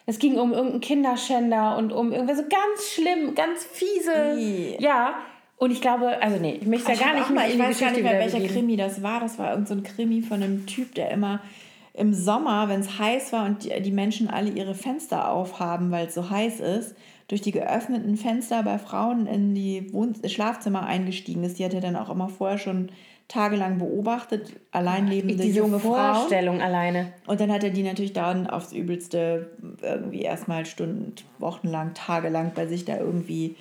[0.06, 4.34] Es ging um irgendeinen Kinderschänder und um irgendwie so ganz schlimm, ganz fiese.
[4.36, 4.76] Wie?
[4.80, 5.14] Ja.
[5.56, 8.02] Und ich glaube, also nee, ich möchte ja gar nicht mal, Ich weiß gar nicht
[8.02, 9.20] mehr, welcher Krimi das war.
[9.20, 11.40] Das war irgendein so Krimi von einem Typ, der immer
[11.94, 16.06] im Sommer, wenn es heiß war und die, die Menschen alle ihre Fenster aufhaben, weil
[16.06, 16.96] es so heiß ist,
[17.30, 21.60] durch die geöffneten Fenster bei Frauen in die Wohn Schlafzimmer eingestiegen ist.
[21.60, 22.90] Die hat er dann auch immer vorher schon
[23.28, 26.66] tagelang beobachtet, allein lebende Diese junge Vorstellung Frau.
[26.66, 27.12] alleine.
[27.28, 29.50] Und dann hat er die natürlich dann aufs Übelste
[29.80, 33.54] irgendwie erstmal Stunden, wochenlang, tagelang bei sich da irgendwie,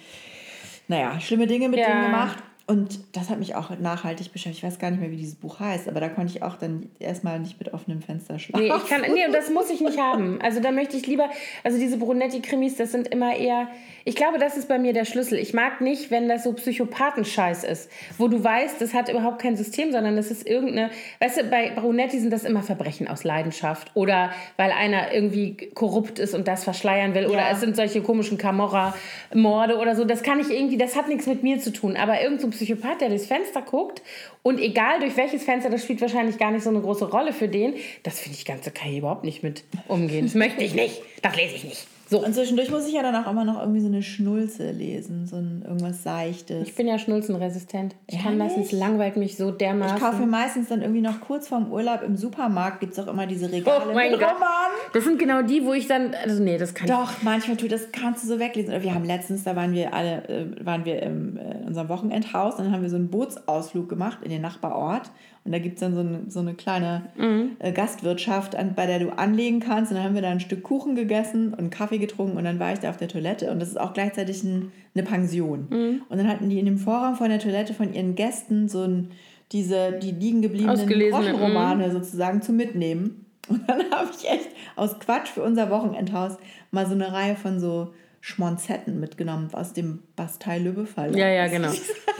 [0.87, 1.85] naja, schlimme Dinge mit ja.
[1.85, 2.41] denen gemacht.
[2.69, 4.63] Und das hat mich auch nachhaltig beschäftigt.
[4.63, 6.87] Ich weiß gar nicht mehr, wie dieses Buch heißt, aber da konnte ich auch dann
[6.99, 8.67] erstmal nicht mit offenem Fenster schlafen.
[8.67, 10.39] Nee, ich kann, nee, und das muss ich nicht haben.
[10.39, 11.31] Also da möchte ich lieber,
[11.63, 13.69] also diese Brunetti-Krimis, das sind immer eher,
[14.05, 15.39] ich glaube, das ist bei mir der Schlüssel.
[15.39, 17.89] Ich mag nicht, wenn das so Psychopathenscheiß ist,
[18.19, 20.91] wo du weißt, das hat überhaupt kein System, sondern das ist irgendeine,
[21.21, 26.19] weißt du, bei Brunetti sind das immer Verbrechen aus Leidenschaft oder weil einer irgendwie korrupt
[26.19, 27.29] ist und das verschleiern will ja.
[27.29, 30.05] oder es sind solche komischen Camorra-Morde oder so.
[30.05, 33.01] Das kann ich irgendwie, das hat nichts mit mir zu tun, aber irgend so Psychopath,
[33.01, 34.01] der durchs Fenster guckt
[34.43, 37.47] und egal durch welches Fenster, das spielt wahrscheinlich gar nicht so eine große Rolle für
[37.47, 37.75] den.
[38.03, 40.25] Das finde ich ganz, da kann ich überhaupt nicht mit umgehen.
[40.25, 41.01] Das möchte ich nicht.
[41.21, 41.87] Das lese ich nicht.
[42.09, 42.25] So.
[42.25, 45.35] Und zwischendurch muss ich ja dann auch immer noch irgendwie so eine Schnulze lesen, so
[45.35, 46.67] ein irgendwas Seichtes.
[46.67, 47.95] Ich bin ja schnulzenresistent.
[48.07, 49.97] Ich ja, kann meistens, langweilt mich so dermaßen.
[49.97, 53.07] Ich kaufe mir meistens dann irgendwie noch kurz vorm Urlaub im Supermarkt, gibt es auch
[53.07, 54.35] immer diese Regale oh mein Gott.
[54.91, 57.23] Das sind genau die, wo ich dann, also nee, das kann Doch, ich.
[57.23, 58.81] manchmal tut das, kannst du so weglesen.
[58.81, 62.55] Wir haben letztens, da waren wir alle, äh, waren wir im, äh, in unserem Wochenendhaus
[62.55, 65.11] und dann haben wir so einen Bootsausflug gemacht in den Nachbarort
[65.49, 67.53] und da gibt es dann so eine, so eine kleine mhm.
[67.57, 69.91] äh, Gastwirtschaft, an, bei der du anlegen kannst.
[69.91, 72.37] Und dann haben wir da ein Stück Kuchen gegessen und einen Kaffee getrunken.
[72.37, 73.49] Und dann war ich da auf der Toilette.
[73.49, 75.65] Und das ist auch gleichzeitig ein, eine Pension.
[75.71, 76.01] Mhm.
[76.07, 79.09] Und dann hatten die in dem Vorraum von der Toilette von ihren Gästen so ein,
[79.51, 81.91] diese, die liegen gebliebenen Groschenromane mhm.
[81.93, 83.25] sozusagen zum Mitnehmen.
[83.49, 86.33] Und dann habe ich echt aus Quatsch für unser Wochenendhaus
[86.69, 87.91] mal so eine Reihe von so
[88.21, 91.15] Schmonzetten mitgenommen aus dem Bastei-Lübbe Verlag.
[91.15, 91.69] Ja, ja, genau.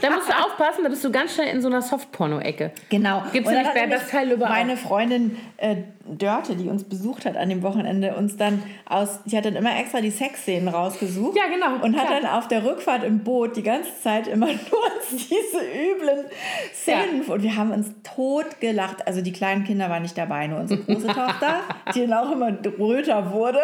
[0.00, 2.72] Da musst du aufpassen, da bist du ganz schnell in so einer Softporno-Ecke.
[2.88, 3.22] Genau.
[3.32, 4.38] Gibt's nämlich hat bei Bastei auch.
[4.48, 5.76] Meine Freundin äh,
[6.06, 9.78] Dörte, die uns besucht hat an dem Wochenende, uns dann aus, die hat dann immer
[9.78, 11.36] extra die Sexszenen rausgesucht.
[11.36, 12.20] Ja, genau, Und hat klar.
[12.22, 16.24] dann auf der Rückfahrt im Boot die ganze Zeit immer nur diese üblen
[16.72, 17.22] Szenen.
[17.22, 19.06] Und wir haben uns tot gelacht.
[19.06, 21.60] Also die kleinen Kinder waren nicht dabei, nur unsere große Tochter,
[21.94, 23.60] die dann auch immer röter wurde.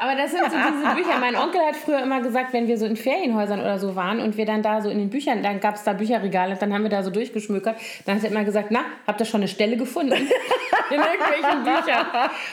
[0.00, 1.18] Aber das sind so diese Bücher.
[1.18, 4.36] Mein Onkel hat früher immer gesagt, wenn wir so in Ferienhäusern oder so waren und
[4.36, 6.90] wir dann da so in den Büchern, dann gab es da Bücherregale, dann haben wir
[6.90, 10.12] da so durchgeschmökert, dann hat er immer gesagt, na, habt ihr schon eine Stelle gefunden?
[10.90, 12.06] in irgendwelchen Büchern.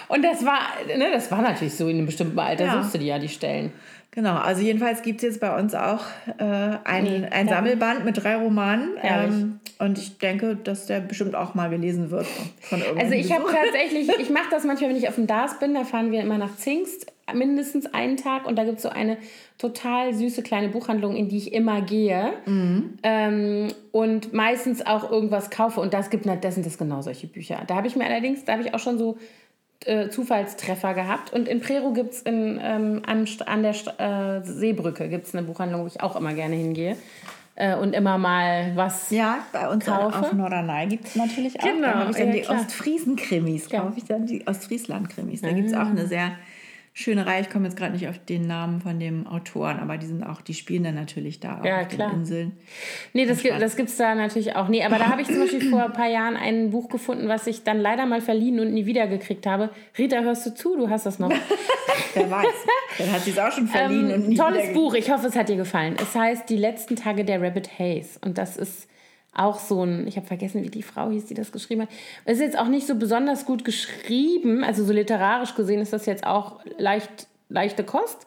[0.08, 2.82] Und das war, ne, das war natürlich so in einem bestimmten Alter, Ja.
[2.82, 3.72] suchst du die ja, die Stellen.
[4.12, 6.02] Genau, also jedenfalls gibt es jetzt bei uns auch
[6.40, 7.54] äh, ein, Nee, ein ja.
[7.56, 8.98] Sammelband mit drei Romanen.
[9.04, 12.26] Ähm, und ich denke, dass der bestimmt auch mal gelesen wird
[12.62, 15.76] von Also ich habe tatsächlich, ich mache das manchmal, wenn ich auf dem DAS bin,
[15.76, 19.18] da fahren wir immer nach Zingst, mindestens einen Tag und da gibt es so eine
[19.58, 22.34] total süße kleine Buchhandlung, in die ich immer gehe
[23.04, 27.64] ähm, und meistens auch irgendwas kaufe und das gibt, das sind das genau solche Bücher.
[27.68, 29.18] Da habe ich mir allerdings, da habe ich auch schon so
[29.86, 35.10] äh, Zufallstreffer gehabt und in Prero gibt es ähm, an, an der St äh, Seebrücke
[35.10, 36.98] gibt's eine Buchhandlung, wo ich auch immer gerne hingehe
[37.60, 40.18] äh, und immer mal was Ja, bei uns kaufe.
[40.18, 41.64] auf Norderney gibt es natürlich auch.
[41.66, 42.50] Genau, da habe ich dann ja, die.
[42.50, 43.70] Ostfriesen-Krimis.
[43.70, 43.82] Ja.
[43.82, 45.42] Kaufe ich dann die Ostfriesland-Krimis.
[45.42, 46.32] Da gibt es auch eine sehr
[47.00, 47.42] schöne Reihe.
[47.42, 50.42] Ich komme jetzt gerade nicht auf den Namen von dem Autoren, aber die sind auch,
[50.42, 52.10] die spielen dann natürlich da Ja, auf klar.
[52.12, 52.52] den Inseln.
[53.14, 54.68] Nee, das, gibt, das gibt es da natürlich auch.
[54.68, 57.48] Nee, aber da habe ich zum Beispiel vor ein paar Jahren ein Buch gefunden, was
[57.48, 59.70] ich dann leider mal verliehen und nie wiedergekriegt habe.
[59.98, 60.76] Rita, hörst du zu?
[60.76, 61.32] Du hast das noch.
[62.14, 62.48] Wer weiß.
[62.98, 64.94] Dann hat sie es auch schon verliehen und ähm, nie tolles Buch.
[64.94, 65.96] Ich hoffe, es hat dir gefallen.
[66.02, 68.20] Es heißt Die letzten Tage der Rabbit Haze.
[68.26, 68.89] Und das ist
[69.34, 71.90] auch so ein, ich habe vergessen, wie die Frau hieß, die das geschrieben hat.
[72.26, 74.64] Es ist jetzt auch nicht so besonders gut geschrieben.
[74.64, 78.26] Also so literarisch gesehen ist das jetzt auch leicht, leichte Kost.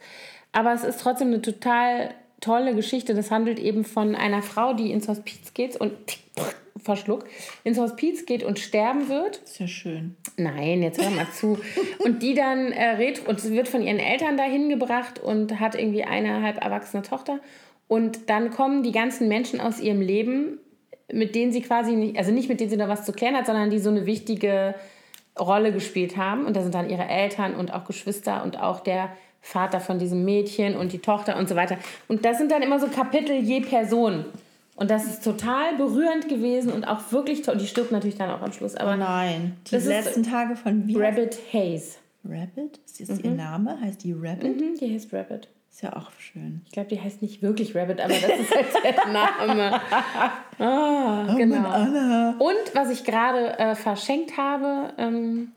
[0.53, 3.15] Aber es ist trotzdem eine total tolle Geschichte.
[3.15, 5.93] Das handelt eben von einer Frau, die ins Hospiz geht und
[6.77, 7.29] verschluckt,
[7.65, 9.39] ins Hospiz geht und sterben wird.
[9.39, 10.17] Ist ja schön.
[10.37, 11.59] Nein, jetzt hör mal zu.
[11.99, 15.75] Und die dann äh, redet und sie wird von ihren Eltern dahin gebracht und hat
[15.75, 17.41] irgendwie eine halb erwachsene Tochter.
[17.89, 20.59] Und dann kommen die ganzen Menschen aus ihrem Leben,
[21.11, 23.47] mit denen sie quasi nicht, also nicht mit denen sie da was zu klären hat,
[23.47, 24.75] sondern die so eine wichtige
[25.39, 26.45] Rolle gespielt haben.
[26.47, 30.25] Und da sind dann ihre Eltern und auch Geschwister und auch der Vater von diesem
[30.25, 31.77] Mädchen und die Tochter und so weiter.
[32.09, 34.25] Und das sind dann immer so Kapitel je Person.
[34.77, 37.57] Und das ist total berührend gewesen und auch wirklich toll.
[37.59, 38.75] Die stirbt natürlich dann auch am Schluss.
[38.75, 39.57] Aber Nein.
[39.67, 40.97] Die Das ist- letzten Tage von wie?
[40.97, 41.97] Rabbit Haze.
[42.25, 42.79] Rabbit?
[42.87, 43.79] Ist das ihr Name?
[43.81, 44.61] Heißt die Rabbit?
[44.61, 45.49] Mhm, die heißt Rabbit.
[45.73, 46.61] Ist ja auch schön.
[46.67, 49.81] Ich glaube, die heißt nicht wirklich Rabbit, aber das ist halt der Name.
[50.59, 51.67] Ah, genau.
[51.67, 52.35] Anna.
[52.39, 55.53] Und was ich gerade äh, verschenkt habe, ähm,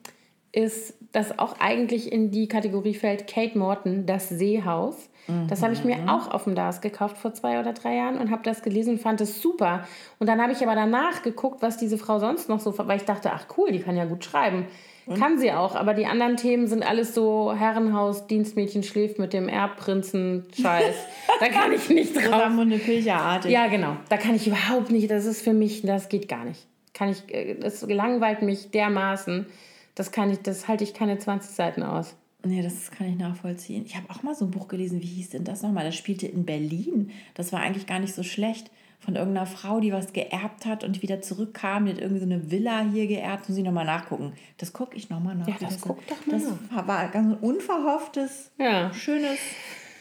[0.54, 5.10] ist, dass auch eigentlich in die Kategorie fällt Kate Morton, das Seehaus.
[5.50, 8.30] Das habe ich mir auch auf dem DAS gekauft vor zwei oder drei Jahren und
[8.30, 9.88] habe das gelesen und fand es super.
[10.20, 13.06] Und dann habe ich aber danach geguckt, was diese Frau sonst noch so, weil ich
[13.06, 14.68] dachte, ach cool, die kann ja gut schreiben.
[15.14, 19.48] Kann sie auch, aber die anderen Themen sind alles so Herrenhaus, Dienstmädchen schläft mit dem
[19.48, 20.96] Erbprinzen, Scheiß.
[21.40, 22.34] da kann ich nicht drauf.
[22.34, 23.52] Rosamunde Pilcher-artig.
[23.52, 23.98] Ja, genau.
[24.10, 25.12] Da kann ich überhaupt nicht.
[25.12, 26.66] Das ist für mich, das geht gar nicht.
[26.94, 29.46] Kann ich, äh, das langweilt mich dermaßen.
[29.94, 32.16] Das kann ich, das halte ich keine 20 Seiten aus.
[32.44, 33.86] Nee, das kann ich nachvollziehen.
[33.86, 35.86] Ich habe auch mal so ein Buch gelesen, wie hieß denn das nochmal?
[35.86, 37.12] Das spielte in Berlin.
[37.34, 38.72] Das war eigentlich gar nicht so schlecht.
[39.06, 41.86] Von irgendeiner Frau, die was geerbt hat und wieder zurückkam.
[41.86, 43.48] Die hat irgendwie so eine Villa hier geerbt.
[43.48, 44.34] Muss ich nochmal nachgucken.
[44.58, 45.48] Das gucke ich nochmal nach.
[45.48, 45.82] Ja, das ist.
[45.82, 48.92] guck doch mal Das war ganz ein unverhofftes, Ja.
[48.94, 49.38] schönes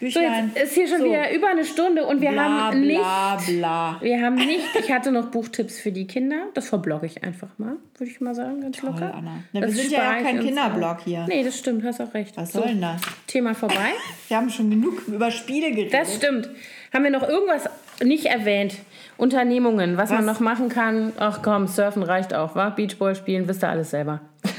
[0.00, 0.50] So, Büchlein.
[0.54, 2.98] jetzt ist hier schon So, wieder über eine Stunde und wir bla, haben nicht.
[3.00, 3.98] bla, bla.
[4.02, 6.46] Wir haben nicht, ich hatte noch Buchtipps für die Kinder.
[6.54, 9.14] Das verblogge ich einfach mal, würde ich mal sagen, ganz Toll, locker.
[9.14, 9.36] Anna.
[9.52, 11.24] Na, wir Das sind ja ich kein Kinderblog hier.
[11.28, 12.36] Nee, das stimmt, hast auch recht.
[12.36, 13.00] Was So, soll denn das?
[13.26, 13.92] Thema vorbei.
[14.28, 15.92] Wir haben schon genug über Spiele geredet.
[15.94, 16.48] Das stimmt.
[16.94, 17.68] Haben wir noch irgendwas
[18.02, 18.76] nicht erwähnt?
[19.16, 20.34] Unternehmungen, was, man Was?
[20.34, 21.12] noch machen kann?
[21.18, 22.70] Ach komm, Surfen reicht auch, wa?
[22.70, 24.20] Beachball spielen, wisst ihr alles selber.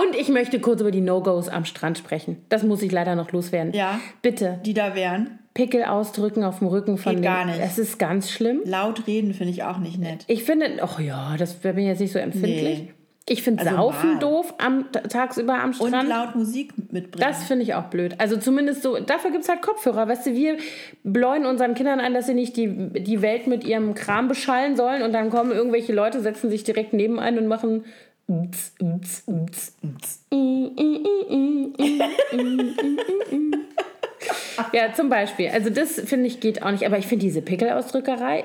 [0.00, 2.42] Und ich möchte kurz über die No-Gos am Strand sprechen.
[2.48, 3.74] Das muss ich leider noch loswerden.
[3.74, 4.00] Ja.
[4.22, 5.38] Bitte, die da wären.
[5.52, 7.60] Pickel ausdrücken auf dem Rücken von Geht gar nicht.
[7.60, 8.62] Es ist ganz schlimm.
[8.64, 10.24] Laut reden finde ich auch nicht nett.
[10.28, 12.78] Ich finde, ach ja, das bin ich jetzt nicht so empfindlich.
[12.78, 12.92] Nee.
[13.28, 14.18] Ich finde Also Saufen mal.
[14.20, 16.08] doof am, tagsüber am Und Strand.
[16.08, 17.10] laut Musik mitbringen.
[17.28, 18.14] Das finde ich auch blöd.
[18.18, 20.06] Also zumindest so, dafür gibt es halt Kopfhörer.
[20.06, 20.58] Weißt du, wir
[21.02, 22.68] bläuen unseren Kindern ein, dass sie nicht die,
[23.02, 26.92] die Welt mit ihrem Kram beschallen sollen und dann kommen irgendwelche Leute, setzen sich direkt
[26.92, 27.84] neben ein und machen.
[34.72, 35.48] Ja, zum Beispiel.
[35.48, 36.84] Also das finde ich geht auch nicht.
[36.86, 38.44] Aber ich finde diese Pickelausdrückerei,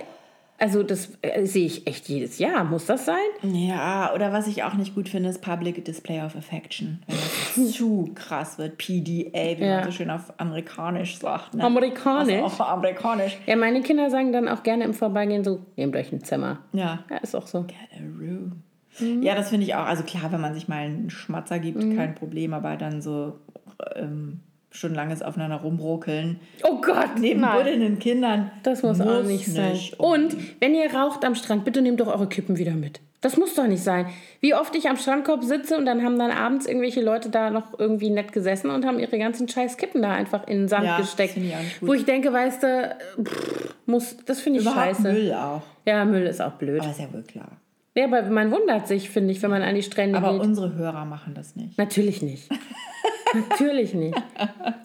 [0.61, 2.63] also das äh, sehe ich echt jedes Jahr.
[2.63, 3.17] Muss das sein?
[3.43, 7.01] Ja, oder was ich auch nicht gut finde, ist Public Display of Affection.
[7.07, 8.77] Wenn das zu krass wird.
[8.77, 9.75] PDA, wie Ja.
[9.77, 11.55] man so schön auf amerikanisch sagt.
[11.55, 11.63] Ne?
[11.63, 12.35] Amerikanisch?
[12.41, 13.38] Also auch amerikanisch.
[13.47, 16.59] Ja, meine Kinder sagen dann auch gerne im Vorbeigehen so, nehmt euch ein Zimmer.
[16.73, 16.99] Ja.
[17.09, 17.63] Ja, ist auch so.
[17.63, 18.61] Get a room.
[19.23, 19.85] Ja, das finde ich auch.
[19.85, 21.95] Also klar, wenn man sich mal einen Schmatzer gibt, Mhm.
[21.95, 23.39] kein Problem, aber dann so
[23.95, 24.41] ähm,
[24.72, 26.39] stundenlanges aufeinander rumruckeln.
[26.64, 27.57] Oh Gott, Neben nein.
[27.57, 28.52] buddelnden Kindern.
[28.64, 29.77] Das muss, auch nicht sein.
[29.98, 32.99] Und wenn ihr raucht am Strand, bitte nehmt doch eure Kippen wieder mit.
[33.19, 34.07] Das muss doch nicht sein.
[34.39, 37.77] Wie oft ich am Strandkorb sitze und dann haben dann abends irgendwelche Leute da noch
[37.77, 40.98] irgendwie nett gesessen und haben ihre ganzen scheiß Kippen da einfach in den Sand Ja,
[40.98, 41.38] gesteckt.
[41.38, 41.56] ich nicht.
[41.81, 45.11] Wo ich denke, weißt du, pff, muss, das finde ich Überhaupt scheiße.
[45.14, 45.61] Müll auch.
[45.85, 46.81] Ja, Müll ist auch blöd.
[46.81, 47.52] Aber ist ja wohl klar.
[47.95, 50.41] Ja, aber man wundert sich, finde ich, wenn man an die Strände Aber geht.
[50.41, 51.77] unsere Hörer machen das nicht.
[51.77, 52.49] Natürlich nicht.
[53.49, 54.15] Natürlich nicht.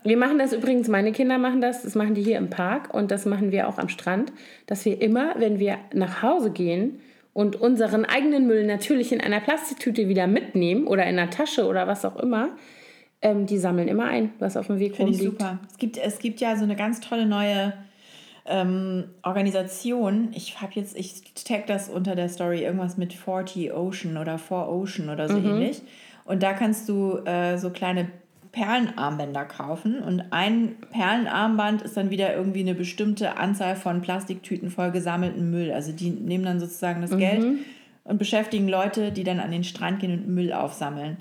[0.04, 3.10] Wir machen das übrigens, meine Kinder machen das, das machen die hier im Park und
[3.10, 4.32] das machen wir auch am Strand,
[4.66, 7.00] dass wir immer, wenn wir nach Hause gehen
[7.32, 11.86] und unseren eigenen Müll natürlich in einer Plastiktüte wieder mitnehmen oder in einer Tasche oder
[11.88, 12.50] was auch immer,
[13.20, 15.40] ähm, die sammeln immer ein, was auf dem Weg Finde ich rumliegt.
[15.40, 15.58] super.
[15.68, 17.72] Es gibt, es gibt ja so eine ganz tolle neue
[18.48, 20.28] ähm, Organisation.
[20.32, 24.68] Ich habe jetzt, ich tag das unter der Story, irgendwas mit 40 Ocean oder 4
[24.68, 25.82] Ocean oder so ähnlich.
[26.24, 28.08] Und da kannst du äh, so kleine
[28.52, 34.92] Perlenarmbänder kaufen und ein Perlenarmband ist dann wieder irgendwie eine bestimmte Anzahl von Plastiktüten voll
[34.92, 35.70] gesammelten Müll.
[35.72, 37.42] Also die nehmen dann sozusagen das Geld
[38.04, 41.18] und beschäftigen Leute, die dann an den Strand gehen und Müll aufsammeln.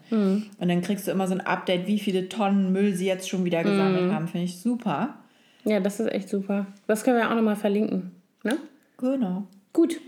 [0.60, 3.44] Und dann kriegst du immer so ein Update, wie viele Tonnen Müll sie jetzt schon
[3.44, 4.28] wieder gesammelt haben.
[4.30, 5.16] Finde ich super.
[5.66, 6.68] Ja, das ist echt super.
[6.88, 8.12] Das können wir auch nochmal verlinken.
[8.44, 8.58] Ne?
[8.98, 9.44] Genau.
[9.74, 10.00] Gut.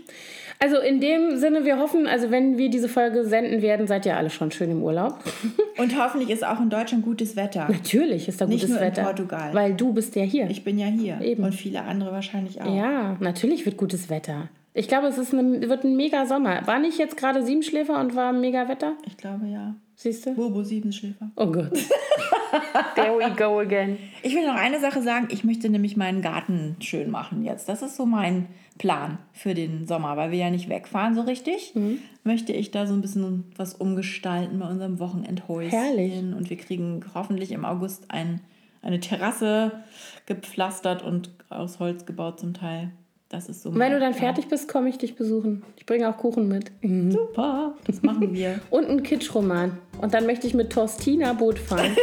[0.60, 4.16] Also in dem Sinne, wir hoffen, also wenn wir diese Folge senden werden, seid ihr
[4.16, 5.18] alle schon schön im Urlaub.
[5.78, 7.68] Und hoffentlich ist auch in Deutschland gutes Wetter.
[7.70, 9.02] Natürlich ist da Nicht gutes nur in Wetter.
[9.04, 9.54] Portugal.
[9.54, 10.48] Weil du bist ja hier.
[10.50, 11.20] Ich bin ja hier.
[11.20, 11.44] Eben.
[11.44, 12.74] Und viele andere wahrscheinlich auch.
[12.74, 14.48] ja, natürlich wird gutes Wetter.
[14.74, 16.66] Ich glaube, es ist eine, wird ein mega Sommer.
[16.66, 18.94] War nicht jetzt gerade Siebenschläfer und war mega Wetter?
[19.06, 19.74] Ich glaube ja.
[20.00, 20.34] Siehst du?
[20.36, 21.28] Bobo Siebenschläfer.
[21.34, 21.72] Oh Gott.
[22.94, 23.98] There we go again.
[24.22, 25.26] Ich will noch eine Sache sagen.
[25.32, 27.68] Ich möchte nämlich meinen Garten schön machen jetzt.
[27.68, 28.46] Das ist so mein
[28.78, 31.74] Plan für den Sommer, weil wir ja nicht wegfahren so richtig.
[31.74, 31.98] Mhm.
[32.22, 35.76] Möchte ich da so ein bisschen was umgestalten bei unserem Wochenendhäuschen.
[35.76, 36.16] Herrlich.
[36.16, 38.40] Und wir kriegen hoffentlich im August ein,
[38.82, 39.82] eine Terrasse
[40.26, 42.92] gepflastert und aus Holz gebaut zum Teil.
[43.30, 44.34] Das ist so Und wenn du dann Plan.
[44.34, 45.62] fertig bist, komme ich dich besuchen.
[45.76, 46.72] Ich bringe auch Kuchen mit.
[47.12, 48.58] Super, das machen wir.
[48.70, 49.76] Und einen Kitschroman.
[50.00, 51.94] Und dann möchte ich mit Torstina Boot fahren.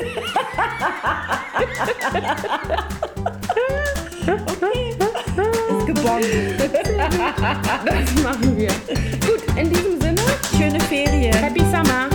[5.69, 6.26] Ist gebombt.
[7.85, 8.69] Das machen wir.
[9.26, 10.22] Gut, in diesem Sinne,
[10.57, 11.34] Schöne Ferien.
[11.34, 12.14] Happy Summer.